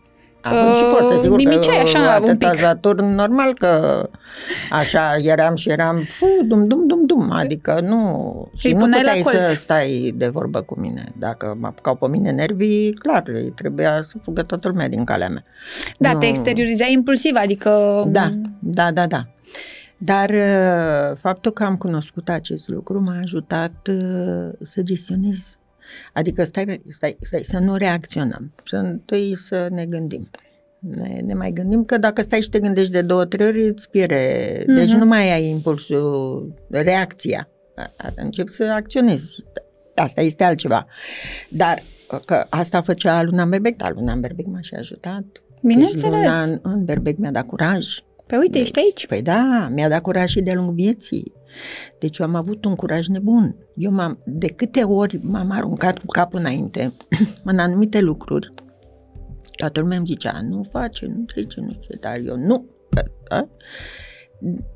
Având 0.43 0.69
uh, 0.69 0.75
și 0.77 0.85
forță, 0.97 1.19
sigur 1.19 1.37
nimiceai, 1.37 1.77
că 1.77 1.81
așa, 1.81 2.21
un 2.25 2.37
pic. 2.37 2.49
normal 3.03 3.55
că 3.55 4.09
așa 4.71 5.17
eram 5.23 5.55
și 5.55 5.69
eram 5.71 6.07
fu, 6.19 6.27
dum, 6.47 6.67
dum, 6.67 6.87
dum, 6.87 7.07
dum. 7.07 7.21
cum? 7.21 7.31
Adică 7.31 7.81
nu... 7.83 8.51
Și 8.57 8.67
Îi 8.67 8.73
nu 8.73 8.79
puneai 8.79 9.03
la 9.03 9.11
puteai 9.11 9.35
să 9.35 9.45
colț. 9.47 9.59
stai 9.59 10.15
de 10.17 10.29
vorbă 10.29 10.61
cu 10.61 10.81
mine. 10.81 11.05
Dacă 11.19 11.57
mă 11.61 11.67
apucau 11.67 11.95
pe 11.95 12.09
mine 12.09 12.31
nervii, 12.31 12.93
clar, 12.93 13.23
îi 13.27 13.53
trebuia 13.55 14.03
să 14.03 14.17
fugă 14.23 14.43
toată 14.43 14.69
lumea 14.69 14.89
din 14.89 15.05
calea 15.05 15.29
mea. 15.29 15.45
Da, 15.99 16.13
Nu- 16.13 16.19
te 16.19 16.27
exteriorizai 16.27 16.93
impulsiv, 16.93 17.35
adică... 17.37 18.03
Da, 18.07 18.33
da, 18.59 18.91
da, 18.91 19.07
da. 19.07 19.27
Dar 19.97 20.31
uh, 20.31 21.17
faptul 21.21 21.53
că 21.53 21.65
am 21.65 21.77
cunoscut 21.77 22.29
acest 22.29 22.69
lucru 22.69 23.01
m-a 23.01 23.19
ajutat 23.23 23.89
uh, 23.91 24.49
să 24.61 24.83
gestionez. 24.83 25.59
Adică 26.13 26.45
stai, 26.45 26.83
stai, 26.89 27.17
stai, 27.21 27.41
să 27.45 27.59
nu 27.59 27.77
reacționăm, 27.77 28.53
să 28.65 28.77
întâi 28.77 29.37
să 29.37 29.69
ne 29.71 29.87
gândim. 29.87 30.31
Ne, 30.79 31.21
ne 31.25 31.35
mai 31.35 31.51
gândim 31.53 31.85
că 31.85 31.99
dacă 31.99 32.23
stai 32.23 32.41
și 32.41 32.49
te 32.51 32.61
gândești 32.61 32.93
de 32.93 33.03
două, 33.03 33.25
trei 33.25 33.47
ori, 33.47 33.69
îți 33.69 33.91
pierde. 33.91 34.63
Deci 34.67 34.89
Mhm. 34.91 34.99
nu 34.99 35.05
mai 35.07 35.33
ai 35.33 35.49
impulsul, 35.49 36.55
reacția. 36.71 37.49
A- 37.77 37.93
a- 37.97 38.13
Începi 38.17 38.51
să 38.51 38.65
acționezi. 38.65 39.45
Asta 39.95 40.21
este 40.21 40.45
altceva. 40.45 40.87
Dar 41.49 41.83
că 42.25 42.47
asta 42.49 42.83
făcea 42.83 43.23
Luna 43.23 43.45
Berbec, 43.45 43.77
dar 43.77 43.93
Luna 43.95 44.15
Berbec 44.15 44.47
m-a 44.47 44.61
și 44.61 44.75
ajutat. 44.75 45.23
Deci 45.23 45.43
Bineînțeles. 45.75 46.03
Luna 46.03 46.43
în, 46.43 46.59
în 46.63 46.85
Berbec 46.85 47.17
mi-a 47.17 47.31
dat 47.31 47.47
curaj. 47.47 47.87
Păi 48.31 48.39
uite, 48.39 48.59
ești 48.59 48.79
aici. 48.79 49.07
Păi 49.07 49.23
da, 49.23 49.69
mi-a 49.73 49.89
dat 49.89 50.01
curaj 50.01 50.31
și 50.31 50.41
de-a 50.41 50.55
lungul 50.55 50.75
vieții. 50.75 51.33
Deci 51.99 52.19
eu 52.19 52.27
am 52.27 52.35
avut 52.35 52.65
un 52.65 52.75
curaj 52.75 53.07
nebun. 53.07 53.57
Eu 53.77 53.91
m-am, 53.91 54.23
de 54.25 54.47
câte 54.47 54.83
ori 54.83 55.19
m-am 55.23 55.51
aruncat 55.51 55.99
cu 55.99 56.07
capul 56.07 56.39
înainte 56.39 56.93
în 57.45 57.59
anumite 57.59 58.01
lucruri, 58.01 58.55
toată 59.57 59.81
lumea 59.81 59.97
îmi 59.97 60.07
zicea, 60.07 60.41
nu 60.49 60.63
face, 60.71 61.07
nu 61.07 61.25
trece, 61.25 61.61
nu 61.61 61.73
știu, 61.73 61.99
dar 62.01 62.19
eu 62.19 62.37
nu. 62.37 62.67
Da? 63.29 63.49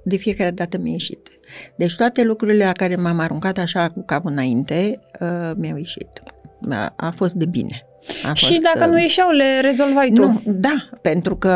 De 0.05 0.17
fiecare 0.17 0.51
dată 0.51 0.79
mi-a 0.79 0.93
ieșit. 0.93 1.29
Deci 1.77 1.97
toate 1.97 2.25
lucrurile 2.25 2.65
la 2.65 2.73
care 2.73 2.97
m-am 2.97 3.19
aruncat 3.19 3.59
așa 3.59 3.87
cu 3.87 4.03
capul 4.07 4.31
înainte, 4.31 5.01
uh, 5.21 5.53
mi-au 5.57 5.77
ieșit. 5.77 6.23
A, 6.71 6.93
a 6.97 7.11
fost 7.11 7.35
de 7.35 7.47
bine. 7.47 7.87
A 8.25 8.33
Și 8.33 8.47
fost, 8.47 8.61
dacă 8.63 8.85
uh, 8.85 8.91
nu 8.91 8.99
ieșeau, 9.01 9.31
le 9.31 9.61
rezolvai 9.61 10.11
tu. 10.15 10.23
nu, 10.23 10.41
da, 10.45 10.89
pentru 11.03 11.37
că 11.37 11.53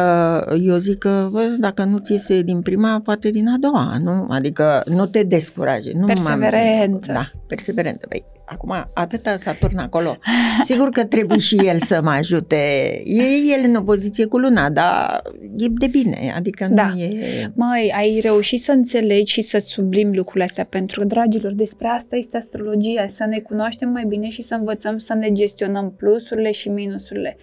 eu 0.62 0.76
zic 0.76 0.98
că 0.98 1.28
bă, 1.30 1.40
dacă 1.58 1.84
nu 1.84 1.98
ți 1.98 2.12
iese 2.12 2.42
din 2.42 2.62
prima, 2.62 3.00
poate 3.04 3.30
din 3.30 3.48
a 3.48 3.56
doua, 3.60 3.96
nu? 4.02 4.26
Adică 4.28 4.82
nu 4.86 5.06
te 5.06 5.22
descuraje. 5.22 5.90
Nu 5.92 5.98
m-am- 5.98 6.06
Perseverență. 6.06 7.12
Da, 7.12 7.30
perseverență. 7.46 8.06
Păi, 8.08 8.24
acum, 8.48 8.88
atâta 8.94 9.36
Saturn 9.36 9.78
acolo. 9.78 10.16
Sigur 10.62 10.88
că 10.88 11.04
trebuie 11.04 11.38
și 11.38 11.56
el 11.64 11.78
să 11.78 12.00
mă 12.02 12.10
ajute. 12.10 12.56
E 13.04 13.22
el 13.56 13.64
în 13.64 13.74
opoziție 13.74 14.24
cu 14.24 14.38
luna, 14.38 14.70
dar 14.70 15.22
e 15.56 15.66
de 15.68 15.86
bine. 15.86 16.32
Adică 16.36 16.66
Da. 16.70 16.88
nu 16.88 17.00
e... 17.00 17.52
Măi, 17.54 17.92
ai 17.96 18.20
reușit 18.22 18.60
să 18.62 18.72
înțelegi 18.72 19.32
și 19.32 19.42
să 19.42 19.58
sublimi 19.58 20.16
lucrurile 20.16 20.44
astea, 20.44 20.64
pentru 20.64 21.00
că, 21.00 21.06
dragilor, 21.06 21.52
despre 21.52 21.86
asta 21.86 22.16
este 22.16 22.36
astrologia, 22.36 23.06
să 23.08 23.24
ne 23.24 23.38
cunoaștem 23.38 23.88
mai 23.88 24.04
bine 24.04 24.28
și 24.28 24.42
să 24.42 24.54
învățăm 24.54 24.98
să 24.98 25.14
ne 25.14 25.32
gestionăm 25.32 25.94
plusurile 25.96 26.50
și 26.52 26.68
minusurile. 26.68 27.36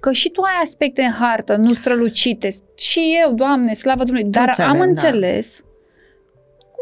Că 0.00 0.12
și 0.12 0.28
tu 0.30 0.40
ai 0.40 0.62
aspecte 0.62 1.02
în 1.02 1.10
hartă, 1.10 1.56
nu 1.56 1.72
strălucite, 1.72 2.48
și 2.74 3.00
eu, 3.24 3.34
Doamne, 3.34 3.74
slavă 3.74 4.04
Domnului, 4.04 4.30
dar 4.30 4.46
Toți 4.46 4.60
am 4.60 4.68
avem, 4.68 4.80
da. 4.80 4.86
înțeles 4.86 5.60
cum 5.60 5.71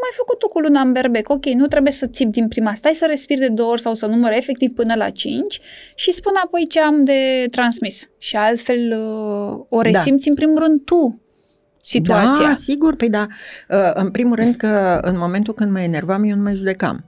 ai 0.03 0.15
făcut 0.17 0.39
tu 0.39 0.49
cu 0.49 0.59
luna 0.61 0.81
în 0.81 0.93
berbec. 0.93 1.29
Ok, 1.29 1.47
nu 1.47 1.67
trebuie 1.67 1.93
să 1.93 2.07
țipi 2.07 2.31
din 2.31 2.49
prima, 2.49 2.75
stai 2.75 2.95
să 2.95 3.07
respiri 3.09 3.41
de 3.41 3.49
două 3.49 3.71
ori 3.71 3.81
sau 3.81 3.95
să 3.95 4.07
număr 4.07 4.33
efectiv 4.33 4.73
până 4.75 4.95
la 4.95 5.11
cinci 5.11 5.61
și 5.95 6.13
spun 6.13 6.33
apoi 6.45 6.67
ce 6.67 6.81
am 6.81 7.05
de 7.05 7.49
transmis. 7.51 8.09
Și 8.19 8.37
altfel 8.37 8.93
uh, 8.93 9.65
o 9.69 9.81
Da. 9.81 9.91
resimți 9.91 10.29
în 10.29 10.35
primul 10.35 10.59
rând 10.59 10.81
tu 10.85 11.21
situația. 11.83 12.47
Da, 12.47 12.55
sigur, 12.55 12.97
păi 12.97 13.09
da. 13.09 13.27
Uh, 13.69 13.91
În 13.95 14.11
primul 14.11 14.37
rând 14.37 14.55
că 14.57 14.99
în 15.03 15.19
momentul 15.19 15.55
când 15.55 15.71
mă 15.71 15.81
enervam, 15.81 16.25
eu 16.25 16.37
nu 16.37 16.43
mai 16.43 16.55
judecam. 16.55 17.05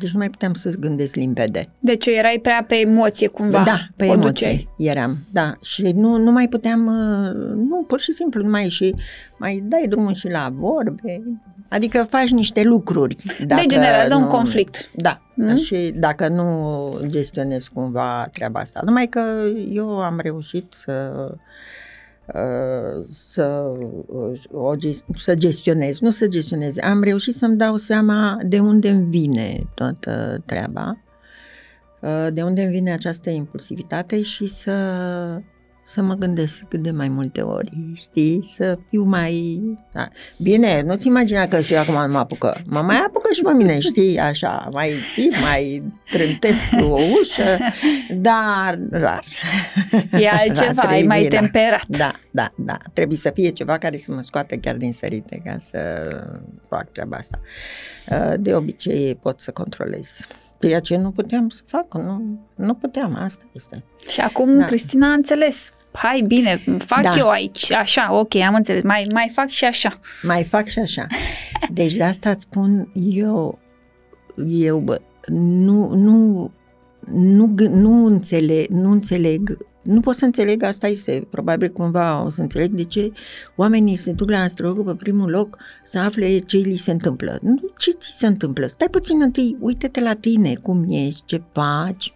Deci 0.00 0.10
nu 0.12 0.18
mai 0.18 0.30
puteam 0.30 0.54
să 0.54 0.70
gândesc 0.70 1.14
limpede. 1.14 1.64
Deci 1.80 2.06
eu 2.06 2.14
erai 2.14 2.38
prea 2.42 2.64
pe 2.68 2.74
emoție 2.74 3.26
cumva. 3.28 3.62
Da, 3.64 3.78
pe 3.96 4.04
o 4.04 4.12
emoții 4.12 4.30
duceai. 4.32 4.68
eram, 4.78 5.16
da. 5.32 5.52
Și 5.62 5.92
nu, 5.94 6.16
nu 6.16 6.30
mai 6.30 6.48
puteam, 6.48 6.86
uh, 6.86 7.34
nu, 7.68 7.84
pur 7.86 8.00
și 8.00 8.12
simplu, 8.12 8.42
nu 8.42 8.50
mai 8.50 8.68
și 8.68 8.94
mai 9.38 9.62
dai 9.66 9.86
drumul 9.88 10.14
și 10.14 10.28
la 10.28 10.48
vorbe. 10.52 11.22
Adică 11.68 12.06
faci 12.10 12.28
niște 12.30 12.62
lucruri. 12.62 13.16
Dacă 13.46 13.62
Degenerează 13.62 14.14
un 14.14 14.20
nu- 14.22 14.28
conflict. 14.28 14.90
Da, 14.96 15.18
Mm? 15.36 15.56
și 15.56 15.92
dacă 15.96 16.28
nu 16.28 16.98
gestionezi 17.06 17.70
cumva 17.70 18.28
treaba 18.32 18.60
asta. 18.60 18.80
Numai 18.84 19.06
că 19.06 19.20
eu 19.70 19.88
am 20.02 20.18
reușit 20.22 20.72
să 20.72 21.12
uh, 22.26 23.04
să, 23.08 23.44
uh, 24.08 24.40
o, 24.52 24.74
ges- 24.76 25.04
să 25.16 25.34
gestionez, 25.34 25.98
nu 26.00 26.10
să 26.10 26.26
gestionez, 26.26 26.74
am 26.82 27.02
reușit 27.02 27.34
să-mi 27.34 27.56
dau 27.56 27.76
seama 27.76 28.38
de 28.42 28.58
unde 28.58 28.88
îmi 28.88 29.04
vine 29.10 29.66
toată 29.74 30.42
treaba, 30.46 30.98
uh, 32.00 32.26
de 32.32 32.42
unde 32.42 32.62
îmi 32.62 32.70
vine 32.72 32.92
această 32.92 33.30
impulsivitate 33.30 34.22
și 34.22 34.46
să, 34.46 34.72
să 35.84 36.02
mă 36.02 36.14
gândesc 36.14 36.62
cât 36.68 36.82
de 36.82 36.90
mai 36.90 37.08
multe 37.08 37.40
ori, 37.40 37.92
știi, 37.94 38.44
să 38.56 38.78
fiu 38.88 39.02
mai... 39.02 39.60
Da. 39.92 40.08
Bine, 40.38 40.82
nu-ți 40.82 41.06
imagina 41.06 41.46
că 41.46 41.60
și 41.60 41.72
eu 41.72 41.80
acum 41.80 41.94
nu 41.94 42.12
mă 42.12 42.18
apucă. 42.18 42.56
Mă 42.66 42.80
mai 42.80 42.96
apucă 43.06 43.28
și 43.32 43.42
pe 43.42 43.52
mine, 43.52 43.78
știi, 43.78 44.18
așa, 44.18 44.68
mai 44.72 44.92
țip, 45.12 45.32
mai 45.42 45.82
trântesc 46.10 46.62
o 46.80 46.98
ușă, 47.20 47.58
dar 48.16 48.78
rar. 48.90 49.24
E 50.12 50.28
altceva, 50.28 50.82
ai 50.82 51.02
mai 51.02 51.18
trebuie, 51.18 51.28
da. 51.28 51.38
temperat. 51.38 51.84
Da, 51.88 52.12
da, 52.30 52.52
da. 52.56 52.78
Trebuie 52.92 53.16
să 53.16 53.30
fie 53.34 53.50
ceva 53.50 53.78
care 53.78 53.96
să 53.96 54.12
mă 54.12 54.20
scoată 54.20 54.56
chiar 54.56 54.76
din 54.76 54.92
sărite 54.92 55.42
ca 55.44 55.56
să 55.58 55.78
fac 56.68 56.90
treaba 56.90 57.16
asta. 57.16 57.40
Uh, 58.10 58.34
De 58.38 58.54
obicei 58.54 59.18
pot 59.22 59.40
să 59.40 59.50
controlez. 59.50 60.26
Ceea 60.60 60.80
ce 60.80 60.96
nu 60.96 61.10
puteam 61.10 61.48
să 61.48 61.60
fac, 61.66 61.94
nu, 61.94 62.38
nu 62.54 62.74
puteam, 62.74 63.14
asta 63.24 63.44
este. 63.52 63.84
Și 64.08 64.20
acum 64.20 64.58
Da. 64.58 64.64
Cristina 64.64 65.08
a 65.10 65.12
înțeles. 65.12 65.70
Hai, 65.92 66.24
bine, 66.26 66.62
fac 66.78 67.02
Da. 67.02 67.14
eu 67.18 67.28
aici, 67.28 67.72
așa, 67.72 68.12
ok, 68.18 68.34
am 68.34 68.54
înțeles, 68.54 68.82
mai, 68.82 69.06
mai 69.12 69.30
fac 69.34 69.48
și 69.48 69.64
așa. 69.64 70.00
Mai 70.22 70.44
fac 70.44 70.66
și 70.66 70.78
așa. 70.78 71.06
Deci 71.72 71.92
de 71.94 72.02
asta 72.02 72.30
îți 72.30 72.42
spun 72.42 72.90
eu, 72.94 73.58
eu 74.48 74.78
bă, 74.78 75.00
nu, 75.26 75.88
nu, 75.94 76.50
nu, 77.12 77.54
gâ- 77.54 77.70
nu 77.70 78.04
înțeleg, 78.06 78.66
nu 78.68 78.90
înțeleg, 78.90 79.56
nu 79.84 80.00
pot 80.00 80.14
să 80.14 80.24
înțeleg, 80.24 80.62
asta 80.62 80.86
este, 80.86 81.26
probabil 81.30 81.68
cumva 81.68 82.24
o 82.24 82.28
să 82.28 82.40
înțeleg 82.40 82.70
de 82.70 82.84
ce 82.84 83.12
oamenii 83.56 83.96
se 83.96 84.12
duc 84.12 84.30
la 84.30 84.38
astrolog 84.38 84.84
pe 84.86 84.94
primul 84.94 85.30
loc 85.30 85.58
să 85.84 85.98
afle 85.98 86.38
ce 86.38 86.56
li 86.56 86.76
se 86.76 86.90
întâmplă. 86.90 87.38
Nu, 87.42 87.60
ce 87.78 87.90
ți 87.90 88.16
se 88.18 88.26
întâmplă? 88.26 88.66
Stai 88.66 88.88
puțin 88.90 89.20
întâi, 89.20 89.56
uite-te 89.60 90.00
la 90.00 90.14
tine, 90.14 90.54
cum 90.62 90.84
ești, 90.88 91.22
ce 91.24 91.42
faci, 91.52 92.12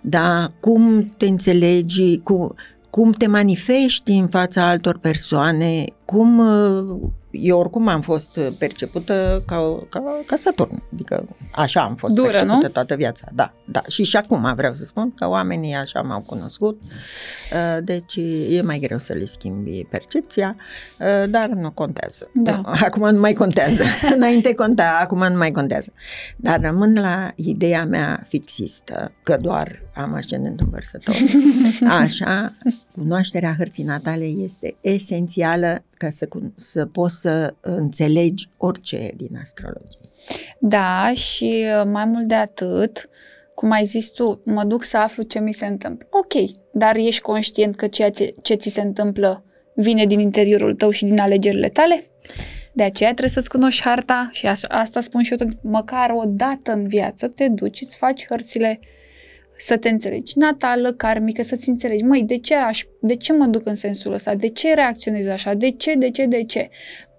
da, 0.00 0.46
cum 0.60 1.04
te 1.16 1.26
înțelegi, 1.26 2.18
cum, 2.18 2.54
cum 2.90 3.12
te 3.12 3.26
manifesti 3.26 4.12
în 4.12 4.28
fața 4.28 4.68
altor 4.68 4.98
persoane, 4.98 5.84
cum 6.04 6.38
uh, 6.38 7.10
eu 7.32 7.58
oricum 7.58 7.88
am 7.88 8.00
fost 8.00 8.38
percepută 8.58 9.42
ca, 9.46 9.86
ca, 9.88 10.02
ca 10.26 10.36
Saturn, 10.36 10.82
adică 10.92 11.28
așa 11.52 11.80
am 11.80 11.94
fost 11.94 12.14
Dură, 12.14 12.30
percepută 12.30 12.66
nu? 12.66 12.68
toată 12.68 12.94
viața, 12.94 13.26
da, 13.34 13.54
da. 13.64 13.82
Și 13.88 14.04
și 14.04 14.16
acum 14.16 14.52
vreau 14.56 14.74
să 14.74 14.84
spun 14.84 15.14
că 15.14 15.28
oamenii 15.28 15.74
așa 15.74 16.00
m-au 16.00 16.20
cunoscut, 16.20 16.80
uh, 16.82 17.84
deci 17.84 18.16
e 18.48 18.62
mai 18.62 18.78
greu 18.78 18.98
să 18.98 19.12
le 19.12 19.24
schimbi 19.24 19.84
percepția, 19.90 20.56
uh, 20.98 21.30
dar 21.30 21.48
nu 21.48 21.70
contează. 21.70 22.30
Da. 22.34 22.60
Acum 22.86 23.10
nu 23.10 23.20
mai 23.20 23.32
contează. 23.32 23.84
Înainte 24.16 24.54
conta, 24.54 24.98
acum 25.00 25.18
nu 25.18 25.36
mai 25.36 25.50
contează. 25.50 25.92
Dar 26.36 26.60
rămân 26.60 26.94
la 26.94 27.30
ideea 27.34 27.84
mea 27.84 28.26
fixistă, 28.28 29.12
că 29.22 29.36
doar 29.40 29.82
am 29.94 30.14
ascendent 30.14 30.60
învărsător. 30.60 31.14
Așa, 32.02 32.56
cunoașterea 32.92 33.54
hărții 33.58 33.84
natale 33.84 34.24
este 34.24 34.76
esențială 34.80 35.84
ca 36.02 36.10
să, 36.10 36.26
cun- 36.26 36.54
să 36.56 36.86
poți 36.86 37.20
să 37.20 37.54
înțelegi 37.60 38.48
orice 38.56 39.10
din 39.16 39.36
astrologie. 39.40 39.98
Da, 40.58 41.12
și 41.14 41.64
uh, 41.78 41.84
mai 41.90 42.04
mult 42.04 42.26
de 42.26 42.34
atât, 42.34 43.08
cum 43.54 43.70
ai 43.70 43.84
zis 43.84 44.10
tu, 44.10 44.40
mă 44.44 44.64
duc 44.64 44.84
să 44.84 44.96
aflu 44.96 45.22
ce 45.22 45.38
mi 45.40 45.52
se 45.52 45.66
întâmplă. 45.66 46.06
Ok, 46.10 46.50
dar 46.72 46.96
ești 46.96 47.20
conștient 47.20 47.76
că 47.76 47.86
ceea 47.86 48.10
ce, 48.10 48.34
ce 48.42 48.54
ți 48.54 48.68
se 48.68 48.80
întâmplă 48.80 49.44
vine 49.74 50.06
din 50.06 50.20
interiorul 50.20 50.74
tău 50.74 50.90
și 50.90 51.04
din 51.04 51.18
alegerile 51.18 51.68
tale? 51.68 52.10
De 52.72 52.82
aceea 52.82 53.10
trebuie 53.10 53.30
să-ți 53.30 53.48
cunoști 53.48 53.82
harta 53.82 54.28
și 54.32 54.46
as- 54.46 54.64
asta 54.68 55.00
spun 55.00 55.22
și 55.22 55.30
eu 55.30 55.36
tot, 55.46 55.62
măcar 55.62 56.10
o 56.10 56.22
dată 56.26 56.72
în 56.72 56.88
viață 56.88 57.28
te 57.28 57.48
duci, 57.48 57.80
îți 57.80 57.96
faci 57.96 58.26
hărțile 58.28 58.80
să 59.64 59.76
te 59.76 59.88
înțelegi. 59.88 60.38
Natală, 60.38 60.92
karmică, 60.92 61.42
să-ți 61.42 61.68
înțelegi, 61.68 62.02
măi, 62.02 62.22
de 62.22 62.38
ce, 62.38 62.54
aș, 62.54 62.84
de 63.00 63.16
ce 63.16 63.32
mă 63.32 63.46
duc 63.46 63.66
în 63.66 63.74
sensul 63.74 64.12
ăsta, 64.12 64.34
de 64.34 64.48
ce 64.48 64.74
reacționez 64.74 65.26
așa, 65.26 65.54
de 65.54 65.70
ce, 65.70 65.94
de 65.94 66.10
ce, 66.10 66.26
de 66.26 66.44
ce. 66.44 66.68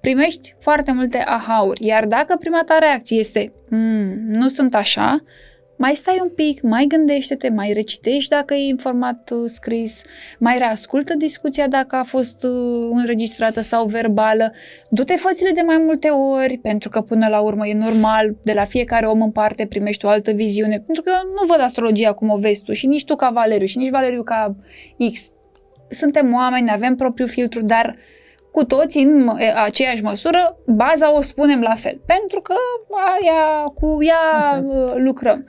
Primești 0.01 0.55
foarte 0.59 0.91
multe 0.91 1.17
aha-uri, 1.17 1.85
iar 1.85 2.05
dacă 2.05 2.35
prima 2.39 2.63
ta 2.65 2.77
reacție 2.79 3.19
este, 3.19 3.53
mm, 3.69 4.13
nu 4.27 4.49
sunt 4.49 4.75
așa, 4.75 5.23
mai 5.77 5.95
stai 5.95 6.19
un 6.21 6.29
pic, 6.29 6.61
mai 6.61 6.85
gândește-te, 6.87 7.49
mai 7.49 7.73
recitești 7.73 8.29
dacă 8.29 8.53
e 8.53 8.71
în 8.71 8.77
format 8.77 9.29
uh, 9.29 9.49
scris, 9.49 10.03
mai 10.39 10.57
reascultă 10.57 11.13
discuția 11.17 11.67
dacă 11.67 11.95
a 11.95 12.03
fost 12.03 12.43
uh, 12.43 12.89
înregistrată 12.91 13.61
sau 13.61 13.85
verbală, 13.85 14.53
du-te 14.89 15.15
fățile 15.15 15.51
de 15.51 15.61
mai 15.61 15.77
multe 15.77 16.09
ori, 16.09 16.57
pentru 16.57 16.89
că 16.89 17.01
până 17.01 17.27
la 17.29 17.39
urmă 17.39 17.67
e 17.67 17.73
normal, 17.73 18.35
de 18.43 18.53
la 18.53 18.65
fiecare 18.65 19.05
om 19.05 19.21
în 19.21 19.31
parte 19.31 19.65
primești 19.65 20.05
o 20.05 20.09
altă 20.09 20.31
viziune, 20.31 20.83
pentru 20.85 21.03
că 21.03 21.09
eu 21.09 21.29
nu 21.29 21.47
văd 21.47 21.59
astrologia 21.59 22.13
cum 22.13 22.29
o 22.29 22.37
vezi 22.37 22.63
tu 22.63 22.71
și 22.71 22.87
nici 22.87 23.05
tu 23.05 23.15
ca 23.15 23.29
Valeriu 23.29 23.65
și 23.65 23.77
nici 23.77 23.91
Valeriu 23.91 24.23
ca 24.23 24.55
X. 25.13 25.31
Suntem 25.89 26.33
oameni, 26.33 26.71
avem 26.71 26.95
propriul 26.95 27.29
filtru, 27.29 27.61
dar 27.61 27.95
cu 28.53 28.63
toți 28.63 28.97
în 28.97 29.31
aceeași 29.63 30.03
măsură, 30.03 30.57
baza 30.67 31.17
o 31.17 31.21
spunem 31.21 31.61
la 31.61 31.75
fel, 31.75 32.01
pentru 32.05 32.41
că 32.41 32.53
aia, 32.89 33.63
cu 33.73 33.97
ea 34.03 34.63
uh, 34.65 34.93
lucrăm. 34.95 35.45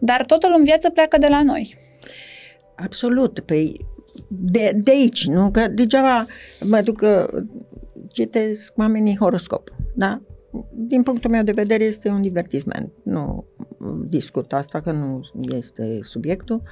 Dar 0.00 0.24
totul 0.24 0.54
în 0.56 0.64
viață 0.64 0.90
pleacă 0.90 1.18
de 1.18 1.26
la 1.26 1.42
noi. 1.42 1.76
Absolut, 2.76 3.40
păi 3.40 3.86
de, 4.28 4.72
de 4.76 4.90
aici, 4.90 5.26
nu? 5.26 5.50
Că 5.50 5.68
degeaba 5.68 6.26
mă 6.60 6.80
duc 6.80 6.96
că 6.96 7.30
citesc 8.12 8.72
oamenii 8.76 9.16
horoscop, 9.20 9.68
da? 9.94 10.20
Din 10.72 11.02
punctul 11.02 11.30
meu 11.30 11.42
de 11.42 11.52
vedere 11.52 11.84
este 11.84 12.08
un 12.08 12.20
divertisment, 12.20 12.92
nu 13.02 13.44
discut 14.08 14.52
asta 14.52 14.80
că 14.80 14.92
nu 14.92 15.20
este 15.56 15.98
subiectul, 16.02 16.62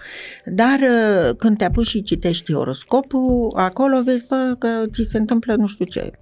dar 0.44 0.78
uh, 0.80 1.36
când 1.36 1.56
te 1.56 1.64
apuci 1.64 1.86
și 1.86 2.02
citești 2.02 2.52
horoscopul, 2.52 3.52
acolo 3.54 4.02
vezi 4.02 4.26
bă, 4.26 4.56
că 4.58 4.68
ți 4.90 5.02
se 5.02 5.18
întâmplă 5.18 5.54
nu 5.54 5.66
știu 5.66 5.84
ce. 5.84 6.12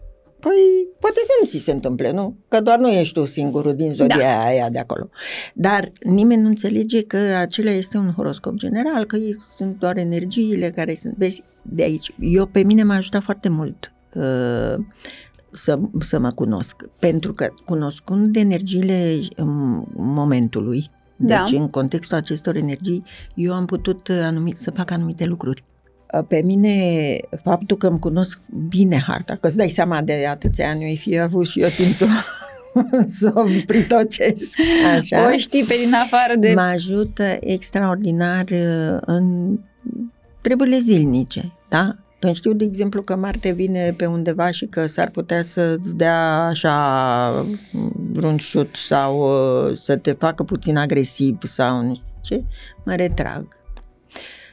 Păi, 0.41 0.89
poate 0.99 1.21
să 1.25 1.31
nu 1.41 1.49
ți 1.49 1.59
se 1.59 1.73
întâmple, 1.73 2.11
nu? 2.11 2.37
Că 2.49 2.61
doar 2.61 2.79
nu 2.79 2.89
ești 2.89 3.15
tu 3.15 3.25
singurul 3.25 3.75
din 3.75 3.95
zodia 3.95 4.17
da. 4.17 4.45
aia 4.45 4.71
de 4.71 4.79
acolo. 4.79 5.09
Dar 5.55 5.93
nimeni 6.05 6.43
nu 6.43 6.49
înțelege 6.49 7.03
că 7.03 7.17
acela 7.17 7.71
este 7.71 7.97
un 7.97 8.13
horoscop 8.17 8.55
general, 8.55 9.05
că 9.05 9.17
sunt 9.57 9.79
doar 9.79 9.97
energiile 9.97 10.71
care 10.71 10.95
sunt, 10.95 11.15
vezi, 11.17 11.43
de 11.63 11.83
aici. 11.83 12.15
Eu, 12.21 12.47
pe 12.47 12.63
mine 12.63 12.83
m-a 12.83 12.95
ajutat 12.95 13.23
foarte 13.23 13.49
mult 13.49 13.93
uh, 14.15 14.85
să, 15.53 15.79
să 15.99 16.19
mă 16.19 16.31
cunosc. 16.31 16.83
Pentru 16.99 17.33
că 17.33 17.53
cunoscând 17.65 18.37
energiile 18.37 19.21
momentului, 19.97 20.91
da. 21.17 21.39
deci 21.39 21.59
în 21.59 21.69
contextul 21.69 22.17
acestor 22.17 22.57
energii, 22.57 23.03
eu 23.35 23.53
am 23.53 23.65
putut 23.65 24.09
anumit, 24.09 24.57
să 24.57 24.71
fac 24.71 24.91
anumite 24.91 25.25
lucruri. 25.25 25.65
Pe 26.29 26.43
mine, 26.45 27.17
faptul 27.43 27.77
că 27.77 27.87
îmi 27.87 27.99
cunosc 27.99 28.41
bine 28.69 28.99
harta, 29.07 29.35
că 29.35 29.47
îți 29.47 29.57
dai 29.57 29.69
seama 29.69 30.03
de 30.03 30.27
atâția 30.31 30.69
ani, 30.69 30.89
eu 30.89 30.95
fi 30.95 31.19
avut 31.19 31.47
și 31.47 31.61
eu 31.61 31.69
timp 31.69 31.93
să 31.93 32.07
să 33.19 33.33
o 33.35 33.45
pritocesc. 33.67 34.59
Așa. 34.97 35.33
O 35.33 35.37
știi 35.37 35.65
pe 35.65 35.75
din 35.85 35.95
afară 35.95 36.37
de... 36.39 36.53
Mă 36.55 36.61
ajută 36.61 37.25
extraordinar 37.41 38.45
uh, 38.51 38.97
în 39.01 39.59
treburile 40.41 40.79
zilnice, 40.79 41.53
da? 41.69 41.97
Când 42.23 42.35
știu, 42.35 42.53
de 42.53 42.65
exemplu, 42.65 43.03
că 43.03 43.17
Marte 43.17 43.51
vine 43.51 43.95
pe 43.97 44.07
undeva 44.07 44.51
și 44.51 44.67
că 44.67 44.87
s-ar 44.87 45.11
putea 45.11 45.43
să-ți 45.43 45.97
dea 45.97 46.47
așa 46.47 47.47
un 48.23 48.37
șut 48.37 48.77
sau 48.77 49.19
uh, 49.19 49.77
să 49.79 49.97
te 49.97 50.13
facă 50.13 50.43
puțin 50.43 50.77
agresiv 50.77 51.39
sau 51.43 51.83
nu 51.83 51.95
știu 51.95 52.07
ce, 52.21 52.45
mă 52.85 52.95
retrag. 52.95 53.47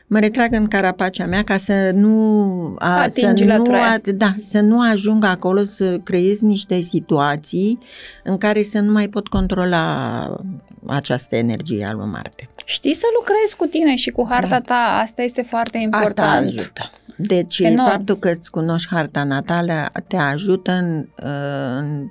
Mă 0.07 0.19
retrag 0.19 0.53
în 0.53 0.67
carapacea 0.67 1.25
mea 1.25 1.43
ca 1.43 1.57
să 1.57 1.91
nu, 1.93 2.75
a, 2.79 3.07
să 3.09 3.31
nu, 3.31 3.73
a, 3.73 3.97
da, 4.15 4.35
să 4.39 4.59
nu 4.59 4.81
ajung 4.91 5.23
acolo 5.23 5.63
să 5.63 5.97
creez 5.97 6.41
niște 6.41 6.81
situații 6.81 7.77
în 8.23 8.37
care 8.37 8.63
să 8.63 8.79
nu 8.79 8.91
mai 8.91 9.07
pot 9.07 9.27
controla 9.27 10.35
această 10.87 11.35
energie 11.35 11.85
a 11.85 11.93
lui 11.93 12.07
Marte. 12.07 12.49
Știi 12.65 12.93
să 12.93 13.05
lucrezi 13.19 13.55
cu 13.55 13.65
tine 13.65 13.95
și 13.95 14.09
cu 14.09 14.25
harta 14.29 14.47
da. 14.47 14.61
ta, 14.61 14.99
asta 15.03 15.21
este 15.21 15.41
foarte 15.41 15.77
important. 15.77 16.19
Asta 16.19 16.31
ajută. 16.31 16.91
Deci 17.21 17.59
Enorm. 17.59 17.89
faptul 17.89 18.15
că 18.15 18.29
îți 18.29 18.51
cunoști 18.51 18.89
harta 18.89 19.23
natală 19.23 19.91
te 20.07 20.15
ajută 20.15 20.71
în, 20.71 21.05
în 21.15 22.09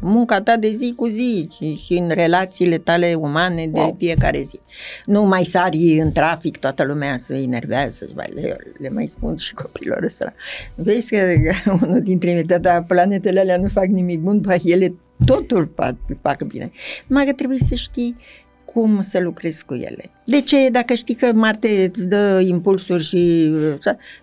munca 0.00 0.40
ta 0.40 0.56
de 0.56 0.72
zi 0.72 0.92
cu 0.96 1.06
zi 1.06 1.48
și, 1.56 1.74
și 1.74 1.92
în 1.92 2.08
relațiile 2.08 2.78
tale 2.78 3.14
umane 3.14 3.66
de 3.66 3.78
wow. 3.78 3.94
fiecare 3.98 4.42
zi. 4.42 4.60
Nu 5.04 5.24
mai 5.24 5.44
sari 5.44 5.98
în 6.00 6.12
trafic, 6.12 6.56
toată 6.56 6.84
lumea 6.84 7.16
se 7.18 7.36
enervează, 7.36 8.06
le, 8.34 8.56
le 8.78 8.88
mai 8.88 9.06
spun 9.06 9.36
și 9.36 9.54
copilor 9.54 10.02
ăsta. 10.02 10.34
Vezi 10.74 11.10
că 11.10 11.18
unul 11.82 12.02
dintre 12.02 12.42
da, 12.60 12.82
planetele 12.82 13.40
alea 13.40 13.56
nu 13.56 13.68
fac 13.68 13.86
nimic 13.86 14.20
bun, 14.20 14.40
ba 14.40 14.54
ele 14.64 14.94
totul 15.24 15.72
fac, 15.74 15.94
fac 16.22 16.42
bine. 16.42 16.70
Numai 17.06 17.24
că 17.24 17.32
trebuie 17.32 17.58
să 17.58 17.74
știi 17.74 18.16
cum 18.72 19.00
să 19.00 19.20
lucrezi 19.20 19.64
cu 19.64 19.74
ele. 19.74 20.04
De 20.24 20.40
ce, 20.40 20.68
dacă 20.70 20.94
știi 20.94 21.14
că 21.14 21.32
Marte 21.32 21.90
îți 21.92 22.08
dă 22.08 22.42
impulsuri 22.46 23.02
și... 23.02 23.52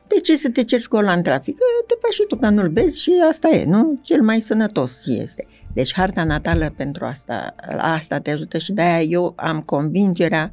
De 0.08 0.20
ce 0.24 0.38
să 0.38 0.50
te 0.50 0.64
cerți 0.64 0.90
cu 0.90 0.96
ăla 0.96 1.12
în 1.12 1.24
trafic? 1.24 1.58
Te 1.88 1.94
faci 2.02 2.14
și 2.14 2.26
tu 2.28 2.36
că 2.36 2.50
nu-l 2.50 2.70
vezi 2.70 3.00
și 3.00 3.12
asta 3.30 3.50
e, 3.50 3.66
nu? 3.66 4.00
Cel 4.02 4.22
mai 4.22 4.40
sănătos 4.40 5.06
este. 5.06 5.46
Deci 5.74 5.94
harta 5.94 6.24
natală 6.24 6.74
pentru 6.78 7.06
asta, 7.06 7.56
asta 7.78 8.20
te 8.20 8.32
ajută 8.32 8.58
și 8.58 8.72
de-aia 8.72 9.02
eu 9.02 9.34
am 9.36 9.62
convingerea 9.62 10.52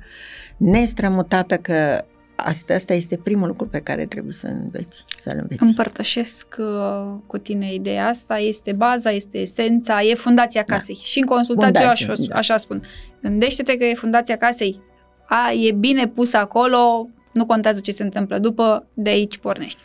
nestrămutată 0.56 1.56
că 1.56 2.04
Asta, 2.36 2.74
asta 2.74 2.94
este 2.94 3.16
primul 3.16 3.46
lucru 3.46 3.66
pe 3.66 3.80
care 3.80 4.04
trebuie 4.04 4.32
să 4.32 4.46
înveți, 4.46 5.04
să-l 5.16 5.36
înveți. 5.40 5.62
Împărtășesc 5.62 6.56
uh, 6.58 7.14
cu 7.26 7.38
tine 7.38 7.74
ideea 7.74 8.08
asta, 8.08 8.38
este 8.38 8.72
baza, 8.72 9.10
este 9.10 9.38
esența, 9.38 10.02
e 10.02 10.14
fundația 10.14 10.64
da. 10.66 10.74
casei. 10.74 10.94
Da. 10.94 11.04
Și 11.04 11.18
în 11.18 11.26
consultație 11.26 11.80
Fundație, 11.80 12.06
eu 12.06 12.12
așa, 12.12 12.22
da. 12.28 12.36
așa 12.36 12.56
spun. 12.56 12.82
Gândește-te 13.22 13.76
că 13.76 13.84
e 13.84 13.94
fundația 13.94 14.36
casei, 14.36 14.80
a, 15.24 15.52
e 15.52 15.72
bine 15.72 16.08
pus 16.08 16.32
acolo, 16.32 17.08
nu 17.32 17.46
contează 17.46 17.80
ce 17.80 17.92
se 17.92 18.02
întâmplă 18.02 18.38
după, 18.38 18.86
de 18.94 19.10
aici 19.10 19.38
pornești. 19.38 19.78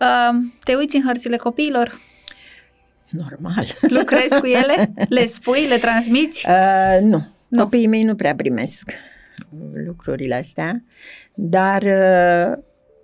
Uh, 0.00 0.42
te 0.64 0.74
uiți 0.74 0.96
în 0.96 1.02
hărțile 1.06 1.36
copiilor? 1.36 2.00
Normal. 3.08 3.66
Lucrezi 3.80 4.40
cu 4.40 4.46
ele? 4.46 4.92
Le 5.16 5.26
spui? 5.26 5.66
Le 5.68 5.76
transmiți? 5.76 6.46
Uh, 6.48 7.00
nu. 7.00 7.26
nu. 7.48 7.62
Copiii 7.62 7.86
mei 7.86 8.02
nu 8.02 8.14
prea 8.14 8.34
primesc 8.34 8.90
lucrurile 9.86 10.34
astea, 10.34 10.84
dar 11.34 11.82
uh, 11.82 12.62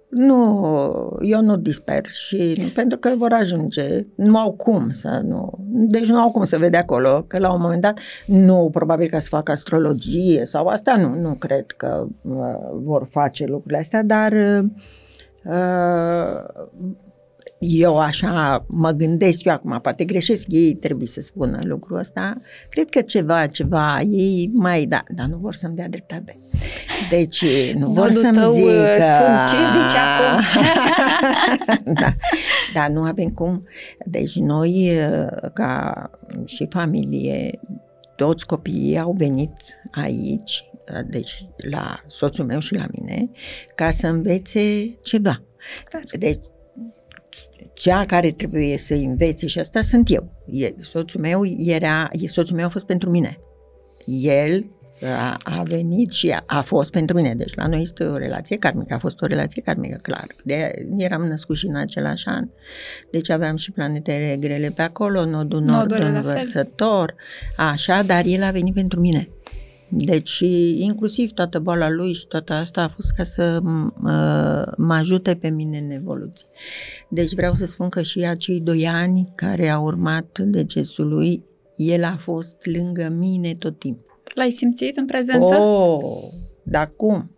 nu, 0.09 1.19
eu 1.21 1.41
nu 1.41 1.57
disper 1.57 2.07
și 2.09 2.71
pentru 2.75 2.99
că 2.99 3.15
vor 3.17 3.33
ajunge, 3.33 4.07
nu 4.15 4.39
au 4.39 4.53
cum 4.53 4.91
să 4.91 5.21
nu, 5.25 5.59
deci 5.69 6.07
nu 6.09 6.19
au 6.19 6.31
cum 6.31 6.45
să 6.45 6.59
vede 6.59 6.77
acolo, 6.77 7.25
că 7.27 7.39
la 7.39 7.53
un 7.53 7.61
moment 7.61 7.83
dat, 7.83 7.99
nu, 8.27 8.69
probabil 8.73 9.09
că 9.09 9.19
să 9.19 9.29
facă 9.29 9.53
astrologie 9.53 10.45
sau 10.45 10.67
asta, 10.67 10.97
nu, 10.97 11.21
nu 11.21 11.35
cred 11.35 11.67
că 11.67 12.07
uh, 12.23 12.35
vor 12.73 13.07
face 13.11 13.47
lucrurile 13.47 13.79
astea, 13.79 14.03
dar 14.03 14.33
uh, 15.45 15.85
eu 17.59 17.99
așa 17.99 18.65
mă 18.69 18.91
gândesc 18.91 19.45
eu 19.45 19.53
acum, 19.53 19.79
poate 19.83 20.05
greșesc, 20.05 20.47
ei 20.49 20.75
trebuie 20.75 21.07
să 21.07 21.21
spună 21.21 21.59
lucrul 21.63 21.99
ăsta, 21.99 22.37
cred 22.69 22.89
că 22.91 23.01
ceva, 23.01 23.47
ceva, 23.47 24.01
ei 24.01 24.51
mai, 24.55 24.87
da, 24.87 25.03
dar 25.09 25.27
nu 25.27 25.37
vor 25.37 25.55
să-mi 25.55 25.75
dea 25.75 25.89
dreptate. 25.89 26.39
Deci 27.11 27.45
nu 27.75 27.81
Domnul 27.81 27.95
vor 27.95 28.13
să-mi 28.13 28.37
tău, 28.37 28.53
zică... 28.53 29.01
Sunt, 29.01 29.49
ce 29.49 29.57
zici 29.81 29.97
acum? 29.97 30.45
da, 32.01 32.17
dar 32.75 32.89
nu 32.89 33.03
avem 33.03 33.29
cum. 33.29 33.69
Deci 34.07 34.37
noi, 34.37 34.91
ca 35.53 36.11
și 36.45 36.67
familie, 36.71 37.61
toți 38.17 38.47
copiii 38.47 38.99
au 38.99 39.15
venit 39.19 39.53
aici, 39.91 40.65
deci 41.07 41.49
la 41.71 42.03
soțul 42.07 42.45
meu 42.45 42.59
și 42.59 42.75
la 42.75 42.87
mine, 42.99 43.31
ca 43.75 43.91
să 43.91 44.07
învețe 44.07 44.97
ceva. 45.03 45.43
Clar. 45.85 46.03
Deci 46.19 46.41
cea 47.79 48.05
care 48.05 48.31
trebuie 48.31 48.79
să 48.79 48.95
învețe 48.95 49.47
și 49.47 49.59
asta 49.59 49.81
sunt 49.81 50.11
eu. 50.11 50.33
E, 50.53 50.75
soțul 50.81 51.21
meu 51.21 51.45
era, 51.59 52.09
soțul 52.27 52.57
meu 52.57 52.67
a 52.67 52.69
fost 52.69 52.87
pentru 52.87 53.11
mine. 53.11 53.39
El 54.23 54.65
a, 55.03 55.37
a 55.43 55.63
venit 55.63 56.13
și 56.13 56.31
a, 56.31 56.43
a 56.47 56.61
fost 56.61 56.91
pentru 56.91 57.17
mine. 57.17 57.35
Deci 57.35 57.55
la 57.55 57.67
noi 57.67 57.83
este 57.83 58.05
o 58.05 58.17
relație 58.17 58.57
karmică, 58.57 58.95
a 58.95 58.99
fost 58.99 59.21
o 59.21 59.27
relație 59.27 59.63
karmică, 59.63 59.99
clar. 60.03 60.27
De, 60.45 60.87
eram 60.97 61.23
născut 61.23 61.57
și 61.57 61.67
în 61.67 61.77
același 61.77 62.27
an. 62.27 62.49
Deci 63.11 63.31
aveam 63.31 63.57
și 63.57 63.71
planetele 63.71 64.37
grele 64.41 64.73
pe 64.77 64.83
acolo, 64.83 65.25
nodul 65.25 65.61
nord 65.61 65.91
învărsător, 65.91 67.15
așa, 67.57 68.03
dar 68.03 68.25
el 68.25 68.43
a 68.43 68.51
venit 68.51 68.75
pentru 68.75 69.01
mine. 69.01 69.29
Deci, 69.91 70.39
inclusiv 70.79 71.33
toată 71.33 71.59
boala 71.59 71.91
lui 71.91 72.13
și 72.13 72.27
toată 72.27 72.53
asta 72.53 72.83
a 72.83 72.89
fost 72.89 73.13
ca 73.17 73.25
să 73.25 73.61
mă, 73.63 74.73
mă 74.77 74.95
ajute 74.95 75.35
pe 75.35 75.49
mine 75.49 75.79
în 75.79 75.91
evoluție. 75.91 76.49
Deci 77.09 77.35
vreau 77.35 77.55
să 77.55 77.67
spun 77.67 77.89
că 77.89 78.03
și 78.03 78.25
acei 78.25 78.61
doi 78.61 78.87
ani 78.87 79.33
care 79.35 79.69
au 79.69 79.85
urmat 79.85 80.39
decesul 80.39 81.09
lui, 81.09 81.43
el 81.77 82.05
a 82.05 82.17
fost 82.19 82.57
lângă 82.65 83.09
mine 83.09 83.53
tot 83.53 83.79
timpul. 83.79 84.21
L-ai 84.35 84.51
simțit 84.51 84.97
în 84.97 85.07
prezență? 85.07 85.55
Oh, 85.55 86.01
dar 86.63 86.93
cum? 86.97 87.31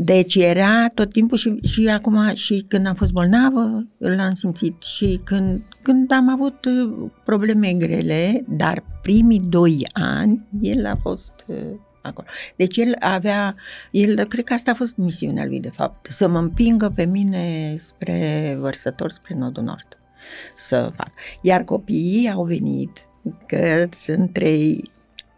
Deci 0.00 0.34
era 0.34 0.88
tot 0.94 1.12
timpul 1.12 1.38
și, 1.38 1.58
și 1.62 1.88
acum 1.88 2.34
și 2.34 2.64
când 2.68 2.86
am 2.86 2.94
fost 2.94 3.12
bolnavă 3.12 3.86
l-am 3.98 4.34
simțit 4.34 4.82
și 4.82 5.20
când, 5.24 5.62
când 5.82 6.12
am 6.12 6.28
avut 6.28 6.64
uh, 6.64 7.10
probleme 7.24 7.72
grele, 7.72 8.44
dar 8.48 8.84
primii 9.02 9.40
doi 9.40 9.86
ani 9.92 10.46
el 10.62 10.86
a 10.86 10.98
fost 11.02 11.44
uh, 11.46 11.56
acolo. 12.02 12.26
Deci 12.56 12.76
el 12.76 12.96
avea, 12.98 13.54
el, 13.90 14.26
cred 14.26 14.44
că 14.44 14.52
asta 14.52 14.70
a 14.70 14.74
fost 14.74 14.96
misiunea 14.96 15.46
lui 15.46 15.60
de 15.60 15.70
fapt, 15.70 16.06
să 16.10 16.28
mă 16.28 16.38
împingă 16.38 16.92
pe 16.94 17.04
mine 17.04 17.74
spre 17.78 18.56
vărsător, 18.60 19.10
spre 19.10 19.34
nodul 19.34 19.62
nord. 19.62 19.98
Să 20.56 20.92
fac. 20.96 21.10
Iar 21.40 21.64
copiii 21.64 22.30
au 22.30 22.44
venit, 22.44 23.08
că 23.46 23.88
sunt 23.96 24.32
trei, 24.32 24.90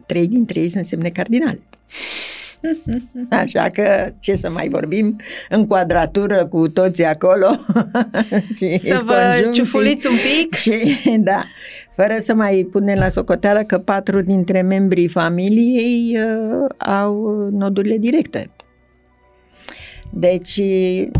trei 0.05 0.27
dintre 0.27 0.59
ei 0.59 0.69
sunt 0.69 0.85
semne 0.85 1.09
cardinale. 1.09 1.61
Așa 3.29 3.69
că 3.69 4.13
ce 4.19 4.35
să 4.35 4.49
mai 4.49 4.69
vorbim 4.69 5.15
în 5.49 5.65
quadratură 5.65 6.45
cu 6.45 6.67
toți 6.67 7.03
acolo 7.03 7.47
și 8.57 8.79
Să 8.79 9.01
vă 9.05 9.49
ciufuliți 9.53 10.07
un 10.07 10.13
pic 10.13 10.53
și, 10.53 10.73
da, 11.19 11.43
fără 11.95 12.15
să 12.19 12.33
mai 12.33 12.67
punem 12.71 12.97
la 12.97 13.09
socoteală 13.09 13.63
că 13.63 13.77
patru 13.77 14.21
dintre 14.21 14.61
membrii 14.61 15.07
familiei 15.07 16.17
uh, 16.17 16.89
au 16.91 17.47
nodurile 17.51 17.97
directe. 17.97 18.49
Deci... 20.09 20.61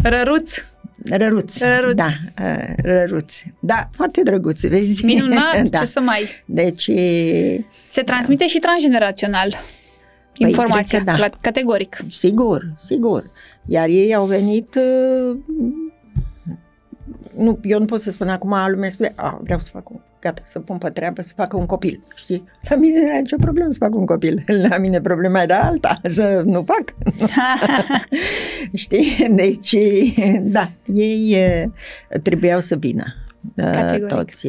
Răruți! 0.03 0.69
Răruți. 1.09 1.63
Răruți. 1.63 1.95
Da, 1.95 2.07
uh, 2.41 2.73
răruți. 2.83 3.45
Da, 3.59 3.89
foarte 3.95 4.21
drăguți, 4.23 4.67
vezi? 4.67 5.05
Minunat, 5.05 5.61
da. 5.69 5.79
ce 5.79 5.85
să 5.85 5.99
mai... 5.99 6.23
Deci... 6.45 6.89
Se 7.85 8.01
transmite 8.01 8.43
da. 8.43 8.49
și 8.49 8.59
transgenerațional. 8.59 9.57
Păi, 10.37 10.49
informația, 10.49 10.99
da. 10.99 11.29
categoric. 11.41 12.03
Sigur, 12.09 12.73
sigur. 12.75 13.23
Iar 13.65 13.87
ei 13.87 14.15
au 14.15 14.25
venit 14.25 14.75
uh, 14.75 15.37
nu, 17.37 17.59
eu 17.63 17.79
nu 17.79 17.85
pot 17.85 18.01
să 18.01 18.11
spun 18.11 18.27
acum, 18.27 18.55
lumea 18.67 18.89
spune, 18.89 19.13
a, 19.15 19.39
vreau 19.43 19.59
să 19.59 19.69
fac 19.73 19.89
un, 19.89 19.99
gata, 20.19 20.41
să 20.45 20.59
pun 20.59 20.77
pe 20.77 20.89
treabă, 20.89 21.21
să 21.21 21.33
facă 21.35 21.57
un 21.57 21.65
copil, 21.65 22.03
știi? 22.15 22.43
La 22.69 22.75
mine 22.75 22.99
nu 22.99 23.07
era 23.07 23.17
nicio 23.17 23.37
problemă 23.39 23.71
să 23.71 23.77
fac 23.79 23.95
un 23.95 24.05
copil, 24.05 24.43
la 24.69 24.77
mine 24.77 25.01
problema 25.01 25.41
era 25.41 25.59
alta, 25.59 25.99
să 26.03 26.41
nu 26.45 26.65
fac. 26.65 26.95
știi? 28.73 29.27
Deci, 29.31 29.75
da, 30.41 30.71
ei 30.93 31.35
uh, 31.35 32.19
trebuiau 32.21 32.59
să 32.59 32.75
vină. 32.75 33.03
Uh, 33.55 33.63
Categoric. 33.63 34.15
toți. 34.15 34.47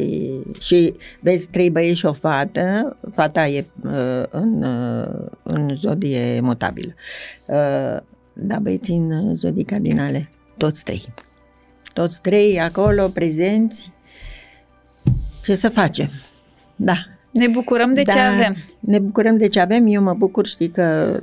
Și 0.59 0.93
vezi, 1.19 1.49
trei 1.49 1.69
băieți 1.69 1.97
și 1.97 2.05
o 2.05 2.13
fată, 2.13 2.97
fata 3.13 3.47
e 3.47 3.65
uh, 3.83 4.23
în, 4.29 4.63
uh, 4.63 5.29
în 5.43 5.75
zodie 5.75 6.39
mutabilă. 6.41 6.93
Uh, 7.47 8.01
da, 8.33 8.59
băieții 8.59 8.95
în 8.95 9.35
zodii 9.35 9.63
cardinale, 9.63 10.29
toți 10.57 10.83
trei. 10.83 11.13
Toți 11.93 12.21
trei 12.21 12.59
acolo, 12.59 13.07
prezenți. 13.07 13.91
Ce 15.43 15.55
să 15.55 15.69
facem? 15.69 16.09
Da. 16.75 16.95
Ne 17.31 17.47
bucurăm 17.47 17.93
de 17.93 18.01
da, 18.01 18.11
ce 18.11 18.19
avem. 18.19 18.53
Ne 18.79 18.99
bucurăm 18.99 19.37
de 19.37 19.47
ce 19.47 19.59
avem. 19.59 19.87
Eu 19.87 20.01
mă 20.01 20.13
bucur, 20.13 20.47
știi 20.47 20.69
că 20.69 21.19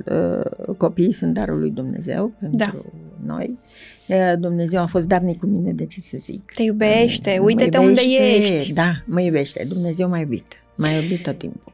uh, 0.67 0.75
copiii 0.77 1.13
sunt 1.13 1.33
darul 1.33 1.59
lui 1.59 1.71
Dumnezeu 1.71 2.33
pentru 2.39 2.57
da. 2.57 2.73
noi. 3.25 3.59
Dumnezeu 4.39 4.81
a 4.81 4.85
fost 4.85 5.07
darnic 5.07 5.39
cu 5.39 5.45
mine, 5.45 5.71
de 5.71 5.85
ce 5.85 5.99
să 5.99 6.17
zic. 6.19 6.51
Te 6.53 6.63
iubește, 6.63 7.39
uite-te 7.41 7.77
unde 7.77 8.01
ești. 8.01 8.73
Da, 8.73 9.03
mă 9.05 9.21
iubește. 9.21 9.65
Dumnezeu 9.67 10.09
m-a 10.09 10.19
iubit. 10.19 10.63
M-a 10.75 10.89
iubit 10.89 11.23
tot 11.23 11.37
timpul. 11.37 11.73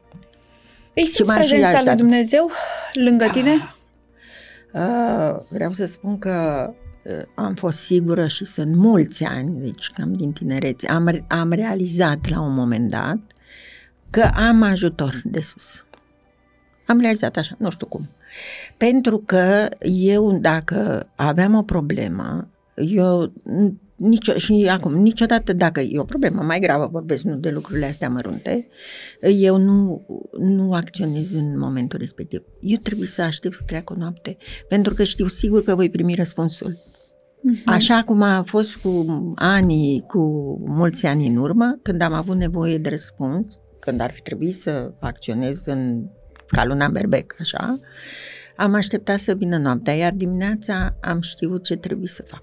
Îi 0.94 1.06
simți 1.06 1.32
prezența 1.32 1.82
lui 1.84 1.94
Dumnezeu 1.94 2.50
lângă 2.92 3.24
ah. 3.24 3.30
tine? 3.30 3.54
Uh, 4.72 5.36
vreau 5.48 5.72
să 5.72 5.84
spun 5.84 6.18
că 6.18 6.68
uh, 7.04 7.22
am 7.34 7.54
fost 7.54 7.78
sigură 7.78 8.26
și 8.26 8.44
sunt 8.44 8.76
mulți 8.76 9.24
ani, 9.24 9.60
deci 9.60 9.86
cam 9.86 10.12
din 10.12 10.32
tinerețe, 10.32 10.88
am, 10.88 11.24
am 11.28 11.52
realizat 11.52 12.28
la 12.28 12.40
un 12.40 12.54
moment 12.54 12.90
dat 12.90 13.18
că 14.10 14.30
am 14.34 14.62
ajutor 14.62 15.20
de 15.24 15.40
sus. 15.40 15.84
Am 16.86 17.00
realizat 17.00 17.36
așa, 17.36 17.54
nu 17.58 17.70
știu 17.70 17.86
cum. 17.86 18.08
Pentru 18.76 19.22
că 19.26 19.68
eu, 19.80 20.38
dacă 20.38 21.08
aveam 21.16 21.54
o 21.54 21.62
problemă, 21.62 22.50
eu 22.74 23.32
nicio, 23.98 24.32
și 24.36 24.68
acum, 24.70 24.94
niciodată 24.94 25.52
dacă 25.52 25.80
e 25.80 25.98
o 25.98 26.04
problemă 26.04 26.42
mai 26.42 26.58
gravă, 26.58 26.88
vorbesc 26.92 27.22
nu 27.22 27.36
de 27.36 27.50
lucrurile 27.50 27.86
astea 27.86 28.08
mărunte, 28.08 28.68
eu 29.20 29.56
nu, 29.56 30.06
nu 30.38 30.72
acționez 30.72 31.34
în 31.34 31.58
momentul 31.58 31.98
respectiv. 31.98 32.42
Eu 32.60 32.76
trebuie 32.82 33.06
să 33.06 33.22
aștept 33.22 33.54
să 33.54 33.62
treacă 33.66 33.92
o 33.92 33.96
noapte, 33.98 34.36
pentru 34.68 34.94
că 34.94 35.04
știu 35.04 35.26
sigur 35.26 35.62
că 35.62 35.74
voi 35.74 35.90
primi 35.90 36.14
răspunsul. 36.14 36.72
Uh-huh. 36.72 37.64
Așa 37.64 38.02
cum 38.06 38.22
a 38.22 38.42
fost 38.42 38.76
cu 38.76 39.04
anii, 39.34 40.04
cu 40.06 40.18
mulți 40.66 41.06
ani 41.06 41.26
în 41.26 41.36
urmă, 41.36 41.78
când 41.82 42.02
am 42.02 42.12
avut 42.12 42.36
nevoie 42.36 42.78
de 42.78 42.88
răspuns, 42.88 43.58
când 43.80 44.00
ar 44.00 44.10
fi 44.10 44.22
trebuit 44.22 44.54
să 44.54 44.92
acționez 45.00 45.62
în 45.66 46.04
ca 46.48 46.64
luna 46.64 46.88
berbec, 46.88 47.36
așa, 47.40 47.80
am 48.56 48.74
așteptat 48.74 49.18
să 49.18 49.34
vină 49.34 49.56
noaptea, 49.56 49.94
iar 49.94 50.12
dimineața 50.12 50.94
am 51.00 51.20
știut 51.20 51.64
ce 51.64 51.76
trebuie 51.76 52.08
să 52.08 52.22
fac. 52.26 52.42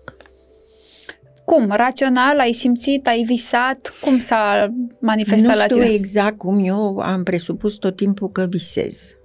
Cum? 1.45 1.71
Rațional? 1.71 2.39
Ai 2.39 2.53
simțit? 2.53 3.07
Ai 3.07 3.23
visat? 3.27 3.93
Cum 4.01 4.19
s-a 4.19 4.73
manifestat 4.99 5.51
nu 5.51 5.57
la 5.57 5.65
tine? 5.65 5.79
Nu 5.79 5.85
știu 5.85 5.95
exact 5.95 6.37
cum 6.37 6.65
eu 6.65 6.97
am 6.97 7.23
presupus 7.23 7.75
tot 7.75 7.95
timpul 7.95 8.29
că 8.29 8.45
visez. 8.49 9.15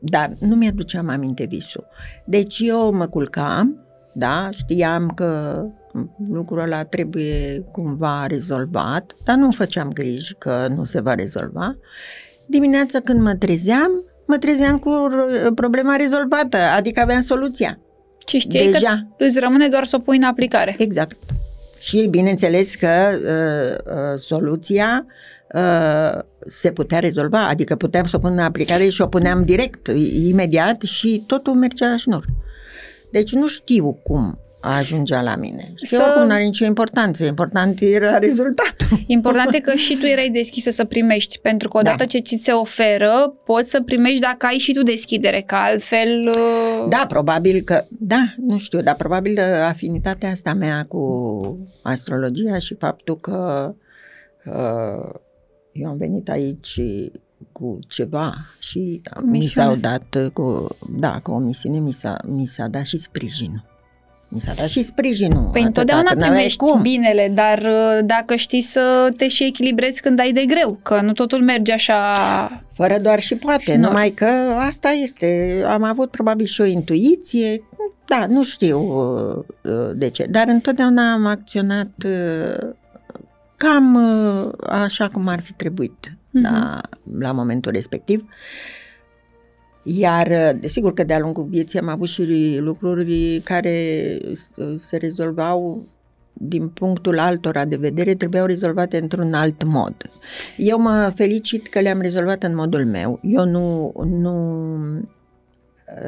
Dar 0.00 0.30
nu 0.38 0.54
mi-aduceam 0.54 1.08
aminte 1.08 1.44
visul. 1.44 1.86
Deci 2.24 2.58
eu 2.58 2.92
mă 2.92 3.06
culcam, 3.06 3.86
da, 4.14 4.48
știam 4.52 5.08
că 5.08 5.62
lucrul 6.28 6.58
ăla 6.58 6.84
trebuie 6.84 7.64
cumva 7.72 8.26
rezolvat, 8.26 9.12
dar 9.24 9.36
nu 9.36 9.50
făceam 9.50 9.92
griji 9.92 10.34
că 10.38 10.66
nu 10.76 10.84
se 10.84 11.00
va 11.00 11.14
rezolva. 11.14 11.76
Dimineața 12.46 13.00
când 13.00 13.20
mă 13.20 13.34
trezeam, 13.34 13.90
mă 14.28 14.38
trezeam 14.38 14.78
cu 14.78 14.90
problema 15.54 15.96
rezolvată, 15.96 16.56
adică 16.56 17.00
aveam 17.00 17.20
soluția. 17.20 17.78
Și 18.26 18.38
știi 18.38 18.72
Deja. 18.72 19.06
că 19.16 19.24
îți 19.24 19.38
rămâne 19.38 19.68
doar 19.68 19.84
să 19.84 19.96
o 19.96 19.98
pui 19.98 20.16
în 20.16 20.22
aplicare. 20.22 20.74
Exact. 20.78 21.16
Și 21.78 22.06
bineînțeles 22.10 22.74
că 22.74 22.88
uh, 23.12 23.92
uh, 23.94 24.18
soluția 24.18 25.06
uh, 25.54 26.18
se 26.46 26.70
putea 26.72 26.98
rezolva, 26.98 27.46
adică 27.46 27.76
puteam 27.76 28.04
să 28.04 28.16
o 28.16 28.18
pun 28.18 28.32
în 28.32 28.38
aplicare 28.38 28.88
și 28.88 29.00
o 29.00 29.06
puneam 29.06 29.44
direct, 29.44 29.86
imediat 30.26 30.82
și 30.82 31.24
totul 31.26 31.54
mergea 31.54 31.88
la 31.88 31.96
șnur. 31.96 32.24
Deci 33.10 33.32
nu 33.32 33.46
știu 33.46 34.00
cum 34.02 34.38
ajungea 34.60 35.22
la 35.22 35.36
mine. 35.36 35.72
Și 35.74 35.94
să... 35.94 36.02
oricum 36.06 36.26
nu 36.26 36.32
are 36.32 36.42
nicio 36.42 36.64
importanță, 36.64 37.24
important 37.24 37.80
era 37.80 38.18
rezultatul. 38.18 38.98
Important 39.06 39.54
e 39.54 39.60
că 39.60 39.74
și 39.74 39.96
tu 39.96 40.06
erai 40.06 40.28
deschisă 40.28 40.70
să 40.70 40.84
primești, 40.84 41.38
pentru 41.38 41.68
că 41.68 41.76
odată 41.78 41.96
da. 41.96 42.04
ce 42.04 42.18
ți 42.18 42.36
se 42.42 42.52
oferă, 42.52 43.34
poți 43.44 43.70
să 43.70 43.82
primești 43.84 44.20
dacă 44.20 44.46
ai 44.46 44.58
și 44.58 44.72
tu 44.72 44.82
deschidere, 44.82 45.40
că 45.40 45.54
altfel... 45.54 46.28
Uh, 46.28 46.88
da, 46.88 47.04
probabil 47.08 47.60
că, 47.60 47.84
da, 47.88 48.34
nu 48.36 48.58
știu, 48.58 48.80
dar 48.82 48.94
probabil 48.94 49.40
afinitatea 49.64 50.30
asta 50.30 50.54
mea 50.54 50.84
cu 50.88 51.68
astrologia 51.82 52.58
și 52.58 52.74
faptul 52.74 53.16
că 53.16 53.74
uh, 54.44 55.20
eu 55.72 55.88
am 55.88 55.96
venit 55.96 56.28
aici 56.28 56.80
cu 57.52 57.78
ceva 57.88 58.34
și 58.58 59.00
cu 59.14 59.26
mi 59.26 59.42
s-au 59.42 59.74
dat, 59.76 60.30
cu, 60.32 60.66
da, 60.98 61.20
cu 61.22 61.30
o 61.30 61.38
misiune 61.38 61.78
mi 61.78 61.92
s-a, 61.92 62.16
mi 62.26 62.46
s-a 62.46 62.66
dat 62.66 62.84
și 62.84 62.98
sprijin. 62.98 63.64
Mi 64.28 64.40
s-a 64.40 64.52
dat 64.56 64.68
și 64.68 64.82
sprijinul. 64.82 65.48
Păi 65.52 65.62
întotdeauna 65.62 66.10
primești 66.18 66.56
cum. 66.56 66.82
binele, 66.82 67.30
dar 67.34 67.58
uh, 67.58 68.04
dacă 68.04 68.36
știi 68.36 68.60
să 68.60 69.12
te 69.16 69.28
și 69.28 69.44
echilibrezi 69.44 70.00
când 70.00 70.20
ai 70.20 70.32
de 70.32 70.44
greu, 70.44 70.78
că 70.82 71.00
nu 71.00 71.12
totul 71.12 71.42
merge 71.42 71.72
așa... 71.72 72.62
Fără 72.72 72.98
doar 72.98 73.20
și 73.20 73.36
poate, 73.36 73.72
și 73.72 73.76
numai 73.76 74.10
că 74.10 74.26
asta 74.66 74.88
este. 74.88 75.62
Am 75.68 75.82
avut 75.82 76.10
probabil 76.10 76.46
și 76.46 76.60
o 76.60 76.64
intuiție, 76.64 77.62
da, 78.06 78.26
nu 78.26 78.44
știu 78.44 78.78
uh, 78.80 79.72
uh, 79.72 79.90
de 79.94 80.10
ce, 80.10 80.26
dar 80.30 80.48
întotdeauna 80.48 81.12
am 81.12 81.26
acționat 81.26 81.90
cam 83.56 83.96
așa 84.68 85.08
cum 85.08 85.28
ar 85.28 85.40
fi 85.40 85.52
trebuit 85.52 86.08
mm-hmm. 86.10 86.42
la, 86.42 86.80
la 87.18 87.32
momentul 87.32 87.72
respectiv. 87.72 88.20
Uh, 88.20 88.28
iar, 89.96 90.56
desigur 90.60 90.92
că 90.92 91.04
de-a 91.04 91.18
lungul 91.18 91.44
vieții 91.44 91.78
am 91.78 91.88
avut 91.88 92.08
și 92.08 92.56
lucruri 92.60 93.40
care 93.44 93.76
se 94.76 94.96
rezolvau 94.96 95.82
din 96.32 96.68
punctul 96.68 97.18
altora 97.18 97.64
de 97.64 97.76
vedere, 97.76 98.14
trebuiau 98.14 98.46
rezolvate 98.46 98.98
într-un 98.98 99.32
alt 99.32 99.64
mod. 99.64 99.94
Eu 100.56 100.78
mă 100.78 101.12
felicit 101.14 101.66
că 101.66 101.80
le-am 101.80 102.00
rezolvat 102.00 102.42
în 102.42 102.54
modul 102.54 102.84
meu. 102.84 103.20
Eu 103.22 103.44
nu, 103.44 103.92
nu, 104.04 104.46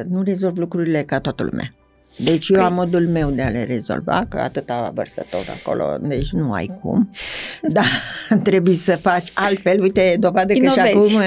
nu 0.08 0.22
rezolv 0.22 0.58
lucrurile 0.58 1.02
ca 1.02 1.20
toată 1.20 1.42
lumea. 1.42 1.74
Deci 2.24 2.48
eu 2.48 2.60
Păi- 2.60 2.64
am 2.64 2.74
modul 2.74 3.08
meu 3.08 3.30
de 3.30 3.42
a 3.42 3.48
le 3.48 3.64
rezolva, 3.64 4.26
că 4.28 4.38
atâta 4.38 4.90
vărsător 4.94 5.44
acolo, 5.60 5.96
deci 6.00 6.30
nu 6.30 6.52
ai 6.52 6.70
cum. 6.82 7.10
Da, 7.72 7.82
trebuie 8.42 8.74
să 8.74 8.96
faci 8.96 9.30
altfel. 9.34 9.80
Uite, 9.80 10.16
dovadă 10.20 10.52
că 10.52 10.66
și 10.68 10.78
Inovezi. 10.78 11.16
acum 11.16 11.20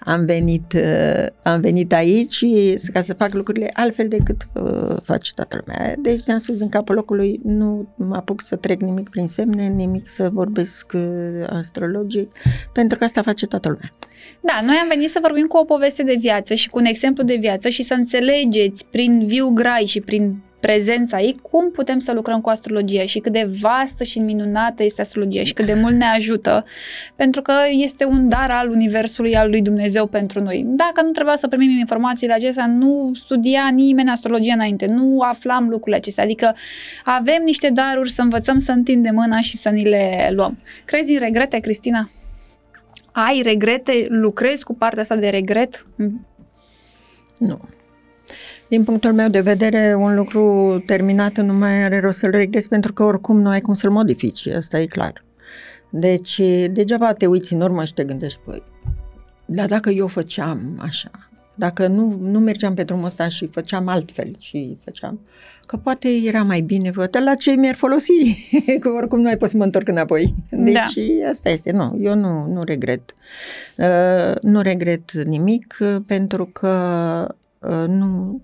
am 0.00 0.24
venit, 0.24 0.72
uh, 0.72 1.26
am 1.42 1.60
venit 1.60 1.92
aici 1.92 2.32
și 2.32 2.80
ca 2.92 3.02
să 3.02 3.14
fac 3.14 3.32
lucrurile 3.34 3.70
altfel 3.72 4.08
decât 4.08 4.46
uh, 4.54 4.96
face 5.04 5.32
toată 5.34 5.62
lumea. 5.64 5.94
Deci 6.02 6.20
ți-am 6.20 6.38
spus 6.38 6.60
în 6.60 6.68
capul 6.68 6.94
locului, 6.94 7.40
nu 7.44 7.88
mă 7.96 8.16
apuc 8.16 8.40
să 8.42 8.56
trec 8.56 8.80
nimic 8.80 9.08
prin 9.08 9.26
semne, 9.26 9.66
nimic 9.66 10.10
să 10.10 10.28
vorbesc 10.32 10.92
uh, 10.94 11.02
astrologic, 11.48 12.32
pentru 12.72 12.98
că 12.98 13.04
asta 13.04 13.22
face 13.22 13.46
toată 13.46 13.68
lumea. 13.68 13.92
Da, 14.40 14.60
noi 14.62 14.76
am 14.76 14.88
venit 14.88 15.10
să 15.10 15.18
vorbim 15.22 15.46
cu 15.46 15.56
o 15.56 15.64
poveste 15.64 16.02
de 16.02 16.16
viață 16.18 16.54
și 16.54 16.68
cu 16.68 16.78
un 16.78 16.84
exemplu 16.84 17.24
de 17.24 17.36
viață 17.36 17.68
și 17.68 17.82
să 17.82 17.94
înțelegeți 17.94 18.86
prin 18.90 19.26
viu 19.26 19.48
grai 19.48 19.86
și 19.86 20.00
prin 20.00 20.42
prezența 20.60 21.20
ei 21.20 21.40
cum 21.50 21.70
putem 21.70 21.98
să 21.98 22.12
lucrăm 22.12 22.40
cu 22.40 22.48
astrologia 22.48 23.04
și 23.04 23.18
cât 23.18 23.32
de 23.32 23.50
vastă 23.60 24.04
și 24.04 24.18
minunată 24.18 24.82
este 24.82 25.00
astrologia 25.00 25.42
și 25.42 25.52
cât 25.52 25.66
de 25.66 25.74
mult 25.74 25.94
ne 25.94 26.04
ajută, 26.04 26.64
pentru 27.16 27.42
că 27.42 27.52
este 27.70 28.04
un 28.04 28.28
dar 28.28 28.50
al 28.50 28.70
Universului, 28.70 29.36
al 29.36 29.48
lui 29.50 29.62
Dumnezeu 29.62 30.06
pentru 30.06 30.42
noi. 30.42 30.62
Dacă 30.66 31.02
nu 31.02 31.10
trebuia 31.10 31.36
să 31.36 31.48
primim 31.48 31.78
informațiile 31.78 32.32
acestea, 32.32 32.66
nu 32.66 33.10
studia 33.14 33.68
nimeni 33.72 34.10
astrologia 34.10 34.54
înainte, 34.54 34.86
nu 34.86 35.20
aflam 35.20 35.68
lucrurile 35.68 35.96
acestea, 35.96 36.24
adică 36.24 36.56
avem 37.04 37.42
niște 37.44 37.70
daruri 37.70 38.10
să 38.10 38.22
învățăm 38.22 38.58
să 38.58 38.72
întindem 38.72 39.14
mâna 39.14 39.40
și 39.40 39.56
să 39.56 39.68
ni 39.68 39.84
le 39.84 40.28
luăm. 40.32 40.58
Crezi 40.84 41.12
în 41.12 41.18
regrete, 41.18 41.58
Cristina? 41.58 42.08
Ai 43.12 43.40
regrete? 43.44 44.06
Lucrezi 44.08 44.64
cu 44.64 44.74
partea 44.74 45.02
asta 45.02 45.16
de 45.16 45.28
regret? 45.28 45.86
Nu. 47.36 47.60
Din 48.68 48.84
punctul 48.84 49.12
meu 49.12 49.28
de 49.28 49.40
vedere, 49.40 49.94
un 49.94 50.14
lucru 50.14 50.82
terminat 50.86 51.36
nu 51.36 51.52
mai 51.52 51.82
are 51.82 52.00
rost 52.00 52.18
să-l 52.18 52.30
regrezi 52.30 52.68
pentru 52.68 52.92
că 52.92 53.02
oricum 53.02 53.40
nu 53.40 53.48
ai 53.48 53.60
cum 53.60 53.74
să-l 53.74 53.90
modifici, 53.90 54.46
asta 54.46 54.80
e 54.80 54.86
clar. 54.86 55.24
Deci, 55.90 56.40
degeaba 56.70 57.12
te 57.12 57.26
uiți 57.26 57.52
în 57.52 57.60
urmă 57.60 57.84
și 57.84 57.94
te 57.94 58.04
gândești, 58.04 58.40
păi, 58.44 58.62
dar 59.46 59.66
dacă 59.66 59.90
eu 59.90 60.06
făceam 60.06 60.78
așa, 60.80 61.27
dacă 61.58 61.86
nu, 61.86 62.18
nu 62.20 62.38
mergeam 62.38 62.74
pe 62.74 62.82
drumul 62.82 63.04
ăsta 63.04 63.28
și 63.28 63.46
făceam 63.46 63.88
altfel 63.88 64.30
și 64.38 64.76
făceam, 64.84 65.20
că 65.66 65.76
poate 65.76 66.08
era 66.24 66.42
mai 66.42 66.60
bine, 66.60 66.90
poate 66.90 67.20
la 67.20 67.34
ce 67.34 67.50
mi-ar 67.50 67.74
folosi, 67.74 68.12
că 68.80 68.88
oricum 68.88 69.18
nu 69.18 69.24
mai 69.24 69.36
pot 69.36 69.50
să 69.50 69.56
mă 69.56 69.64
întorc 69.64 69.88
înapoi. 69.88 70.34
Deci 70.50 70.72
Da. 70.72 70.82
asta 71.28 71.48
este, 71.48 71.70
nu, 71.70 71.96
eu 72.00 72.14
nu, 72.14 72.46
nu 72.46 72.62
regret. 72.62 73.14
Uh, 73.76 74.34
nu 74.42 74.60
regret 74.60 75.12
nimic 75.12 75.76
uh, 75.80 75.96
pentru 76.06 76.46
că 76.46 77.34
uh, 77.58 77.84
nu, 77.86 78.40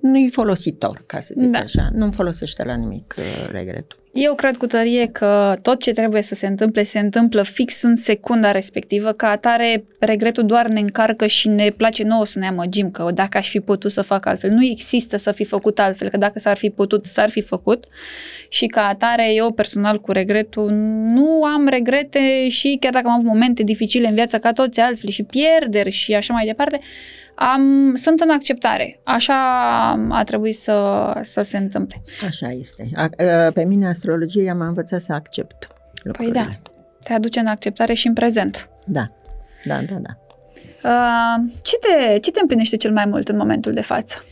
nu-i 0.00 0.28
folositor, 0.32 1.02
ca 1.06 1.20
să 1.20 1.34
zic 1.36 1.50
Da. 1.50 1.58
așa. 1.58 1.88
Nu-mi 1.92 2.12
folosește 2.12 2.64
la 2.64 2.74
nimic 2.74 3.14
uh, 3.18 3.48
regretul. 3.50 3.98
Eu 4.20 4.34
cred 4.34 4.56
cu 4.56 4.66
tărie 4.66 5.06
că 5.06 5.56
tot 5.62 5.80
ce 5.80 5.90
trebuie 5.90 6.22
să 6.22 6.34
se 6.34 6.46
întâmple, 6.46 6.84
se 6.84 6.98
întâmplă 6.98 7.42
fix 7.42 7.82
în 7.82 7.96
secunda 7.96 8.50
respectivă, 8.50 9.12
ca 9.12 9.28
atare 9.28 9.84
regretul 9.98 10.46
doar 10.46 10.66
ne 10.66 10.80
încarcă 10.80 11.26
și 11.26 11.48
ne 11.48 11.70
place 11.70 12.02
nouă 12.02 12.26
să 12.26 12.38
ne 12.38 12.46
amăgim, 12.46 12.90
că 12.90 13.08
dacă 13.14 13.38
aș 13.38 13.48
fi 13.48 13.60
putut 13.60 13.90
să 13.90 14.02
fac 14.02 14.26
altfel. 14.26 14.50
Nu 14.50 14.64
există 14.64 15.16
să 15.16 15.32
fi 15.32 15.44
făcut 15.44 15.78
altfel, 15.78 16.08
că 16.08 16.16
dacă 16.16 16.38
s-ar 16.38 16.56
fi 16.56 16.70
putut, 16.70 17.04
s-ar 17.04 17.30
fi 17.30 17.40
făcut. 17.40 17.84
Și 18.48 18.66
ca 18.66 18.86
atare, 18.86 19.32
eu 19.32 19.52
personal 19.52 20.00
cu 20.00 20.12
regretul 20.12 20.70
nu 21.14 21.44
am 21.44 21.66
regrete 21.66 22.48
și 22.48 22.76
chiar 22.80 22.92
dacă 22.92 23.06
am 23.06 23.12
avut 23.12 23.26
momente 23.26 23.62
dificile 23.62 24.08
în 24.08 24.14
viață 24.14 24.38
ca 24.38 24.52
toți 24.52 24.80
altfel 24.80 25.10
și 25.10 25.22
pierderi 25.22 25.90
și 25.90 26.14
așa 26.14 26.32
mai 26.32 26.46
departe, 26.46 26.80
am, 27.38 27.94
sunt 27.94 28.20
în 28.20 28.30
acceptare. 28.30 29.00
Așa 29.04 29.34
a 30.08 30.24
trebuit 30.24 30.56
să, 30.56 31.12
să 31.22 31.40
se 31.40 31.56
întâmple. 31.56 32.02
Așa 32.26 32.48
este. 32.48 32.88
A, 32.94 33.02
a, 33.02 33.50
pe 33.50 33.64
mine 33.64 33.88
astrologia 33.88 34.54
m-a 34.54 34.66
învățat 34.66 35.00
să 35.00 35.12
accept 35.12 35.66
Păi 35.66 36.02
lucrurile. 36.02 36.60
da, 36.62 36.70
te 37.02 37.12
aduce 37.12 37.40
în 37.40 37.46
acceptare 37.46 37.94
și 37.94 38.06
în 38.06 38.12
prezent. 38.12 38.68
Da, 38.84 39.12
da, 39.64 39.78
da, 39.90 39.94
da. 39.94 40.18
Uh, 40.84 41.52
ce, 41.62 41.76
te, 41.76 42.18
ce 42.18 42.30
te 42.30 42.40
împlinește 42.40 42.76
cel 42.76 42.92
mai 42.92 43.04
mult 43.06 43.28
în 43.28 43.36
momentul 43.36 43.72
de 43.72 43.80
față? 43.80 44.24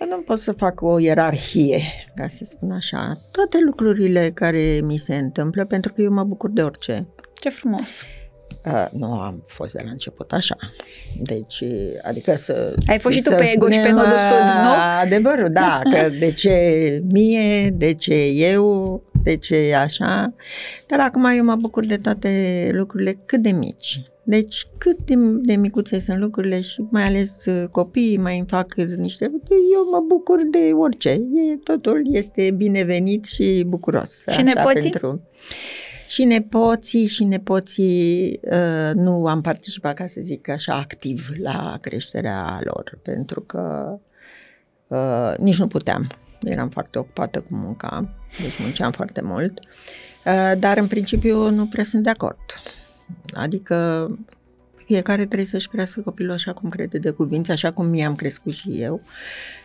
Eu 0.00 0.08
nu 0.08 0.16
pot 0.16 0.38
să 0.38 0.52
fac 0.52 0.80
o 0.82 0.98
ierarhie, 0.98 1.80
ca 2.14 2.28
să 2.28 2.44
spun 2.44 2.70
așa. 2.70 3.20
Toate 3.30 3.58
lucrurile 3.64 4.30
care 4.34 4.80
mi 4.82 4.98
se 4.98 5.16
întâmplă, 5.16 5.64
pentru 5.64 5.92
că 5.92 6.00
eu 6.00 6.12
mă 6.12 6.24
bucur 6.24 6.50
de 6.50 6.62
orice. 6.62 7.06
Ce 7.40 7.48
frumos! 7.48 7.80
Uh, 7.80 8.19
nu 8.92 9.12
am 9.12 9.44
fost 9.46 9.72
de 9.72 9.82
la 9.84 9.90
început 9.90 10.32
așa. 10.32 10.56
Deci, 11.22 11.64
adică 12.02 12.36
să... 12.36 12.74
Ai 12.86 12.98
fost 12.98 13.14
și 13.16 13.22
tu 13.22 13.28
să 13.28 13.34
pe 13.34 13.52
ego 13.54 13.70
și 13.70 13.76
pe 13.78 13.86
spunem, 13.86 13.94
nodul 13.94 14.18
sud, 14.18 14.62
nu? 14.62 14.70
Adevărul, 15.00 15.48
da, 15.52 15.80
că 15.92 16.08
de 16.18 16.32
ce 16.32 17.02
mie, 17.04 17.70
de 17.70 17.94
ce 17.94 18.26
eu, 18.26 19.02
de 19.22 19.36
ce 19.36 19.74
așa. 19.74 20.34
Dar 20.86 21.00
acum 21.00 21.24
eu 21.24 21.44
mă 21.44 21.54
bucur 21.56 21.86
de 21.86 21.96
toate 21.96 22.68
lucrurile 22.72 23.18
cât 23.26 23.40
de 23.40 23.50
mici. 23.50 24.02
Deci 24.22 24.66
cât 24.78 24.98
de, 25.04 25.14
de 25.42 25.54
micuțe 25.54 25.98
sunt 25.98 26.18
lucrurile 26.18 26.60
și 26.60 26.84
mai 26.90 27.02
ales 27.02 27.44
uh, 27.44 27.68
copiii 27.70 28.16
mai 28.16 28.38
îmi 28.38 28.46
fac 28.48 28.74
niște... 28.74 29.24
Eu 29.72 29.88
mă 29.90 30.04
bucur 30.08 30.40
de 30.50 30.72
orice. 30.72 31.08
E, 31.08 31.56
totul 31.64 32.02
este 32.10 32.50
binevenit 32.56 33.24
și 33.24 33.64
bucuros. 33.66 34.22
Și 34.28 34.42
nepoții? 34.42 34.90
Pentru... 34.90 35.22
Și 36.10 36.24
nepoții 36.24 37.06
și 37.06 37.24
nepoții 37.24 38.40
uh, 38.42 38.90
nu 38.94 39.26
am 39.26 39.40
participat, 39.40 39.94
ca 39.94 40.06
să 40.06 40.20
zic 40.20 40.48
așa, 40.48 40.74
activ 40.74 41.28
la 41.42 41.78
creșterea 41.80 42.60
lor, 42.64 42.98
pentru 43.02 43.40
că 43.40 43.94
uh, 44.86 45.34
nici 45.38 45.58
nu 45.58 45.66
puteam. 45.66 46.12
Eram 46.42 46.68
foarte 46.68 46.98
ocupată 46.98 47.40
cu 47.40 47.54
munca, 47.54 48.14
deci 48.42 48.58
munceam 48.60 48.92
foarte 48.92 49.20
mult, 49.20 49.58
uh, 49.58 50.52
dar 50.58 50.76
în 50.76 50.86
principiu 50.86 51.50
nu 51.50 51.66
prea 51.66 51.84
sunt 51.84 52.02
de 52.02 52.10
acord. 52.10 52.40
Adică 53.32 54.08
fiecare 54.86 55.26
trebuie 55.26 55.48
să-și 55.48 55.68
crească 55.68 56.00
copilul 56.00 56.32
așa 56.32 56.52
cum 56.52 56.68
crede 56.68 56.98
de 56.98 57.10
cuvință, 57.10 57.52
așa 57.52 57.72
cum 57.72 57.86
mi-am 57.86 58.14
crescut 58.14 58.52
și 58.52 58.70
eu. 58.70 59.00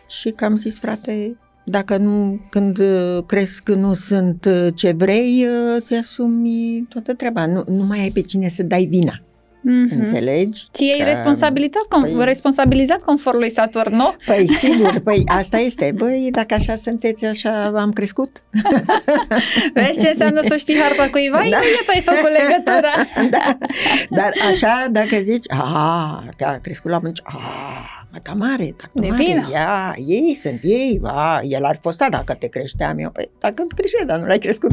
Și 0.08 0.30
că 0.30 0.46
am 0.46 0.56
zis, 0.56 0.80
frate, 0.80 1.38
dacă 1.66 1.97
nu, 1.97 2.39
când 2.49 2.78
uh, 2.78 3.18
crezi 3.26 3.61
că 3.63 3.74
nu 3.74 3.93
sunt 3.93 4.45
uh, 4.45 4.68
ce 4.76 4.91
vrei, 4.91 5.47
uh, 5.49 5.82
ți 5.82 5.93
asumi 5.93 6.86
toată 6.89 7.13
treaba. 7.13 7.45
Nu, 7.45 7.63
nu 7.68 7.84
mai 7.84 7.99
ai 7.99 8.09
pe 8.09 8.22
cine 8.22 8.47
să 8.47 8.63
dai 8.63 8.86
vina. 8.89 9.13
Mm-hmm. 9.13 9.97
Înțelegi? 9.99 10.61
Ți 10.74 10.84
ai 10.84 10.97
Că- 10.97 11.03
responsabilitat, 11.03 11.82
com- 11.84 12.22
Păi- 12.22 12.26
responsabilizat 12.26 13.01
conform 13.03 13.38
lui 13.38 13.51
Saturn, 13.51 13.95
nu? 13.95 14.16
Păi 14.26 14.49
sigur, 14.49 14.99
păi 14.99 15.24
asta 15.26 15.57
este. 15.57 15.91
Băi, 15.95 16.30
dacă 16.32 16.53
așa 16.53 16.76
sunteți, 16.76 17.26
așa 17.26 17.72
am 17.76 17.91
crescut. 17.91 18.43
Vezi 19.74 19.99
ce 19.99 20.07
înseamnă 20.07 20.41
să 20.47 20.55
știi 20.57 20.76
harta 20.78 21.09
cuiva? 21.11 21.38
Da. 21.38 21.49
Da. 21.49 21.55
Iată, 21.55 21.91
ai 21.93 22.01
făcut 22.01 22.30
legătura. 22.32 22.93
da. 23.38 23.57
Dar 24.09 24.32
așa, 24.51 24.86
dacă 24.91 25.18
zici, 25.22 25.45
a, 25.51 26.24
că 26.38 26.45
a 26.45 26.59
crescut 26.61 26.91
la 26.91 26.99
mânci, 27.03 27.20
a, 27.24 27.34
măta 28.16 28.34
mare, 28.34 28.76
dacă 28.78 28.91
De 28.93 29.07
mare, 29.07 29.24
vină. 29.24 29.47
ia, 29.51 29.95
ei 30.07 30.34
sunt 30.34 30.59
ei, 30.63 30.99
a, 31.03 31.41
el 31.43 31.63
ar 31.63 31.78
fosta 31.82 32.07
dacă 32.09 32.34
te 32.34 32.47
creșteam 32.47 32.97
eu, 32.99 33.09
păi 33.09 33.30
dacă 33.39 33.63
te 33.68 33.76
crește, 33.76 34.03
dar 34.05 34.20
nu 34.20 34.26
l-ai 34.26 34.38
crescut. 34.38 34.72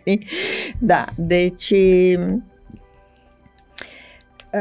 Știi? 0.00 0.26
da, 0.78 1.04
deci, 1.16 1.72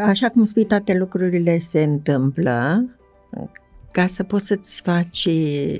așa 0.05 0.29
cum 0.29 0.43
spui, 0.43 0.65
toate 0.65 0.93
lucrurile 0.97 1.59
se 1.59 1.83
întâmplă 1.83 2.85
ca 3.91 4.07
să 4.07 4.23
poți 4.23 4.45
să-ți 4.45 4.81
faci, 4.81 5.27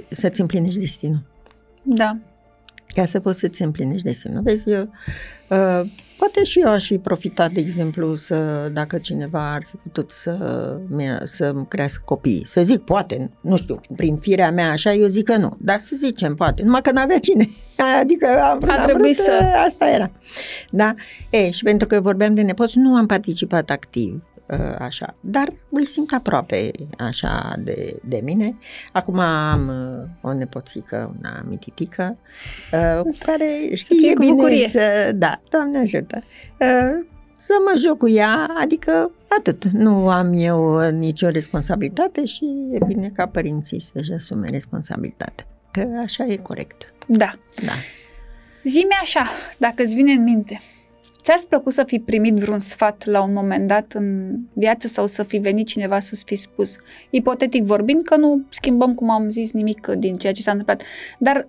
să-ți 0.10 0.42
împlinești 0.42 0.80
destinul 0.80 1.24
Da. 1.82 2.18
ca 2.96 3.06
să 3.06 3.20
poți 3.20 3.40
să-ți 3.40 3.62
împlinești 3.62 4.04
destinul. 4.04 4.42
Vezi, 4.42 4.70
eu, 4.70 4.90
uh, 5.50 5.82
poate 6.18 6.44
și 6.44 6.60
eu 6.60 6.70
aș 6.70 6.86
fi 6.86 6.98
profitat, 6.98 7.52
de 7.52 7.60
exemplu, 7.60 8.16
să, 8.16 8.70
dacă 8.74 8.98
cineva 8.98 9.54
ar 9.54 9.68
fi 9.70 9.76
putut 9.76 10.12
să, 10.12 10.38
mi- 10.90 11.18
să-mi 11.24 11.68
crească 11.68 12.02
copii. 12.06 12.42
Să 12.46 12.64
zic, 12.64 12.80
poate, 12.82 13.32
nu 13.42 13.58
știu, 13.58 13.80
prin 13.96 14.18
firea 14.18 14.52
mea 14.52 14.72
așa, 14.72 14.94
eu 14.94 15.08
zic 15.08 15.26
că 15.26 15.38
nu. 15.38 15.58
Dar 15.60 15.80
să 15.80 15.96
zicem, 15.96 16.36
poate, 16.36 16.64
numai 16.64 16.82
că 16.82 16.92
n-avea 16.92 17.20
cine. 17.20 17.48
Adică 18.02 18.28
am, 18.28 18.60
A 18.68 18.74
am 18.78 18.84
trebuit 18.84 19.16
vrut, 19.16 19.26
să- 19.26 19.40
uh, 19.42 19.64
Asta 19.66 19.90
era. 19.90 20.12
Da? 20.72 20.94
E, 21.30 21.52
și 21.52 21.64
pentru 21.64 21.88
că 21.88 22.00
vorbeam 22.02 22.34
de 22.34 22.42
nepoți, 22.42 22.78
nu 22.78 22.96
am 22.96 23.06
participat 23.06 23.70
activ 23.70 24.14
uh, 24.14 24.35
așa, 24.80 25.16
dar 25.20 25.54
îi 25.70 25.86
simt 25.86 26.14
aproape 26.14 26.72
așa 26.98 27.56
de, 27.60 28.00
de 28.08 28.22
mine. 28.24 28.58
Acum 28.92 29.20
am 29.20 29.68
uh, 30.22 30.30
o 30.30 30.34
nepoțică, 30.34 31.16
una 31.18 31.44
mititică, 31.48 32.18
uh, 32.74 33.02
cu 33.02 33.18
care 33.26 33.46
știe 33.74 34.00
fie 34.00 34.14
cu 34.14 34.20
bine 34.20 34.34
bucurie. 34.34 34.68
să... 34.70 35.12
Da, 35.16 35.42
Doamne 35.50 35.78
ajută! 35.78 36.24
Uh, 36.60 37.06
să 37.36 37.54
mă 37.66 37.74
joc 37.78 37.98
cu 37.98 38.10
ea, 38.10 38.48
adică 38.62 39.12
atât. 39.28 39.64
Nu 39.64 40.10
am 40.10 40.34
eu 40.34 40.86
uh, 40.86 40.92
nicio 40.92 41.30
responsabilitate 41.30 42.26
și 42.26 42.46
e 42.72 42.86
bine 42.88 43.12
ca 43.14 43.26
părinții 43.26 43.82
să-și 43.82 44.12
asume 44.12 44.48
responsabilitatea. 44.50 45.46
Că 45.72 45.88
așa 46.04 46.26
e 46.26 46.36
corect. 46.36 46.94
Da. 47.08 47.34
Da. 47.66 47.72
Zi-mi 48.64 48.98
așa, 49.02 49.30
dacă 49.58 49.84
îți 49.84 49.94
vine 49.94 50.12
în 50.12 50.24
minte, 50.24 50.62
Ți-ar 51.26 51.40
fi 51.40 51.46
plăcut 51.46 51.74
să 51.74 51.84
fi 51.84 52.00
primit 52.00 52.34
vreun 52.36 52.60
sfat 52.60 53.06
la 53.06 53.22
un 53.22 53.34
moment 53.34 53.68
dat 53.68 53.94
în 53.94 54.38
viață 54.54 54.88
sau 54.88 55.08
să 55.08 55.24
fi 55.24 55.38
venit 55.38 55.68
cineva 55.68 56.00
să-ți 56.00 56.24
fi 56.24 56.36
spus, 56.36 56.76
ipotetic 57.10 57.64
vorbind, 57.64 58.04
că 58.04 58.16
nu 58.16 58.42
schimbăm, 58.50 58.94
cum 58.94 59.10
am 59.10 59.30
zis, 59.30 59.52
nimic 59.52 59.88
din 59.88 60.16
ceea 60.16 60.34
ce 60.34 60.42
s-a 60.42 60.52
întâmplat, 60.52 60.82
dar 61.20 61.48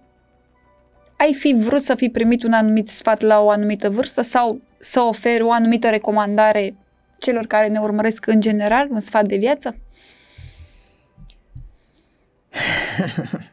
ai 1.17 1.35
fi 1.35 1.57
vrut 1.59 1.83
să 1.83 1.95
fi 1.95 2.09
primit 2.09 2.43
un 2.43 2.53
anumit 2.53 2.89
sfat 2.89 3.21
la 3.21 3.41
o 3.41 3.51
anumită 3.51 3.91
vârstă 3.91 4.23
sau 4.23 4.61
să 4.79 5.01
oferi 5.01 5.43
o 5.43 5.51
anumită 5.51 5.89
recomandare 5.89 6.75
celor 7.19 7.47
care 7.47 7.69
ne 7.69 7.79
urmăresc 7.79 8.27
în 8.27 8.41
general, 8.41 8.89
un 8.91 9.01
sfat 9.01 9.27
de 9.27 9.37
viață? 9.37 9.77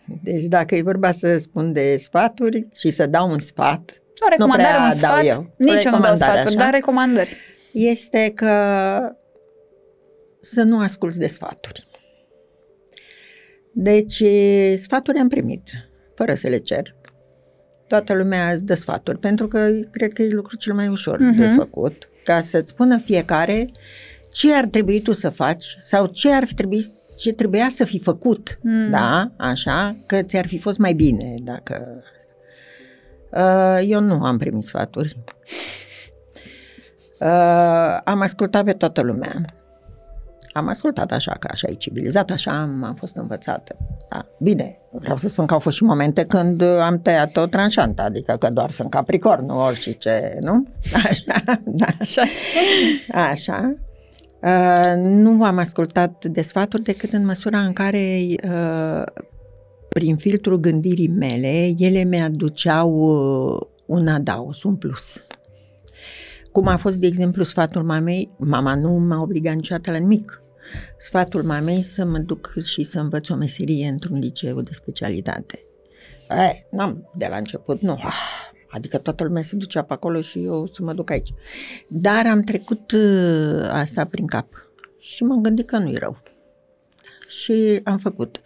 Deci 0.23 0.43
dacă 0.43 0.75
e 0.75 0.81
vorba 0.81 1.11
să 1.11 1.37
spun 1.37 1.73
de 1.73 1.97
sfaturi 1.97 2.67
și 2.75 2.89
să 2.89 3.05
dau 3.05 3.31
un 3.31 3.39
sfat, 3.39 4.02
O 4.25 4.29
recomandare, 4.29 4.69
prea 4.69 4.83
un 4.83 4.99
dau 4.99 5.11
sfat? 5.11 5.25
eu. 5.25 5.39
O 5.39 5.45
Nici 5.57 5.83
eu 5.83 5.91
nu 5.91 5.99
dau 5.99 6.01
recomandare, 6.01 6.17
sfaturi, 6.17 6.55
așa? 6.55 6.63
dar 6.63 6.73
recomandări. 6.73 7.37
este 7.71 8.31
că 8.35 8.51
să 10.41 10.61
nu 10.63 10.79
asculți 10.79 11.19
de 11.19 11.27
sfaturi. 11.27 11.87
Deci, 13.73 14.23
sfaturi 14.75 15.17
am 15.17 15.27
primit, 15.27 15.69
fără 16.15 16.33
să 16.33 16.47
le 16.49 16.57
cer. 16.57 16.95
Toată 17.87 18.13
lumea 18.13 18.51
îți 18.51 18.65
dă 18.65 18.73
sfaturi, 18.73 19.19
pentru 19.19 19.47
că 19.47 19.69
cred 19.91 20.13
că 20.13 20.21
e 20.21 20.29
lucrul 20.29 20.57
cel 20.57 20.73
mai 20.73 20.87
ușor 20.87 21.15
uh-huh. 21.17 21.37
de 21.37 21.45
Mhm. 21.45 21.55
făcut, 21.55 22.09
ca 22.23 22.41
să-ți 22.41 22.69
spună 22.71 22.97
fiecare 22.97 23.69
ce 24.31 24.53
ar 24.53 24.65
trebui 24.65 25.01
tu 25.01 25.11
să 25.11 25.29
faci 25.29 25.75
sau 25.79 26.05
ce 26.05 26.31
ar 26.31 26.45
fi 26.45 26.53
trebuit 26.53 26.91
ce 27.17 27.33
trebuia 27.33 27.67
să 27.69 27.83
fi 27.83 27.99
făcut, 27.99 28.59
Mm. 28.61 28.89
da, 28.89 29.31
așa, 29.37 29.95
că 30.05 30.21
ți-ar 30.21 30.47
fi 30.47 30.57
fost 30.59 30.77
mai 30.77 30.93
bine 30.93 31.33
dacă... 31.43 32.03
Uh, 33.35 33.79
Eu 33.87 33.99
nu 33.99 34.23
am 34.23 34.37
primit 34.37 34.63
sfaturi. 34.63 35.17
Uh, 37.19 37.97
am 38.03 38.21
ascultat 38.21 38.63
pe 38.63 38.73
toată 38.73 39.01
lumea. 39.01 39.45
Am 40.53 40.67
ascultat 40.67 41.11
așa, 41.11 41.31
că 41.39 41.47
așa 41.51 41.67
e 41.69 41.73
civilizat, 41.73 42.29
așa 42.29 42.51
am, 42.51 42.83
am 42.83 42.93
fost 42.93 43.15
învățată. 43.15 43.75
Da. 44.09 44.25
Bine, 44.39 44.77
vreau 44.91 45.17
să 45.17 45.27
spun 45.27 45.45
că 45.45 45.53
au 45.53 45.59
fost 45.59 45.75
și 45.75 45.83
momente 45.83 46.25
când 46.25 46.61
am 46.61 46.99
tăiat-o 47.01 47.45
tranșantă, 47.45 48.01
adică 48.01 48.35
că 48.35 48.49
doar 48.49 48.71
sunt 48.71 48.89
capricorn, 48.89 49.45
nu 49.45 49.59
orice, 49.59 50.37
nu? 50.39 50.67
Așa, 51.09 51.61
da. 51.65 51.85
Așa. 51.99 52.21
Așa. 53.11 53.75
Uh, 54.39 54.93
nu 54.97 55.43
am 55.43 55.57
ascultat 55.57 56.25
de 56.25 56.41
sfaturi 56.41 56.83
decât 56.83 57.11
în 57.11 57.25
măsura 57.25 57.59
în 57.59 57.73
care, 57.73 58.25
uh, 58.43 59.03
prin 59.93 60.17
filtrul 60.17 60.57
gândirii 60.57 61.07
mele, 61.07 61.73
ele 61.77 62.03
mi-aduceau 62.03 62.91
uh, 62.91 63.61
un 63.85 64.07
adaos, 64.07 64.63
un 64.63 64.75
plus. 64.75 65.21
Cum 66.51 66.67
a 66.67 66.77
fost, 66.77 66.97
de 66.97 67.07
exemplu, 67.07 67.43
sfatul 67.43 67.83
mamei, 67.83 68.29
mama 68.37 68.75
nu 68.75 68.91
m-a 68.91 69.21
obligat 69.21 69.55
niciodată 69.55 69.91
la 69.91 69.97
nimic. 69.97 70.41
Sfatul 70.97 71.43
mamei 71.43 71.81
să 71.81 72.05
mă 72.05 72.17
duc 72.17 72.53
și 72.65 72.83
să 72.83 72.99
învăț 72.99 73.29
o 73.29 73.35
meserie 73.35 73.87
într-un 73.87 74.19
liceu 74.19 74.61
de 74.61 74.73
specialitate. 74.73 75.59
Eh, 76.29 76.59
n-am, 76.71 77.09
de 77.15 77.27
la 77.29 77.37
început, 77.37 77.81
nu. 77.81 77.91
Ah, 77.91 78.51
adică 78.69 78.97
toată 78.97 79.23
lumea 79.23 79.41
se 79.41 79.55
ducea 79.55 79.81
pe 79.81 79.93
acolo 79.93 80.21
și 80.21 80.43
eu 80.43 80.67
să 80.67 80.83
mă 80.83 80.93
duc 80.93 81.11
aici. 81.11 81.33
Dar 81.87 82.27
am 82.27 82.41
trecut 82.41 82.91
uh, 82.91 83.67
asta 83.71 84.05
prin 84.05 84.27
cap 84.27 84.47
și 84.99 85.23
m-am 85.23 85.41
gândit 85.41 85.67
că 85.67 85.77
nu-i 85.77 85.95
rău. 85.95 86.23
Și 87.27 87.79
am 87.83 87.97
făcut. 87.97 88.41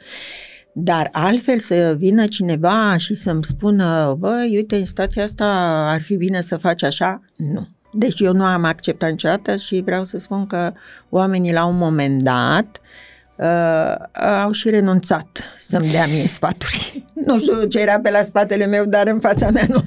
Dar 0.80 1.10
altfel 1.12 1.60
să 1.60 1.96
vină 1.98 2.26
cineva 2.26 2.98
și 2.98 3.14
să-mi 3.14 3.44
spună, 3.44 4.16
băi, 4.20 4.52
uite, 4.56 4.76
în 4.76 4.86
situația 4.86 5.24
asta 5.24 5.46
ar 5.90 6.02
fi 6.02 6.16
bine 6.16 6.42
să 6.42 6.58
faci 6.58 6.84
așa, 6.84 7.22
nu. 7.36 7.68
Deci 7.94 8.20
eu 8.20 8.34
nu 8.34 8.44
am 8.44 8.64
acceptat 8.64 9.10
niciodată 9.10 9.56
și 9.56 9.82
vreau 9.86 10.04
să 10.04 10.18
spun 10.18 10.46
că 10.48 10.74
oamenii 11.10 11.54
la 11.54 11.66
un 11.66 11.78
moment 11.78 12.24
dat 12.24 12.82
uh, 13.38 13.96
au 14.44 14.52
și 14.52 14.70
renunțat 14.70 15.44
să-mi 15.58 15.90
dea 15.92 16.06
mie 16.06 16.28
sfaturi. 16.28 17.06
nu 17.26 17.40
știu 17.40 17.64
ce 17.64 17.80
era 17.80 18.00
pe 18.00 18.10
la 18.12 18.24
spatele 18.24 18.66
meu, 18.66 18.86
dar 18.86 19.08
în 19.08 19.20
fața 19.20 19.50
mea 19.50 19.66
nu. 19.70 19.84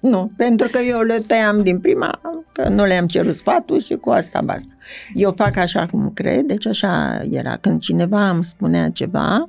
Nu, 0.00 0.32
pentru 0.36 0.68
că 0.68 0.78
eu 0.78 1.00
le 1.00 1.18
tăiam 1.26 1.62
din 1.62 1.78
prima, 1.78 2.20
că 2.52 2.68
nu 2.68 2.84
le-am 2.84 3.06
cerut 3.06 3.36
sfatul 3.36 3.80
și 3.80 3.94
cu 3.94 4.10
asta 4.10 4.40
basta. 4.40 4.72
Eu 5.14 5.32
fac 5.36 5.56
așa 5.56 5.86
cum 5.86 6.10
cred, 6.14 6.40
deci 6.40 6.66
așa 6.66 7.22
era. 7.30 7.56
Când 7.56 7.78
cineva 7.78 8.28
îmi 8.28 8.44
spunea 8.44 8.90
ceva, 8.90 9.48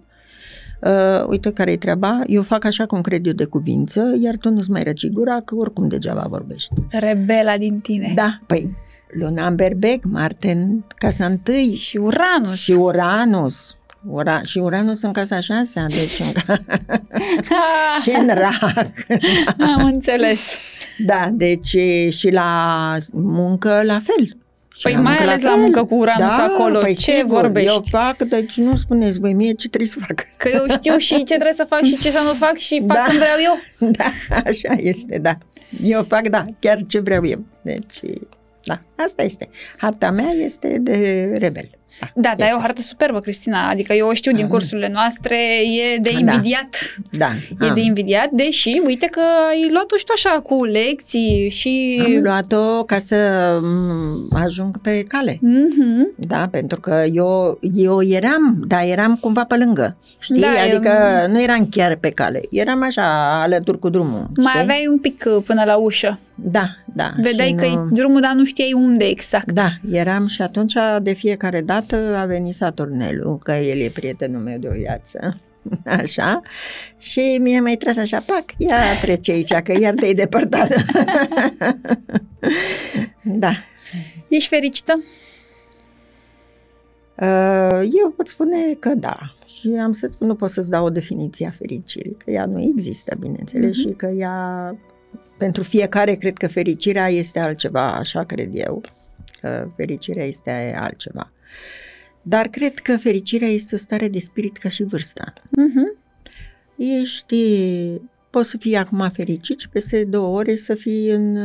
uh, 0.81 1.25
uite 1.27 1.51
care 1.51 1.71
e 1.71 1.77
treaba, 1.77 2.21
eu 2.27 2.41
fac 2.41 2.65
așa 2.65 2.85
cum 2.85 3.01
cred 3.01 3.25
eu 3.25 3.33
de 3.33 3.45
cuvință, 3.45 4.15
iar 4.19 4.35
tu 4.35 4.49
nu-ți 4.49 4.71
mai 4.71 4.83
răci 4.83 5.07
gura, 5.07 5.41
că 5.45 5.55
oricum 5.55 5.87
degeaba 5.87 6.25
vorbești. 6.29 6.73
Rebela 6.89 7.57
din 7.57 7.79
tine. 7.79 8.11
Da, 8.15 8.39
păi, 8.45 8.75
Luna 9.11 9.49
Berbec, 9.49 10.03
Marte 10.03 10.51
în 10.51 10.81
casa 10.95 11.25
întâi 11.25 11.73
Și 11.73 11.97
Uranus. 11.97 12.59
și 12.59 12.71
Uranus. 12.71 13.73
Ura, 14.07 14.41
și 14.43 14.57
Uranus 14.57 15.01
în 15.01 15.11
casa 15.11 15.39
șasea, 15.39 15.85
deci 15.85 16.19
în 16.19 16.31
ca... 16.31 16.63
și 18.01 18.09
în 18.19 18.27
rac. 18.27 18.93
Am 19.59 19.85
înțeles. 19.85 20.55
Da, 21.05 21.29
deci 21.33 21.75
și 22.09 22.31
la 22.31 22.97
muncă 23.11 23.81
la 23.83 23.99
fel. 23.99 24.37
Și 24.75 24.81
Păi 24.81 24.93
la 24.93 24.99
mai 24.99 25.11
muncă 25.17 25.29
ales 25.29 25.43
la 25.43 25.49
fel. 25.49 25.59
muncă 25.59 25.83
cu 25.83 25.95
Uranus 25.95 26.37
acolo, 26.37 26.79
păi 26.79 26.95
ce 26.95 27.11
sigur, 27.11 27.39
vorbești? 27.41 27.69
Eu 27.69 27.83
fac, 27.89 28.17
deci 28.17 28.57
nu 28.57 28.75
spuneți 28.77 29.19
voi 29.19 29.33
mie 29.33 29.51
ce 29.53 29.67
trebuie 29.67 29.89
să 29.89 29.99
fac. 30.07 30.25
Că 30.37 30.49
eu 30.53 30.65
știu 30.69 30.97
și 30.97 31.15
ce 31.15 31.23
trebuie 31.23 31.53
să 31.53 31.65
fac 31.69 31.83
și 31.83 31.97
ce 31.97 32.11
să 32.11 32.19
nu 32.19 32.33
fac 32.33 32.57
și 32.57 32.83
fac 32.87 32.97
Da. 32.97 33.03
când 33.07 33.19
vreau 33.19 33.37
eu. 33.43 33.57
Da, 33.97 34.05
așa 34.45 34.73
este, 34.77 35.17
da. 35.17 35.37
Eu 35.83 36.03
fac, 36.03 36.27
da, 36.27 36.45
chiar 36.59 36.79
ce 36.87 36.99
vreau 36.99 37.25
eu. 37.25 37.43
Deci, 37.61 37.99
da, 38.63 38.81
asta 38.95 39.23
este. 39.23 39.49
Harta 39.77 40.11
mea 40.11 40.29
este 40.43 40.77
de 40.81 41.31
rebel. 41.37 41.69
Da, 42.15 42.33
dar 42.37 42.39
e 42.39 42.43
Este. 42.43 42.55
o 42.55 42.59
hartă 42.61 42.81
superbă, 42.81 43.19
Cristina. 43.19 43.69
Adică 43.69 43.93
eu 43.93 44.07
o 44.07 44.13
știu 44.13 44.31
din 44.31 44.43
Ah. 44.45 44.49
cursurile 44.49 44.89
noastre, 44.93 45.37
e 45.93 45.97
de 46.01 46.09
Da. 46.13 46.19
invidiat. 46.19 46.75
Da. 47.11 47.29
E 47.65 47.67
am. 47.67 47.73
de 47.73 47.79
invidiat, 47.81 48.29
deși 48.31 48.81
uite 48.85 49.05
că 49.05 49.21
ai 49.49 49.69
luat-o 49.71 49.95
și 49.97 50.03
tu 50.03 50.11
așa 50.15 50.39
cu 50.39 50.63
lecții 50.65 51.49
și... 51.49 52.01
Am 52.05 52.21
luat-o 52.23 52.83
ca 52.83 52.97
să 52.97 53.15
m, 53.61 54.35
ajung 54.35 54.81
pe 54.81 55.03
cale. 55.07 55.37
Mhm. 55.41 56.13
Da, 56.15 56.47
pentru 56.51 56.79
că 56.79 57.03
eu, 57.13 57.59
eu 57.75 58.03
eram, 58.03 58.63
dar 58.67 58.81
eram 58.85 59.15
cumva 59.21 59.43
pe 59.43 59.55
lângă, 59.57 59.97
știi? 60.19 60.39
Da, 60.41 60.47
adică 60.67 60.91
e- 61.23 61.27
nu 61.27 61.41
eram 61.41 61.67
chiar 61.71 61.95
pe 61.95 62.09
cale, 62.09 62.41
eram 62.51 62.83
așa 62.83 63.39
alături 63.41 63.79
cu 63.79 63.89
drumul, 63.89 64.27
Mai 64.35 64.45
știi? 64.47 64.61
aveai 64.61 64.87
un 64.89 64.99
pic 64.99 65.23
uh, 65.35 65.43
până 65.45 65.63
la 65.65 65.75
ușă. 65.75 66.19
Da, 66.41 66.63
da. 66.95 67.11
Vedeai 67.21 67.47
și 67.47 67.53
că 67.53 67.65
e 67.65 67.73
nu- 67.73 67.87
drumul, 67.91 68.21
dar 68.21 68.31
nu 68.33 68.45
știai 68.45 68.73
unde 68.73 69.05
exact. 69.05 69.51
Da, 69.51 69.69
eram 69.91 70.27
și 70.27 70.41
atunci 70.41 70.73
de 71.01 71.13
fiecare 71.13 71.61
dată 71.61 71.78
a 72.15 72.25
venit 72.25 72.55
Saturnelul, 72.55 73.37
că 73.37 73.51
el 73.51 73.79
e 73.79 73.89
prietenul 73.89 74.41
meu 74.41 74.57
de 74.57 74.67
o 74.67 74.71
viață. 74.71 75.37
Așa. 75.85 76.41
Și 76.97 77.37
mie 77.41 77.59
mai 77.59 77.75
tras 77.75 77.97
așa, 77.97 78.23
pac, 78.25 78.43
ia 78.57 78.99
trece 79.01 79.31
aici, 79.31 79.53
că 79.53 79.73
iar 79.79 79.93
te-ai 79.93 80.13
depărtat. 80.13 80.69
da. 83.23 83.51
Ești 84.27 84.49
fericită? 84.49 85.03
Uh, 87.21 87.79
Eu 88.03 88.09
pot 88.15 88.27
spune 88.27 88.73
că 88.79 88.89
da. 88.89 89.17
Și 89.45 89.67
am 89.81 89.91
să 89.91 90.07
spun, 90.11 90.27
nu 90.27 90.35
pot 90.35 90.49
să-ți 90.49 90.69
dau 90.69 90.85
o 90.85 90.89
definiție 90.89 91.47
a 91.47 91.51
fericirii, 91.51 92.17
că 92.25 92.31
ea 92.31 92.45
nu 92.45 92.61
există, 92.61 93.15
bineînțeles, 93.19 93.77
Mhm. 93.77 93.87
și 93.87 93.93
că 93.93 94.05
ea, 94.05 94.75
pentru 95.37 95.63
fiecare, 95.63 96.13
cred 96.13 96.37
că 96.37 96.47
fericirea 96.47 97.07
este 97.07 97.39
altceva, 97.39 97.93
așa 97.93 98.23
cred 98.23 98.49
eu, 98.53 98.81
că 99.41 99.67
fericirea 99.75 100.25
este 100.25 100.75
altceva. 100.79 101.31
Dar 102.21 102.47
cred 102.47 102.79
că 102.79 102.97
fericirea 102.97 103.47
este 103.47 103.75
o 103.75 103.77
stare 103.77 104.07
de 104.07 104.19
spirit 104.19 104.57
ca 104.57 104.69
și 104.69 104.83
vârsta. 104.83 105.33
Mhm. 105.49 105.97
Ești, 107.01 107.45
poți 108.29 108.49
să 108.49 108.57
fii 108.57 108.75
acum 108.75 109.09
fericit 109.13 109.59
și 109.59 109.69
peste 109.69 110.03
două 110.03 110.37
ore 110.37 110.55
să 110.55 110.73
fii 110.73 111.09
în, 111.09 111.37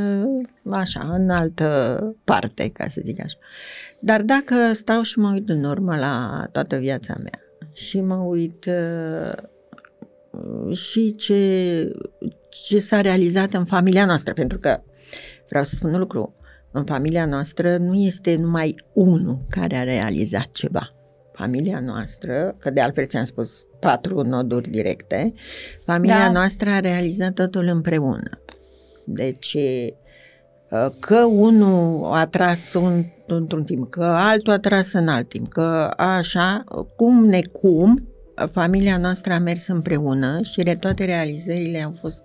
așa, 0.71 1.11
în 1.15 1.31
altă 1.31 2.17
parte, 2.25 2.69
ca 2.69 2.89
să 2.89 3.01
zic 3.05 3.21
așa. 3.21 3.37
Dar 4.01 4.23
dacă 4.23 4.55
stau 4.73 5.03
și 5.03 5.19
mă 5.19 5.31
uit 5.33 5.49
în 5.49 5.65
urmă 5.65 5.97
la 5.97 6.47
toată 6.53 6.77
viața 6.77 7.15
mea 7.19 7.69
și 7.73 8.01
mă 8.01 8.15
uit 8.15 8.65
uh, 8.65 9.33
și 10.77 11.15
ce, 11.15 11.93
ce 12.49 12.79
s-a 12.79 13.01
realizat 13.01 13.55
în 13.55 13.65
familia 13.65 14.07
noastră, 14.07 14.33
pentru 14.33 14.59
că 14.59 14.83
vreau 15.49 15.65
să 15.65 15.75
spun 15.75 15.93
un 15.93 15.99
lucru, 15.99 16.35
în 16.77 16.85
familia 16.85 17.25
noastră 17.27 17.77
nu 17.77 17.95
este 17.95 18.37
numai 18.37 18.75
unul 18.93 19.39
care 19.49 19.77
a 19.77 19.83
realizat 19.83 20.51
ceva. 20.53 20.87
Familia 21.33 21.81
noastră, 21.81 22.57
că 22.59 22.71
de 22.71 22.81
altfel 22.81 23.07
ți-am 23.07 23.25
spus 23.25 23.65
patru 23.81 24.23
noduri 24.23 24.71
directe, 24.71 25.33
familia 25.85 26.25
Da. 26.25 26.31
noastră 26.31 26.71
a 26.71 26.81
realizat 26.81 27.33
totul 27.33 27.67
împreună. 27.67 28.31
Deci, 29.05 29.57
uh, 30.71 30.87
că 31.01 31.25
unul 31.25 32.13
a 32.13 32.27
tras 32.27 32.73
un, 32.73 33.05
într-un 33.27 33.65
timp, 33.65 33.91
că 33.91 34.05
altul 34.05 34.53
a 34.53 34.59
tras 34.59 34.93
în 34.93 35.09
alt 35.09 35.29
timp, 35.29 35.49
că 35.49 35.91
așa, 35.97 36.65
cum 36.97 37.25
necum, 37.25 38.09
familia 38.51 38.97
noastră 38.97 39.33
a 39.33 39.39
mers 39.39 39.67
împreună 39.67 40.41
și 40.43 40.63
re- 40.63 40.77
toate 40.77 41.05
realizările 41.05 41.83
au 41.83 41.97
fost 42.01 42.25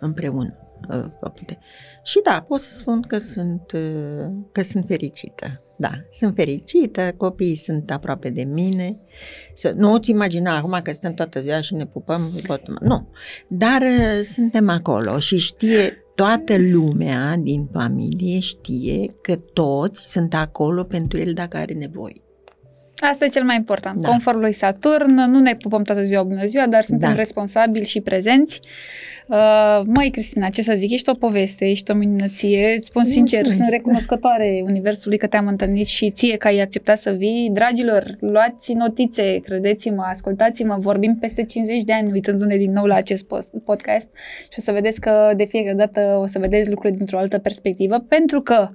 împreună. 0.00 0.67
Uh, 0.90 1.04
făcute. 1.20 1.58
Și 2.02 2.20
da, 2.24 2.44
pot 2.48 2.60
să 2.60 2.76
spun 2.76 3.00
că 3.00 3.18
sunt, 3.18 3.72
uh, 3.74 4.26
că 4.52 4.62
sunt 4.62 4.84
fericită. 4.86 5.62
Da, 5.76 5.90
sunt 6.12 6.34
fericită, 6.36 7.14
copiii 7.16 7.56
sunt 7.56 7.90
aproape 7.90 8.30
de 8.30 8.44
mine. 8.44 9.00
Să, 9.54 9.72
nu 9.76 9.92
îți 9.92 10.10
imagina 10.10 10.56
acum 10.56 10.80
că 10.82 10.92
stăm 10.92 11.14
toată 11.14 11.40
ziua 11.40 11.60
și 11.60 11.74
ne 11.74 11.86
pupăm. 11.86 12.32
Nu, 12.80 13.08
dar 13.48 13.82
uh, 13.82 14.20
suntem 14.22 14.68
acolo 14.68 15.18
și 15.18 15.38
știe 15.38 16.02
toată 16.14 16.56
lumea 16.58 17.36
din 17.36 17.68
familie 17.72 18.38
știe 18.38 19.14
că 19.22 19.34
toți 19.34 20.10
sunt 20.10 20.34
acolo 20.34 20.84
pentru 20.84 21.18
el 21.18 21.32
dacă 21.32 21.56
are 21.56 21.74
nevoie. 21.74 22.22
Asta 23.00 23.24
e 23.24 23.28
cel 23.28 23.44
mai 23.44 23.56
important. 23.56 24.00
Da. 24.00 24.08
Conform 24.08 24.38
lui 24.38 24.52
Saturn, 24.52 25.14
nu 25.14 25.38
ne 25.38 25.54
pupăm 25.54 25.82
toată 25.82 26.02
ziua 26.02 26.22
bună 26.22 26.46
ziua, 26.46 26.66
dar 26.66 26.82
suntem 26.82 27.08
da. 27.08 27.16
responsabili 27.16 27.84
și 27.84 28.00
prezenți. 28.00 28.60
Uh, 29.28 29.80
măi, 29.84 30.10
Cristina, 30.10 30.48
ce 30.48 30.62
să 30.62 30.74
zic, 30.76 30.90
ești 30.90 31.10
o 31.10 31.12
poveste, 31.12 31.64
ești 31.64 31.90
o 31.90 31.94
minunăție. 31.94 32.74
Îți 32.78 32.86
spun 32.86 33.04
sincer, 33.04 33.40
Mulțumesc. 33.42 33.68
sunt 33.70 33.80
recunoscătoare 33.80 34.62
Universului 34.64 35.18
că 35.18 35.26
te-am 35.26 35.46
întâlnit 35.46 35.86
și 35.86 36.10
ție 36.10 36.36
că 36.36 36.46
ai 36.46 36.60
acceptat 36.60 36.98
să 36.98 37.10
vii. 37.10 37.50
Dragilor, 37.52 38.16
luați 38.20 38.72
notițe, 38.72 39.40
credeți-mă, 39.40 40.02
ascultați-mă, 40.08 40.76
vorbim 40.80 41.16
peste 41.20 41.44
50 41.44 41.82
de 41.82 41.92
ani 41.92 42.12
uitându-ne 42.12 42.56
din 42.56 42.72
nou 42.72 42.84
la 42.84 42.94
acest 42.94 43.24
podcast 43.64 44.08
și 44.42 44.58
o 44.58 44.60
să 44.60 44.72
vedeți 44.72 45.00
că 45.00 45.32
de 45.36 45.44
fiecare 45.44 45.76
dată 45.76 46.18
o 46.22 46.26
să 46.26 46.38
vedeți 46.38 46.70
lucruri 46.70 46.94
dintr-o 46.94 47.18
altă 47.18 47.38
perspectivă, 47.38 47.98
pentru 47.98 48.40
că 48.40 48.68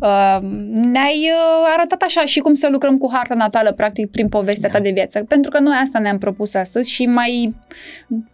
uh, 0.00 0.38
ne-ai 0.70 1.30
uh, 1.32 1.74
arătat 1.76 2.02
așa 2.02 2.24
și 2.24 2.38
cum 2.38 2.54
să 2.54 2.68
lucrăm 2.70 2.98
cu 2.98 3.10
harta 3.12 3.34
natală, 3.34 3.54
practic, 3.72 4.10
prin 4.10 4.28
povestea 4.28 4.68
da. 4.68 4.76
ta 4.76 4.82
de 4.82 4.90
viață. 4.90 5.24
Pentru 5.28 5.50
că 5.50 5.58
noi 5.58 5.76
asta 5.84 5.98
ne-am 5.98 6.18
propus 6.18 6.54
astăzi 6.54 6.90
și 6.90 7.06
mai 7.06 7.54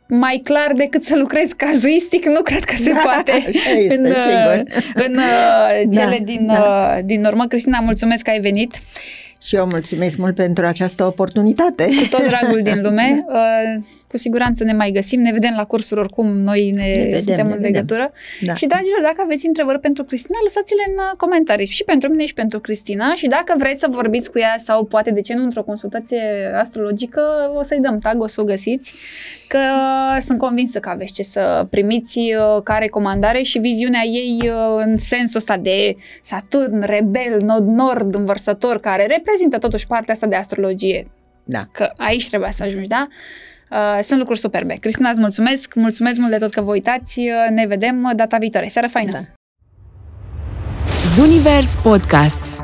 mai 0.06 0.40
clar 0.44 0.72
decât 0.76 1.02
să 1.02 1.16
lucrezi 1.16 1.56
cazuistic, 1.56 2.26
nu 2.26 2.42
cred 2.42 2.64
că 2.64 2.74
se 2.76 2.92
da, 2.92 3.00
poate 3.04 3.32
este, 3.46 3.94
în, 3.96 4.04
sigur. 4.04 4.62
în 4.94 5.16
uh, 5.16 5.82
da, 5.94 6.00
cele 6.00 6.18
da, 6.18 6.24
din, 6.24 6.46
da. 6.46 6.98
din 7.04 7.24
urmă. 7.24 7.46
Cristina, 7.46 7.80
mulțumesc 7.80 8.22
că 8.22 8.30
ai 8.30 8.40
venit. 8.40 8.74
Și 9.42 9.56
eu 9.56 9.66
mulțumesc 9.70 10.18
mult 10.18 10.34
pentru 10.34 10.66
această 10.66 11.04
oportunitate. 11.04 11.84
Cu 11.84 12.06
tot 12.10 12.26
dragul 12.26 12.60
din 12.62 12.82
lume. 12.82 13.24
Uh, 14.12 14.18
cu 14.18 14.18
siguranță 14.18 14.64
ne 14.64 14.72
mai 14.72 14.90
găsim, 14.90 15.20
ne 15.20 15.32
vedem 15.32 15.54
la 15.56 15.64
cursuri 15.64 16.00
oricum, 16.00 16.26
noi 16.26 16.70
ne, 16.70 16.82
ne 16.82 17.02
vedem, 17.02 17.12
suntem 17.12 17.36
ne 17.36 17.42
în 17.42 17.48
vedem. 17.48 17.62
legătură. 17.62 18.12
Da. 18.40 18.54
Și 18.54 18.66
dragilor, 18.66 19.00
dacă 19.02 19.16
aveți 19.24 19.46
întrebări 19.46 19.80
pentru 19.80 20.04
Cristina, 20.04 20.38
lăsați-le 20.42 20.84
în 20.88 20.94
uh, 20.96 21.16
comentarii 21.16 21.66
și 21.66 21.84
pentru 21.84 22.08
mine 22.08 22.26
și 22.26 22.34
pentru 22.34 22.60
Cristina 22.60 23.14
și 23.14 23.26
dacă 23.26 23.54
vreți 23.58 23.80
să 23.80 23.86
vorbiți 23.90 24.30
cu 24.30 24.38
ea 24.38 24.54
sau 24.58 24.84
poate 24.84 25.10
de 25.10 25.20
ce 25.20 25.34
nu 25.34 25.44
într-o 25.44 25.62
consultație 25.62 26.22
astrologică, 26.60 27.22
o 27.54 27.62
să-i 27.62 27.80
dăm 27.80 27.98
tag, 27.98 28.20
o 28.20 28.26
să 28.26 28.40
o 28.40 28.44
găsiți, 28.44 28.94
că 29.48 29.58
sunt 30.20 30.38
convinsă 30.38 30.80
că 30.80 30.88
aveți 30.88 31.12
ce 31.12 31.22
să 31.22 31.66
primiți 31.70 32.18
uh, 32.18 32.62
ca 32.62 32.76
recomandare 32.78 33.42
și 33.42 33.58
viziunea 33.58 34.02
ei 34.04 34.38
uh, 34.42 34.82
în 34.84 34.96
sensul 34.96 35.38
ăsta 35.38 35.56
de 35.56 35.96
Saturn, 36.22 36.82
rebel, 36.82 37.36
nod-nord, 37.44 38.14
învărsător, 38.14 38.80
care 38.80 39.06
reprezintă 39.06 39.58
totuși 39.58 39.86
partea 39.86 40.14
asta 40.14 40.26
de 40.26 40.34
astrologie. 40.34 41.06
Da. 41.44 41.68
Că 41.72 41.90
aici 41.96 42.28
trebuia 42.28 42.50
să 42.50 42.62
ajungi, 42.62 42.88
da? 42.88 43.08
Uh, 43.72 43.98
sunt 44.04 44.18
lucruri 44.18 44.38
superbe. 44.38 44.74
Cristina, 44.80 45.10
îți 45.10 45.20
mulțumesc, 45.20 45.74
mulțumesc 45.74 46.18
mult 46.18 46.30
de 46.30 46.36
tot 46.36 46.52
că 46.52 46.60
vă 46.60 46.70
uitați, 46.70 47.18
uh, 47.18 47.50
ne 47.50 47.66
vedem 47.66 48.12
data 48.16 48.36
viitoare. 48.36 48.68
Seara 48.68 48.88
faină! 48.88 49.12
Da. 49.12 49.20
Zunivers 51.14 51.76
Podcasts 51.82 52.62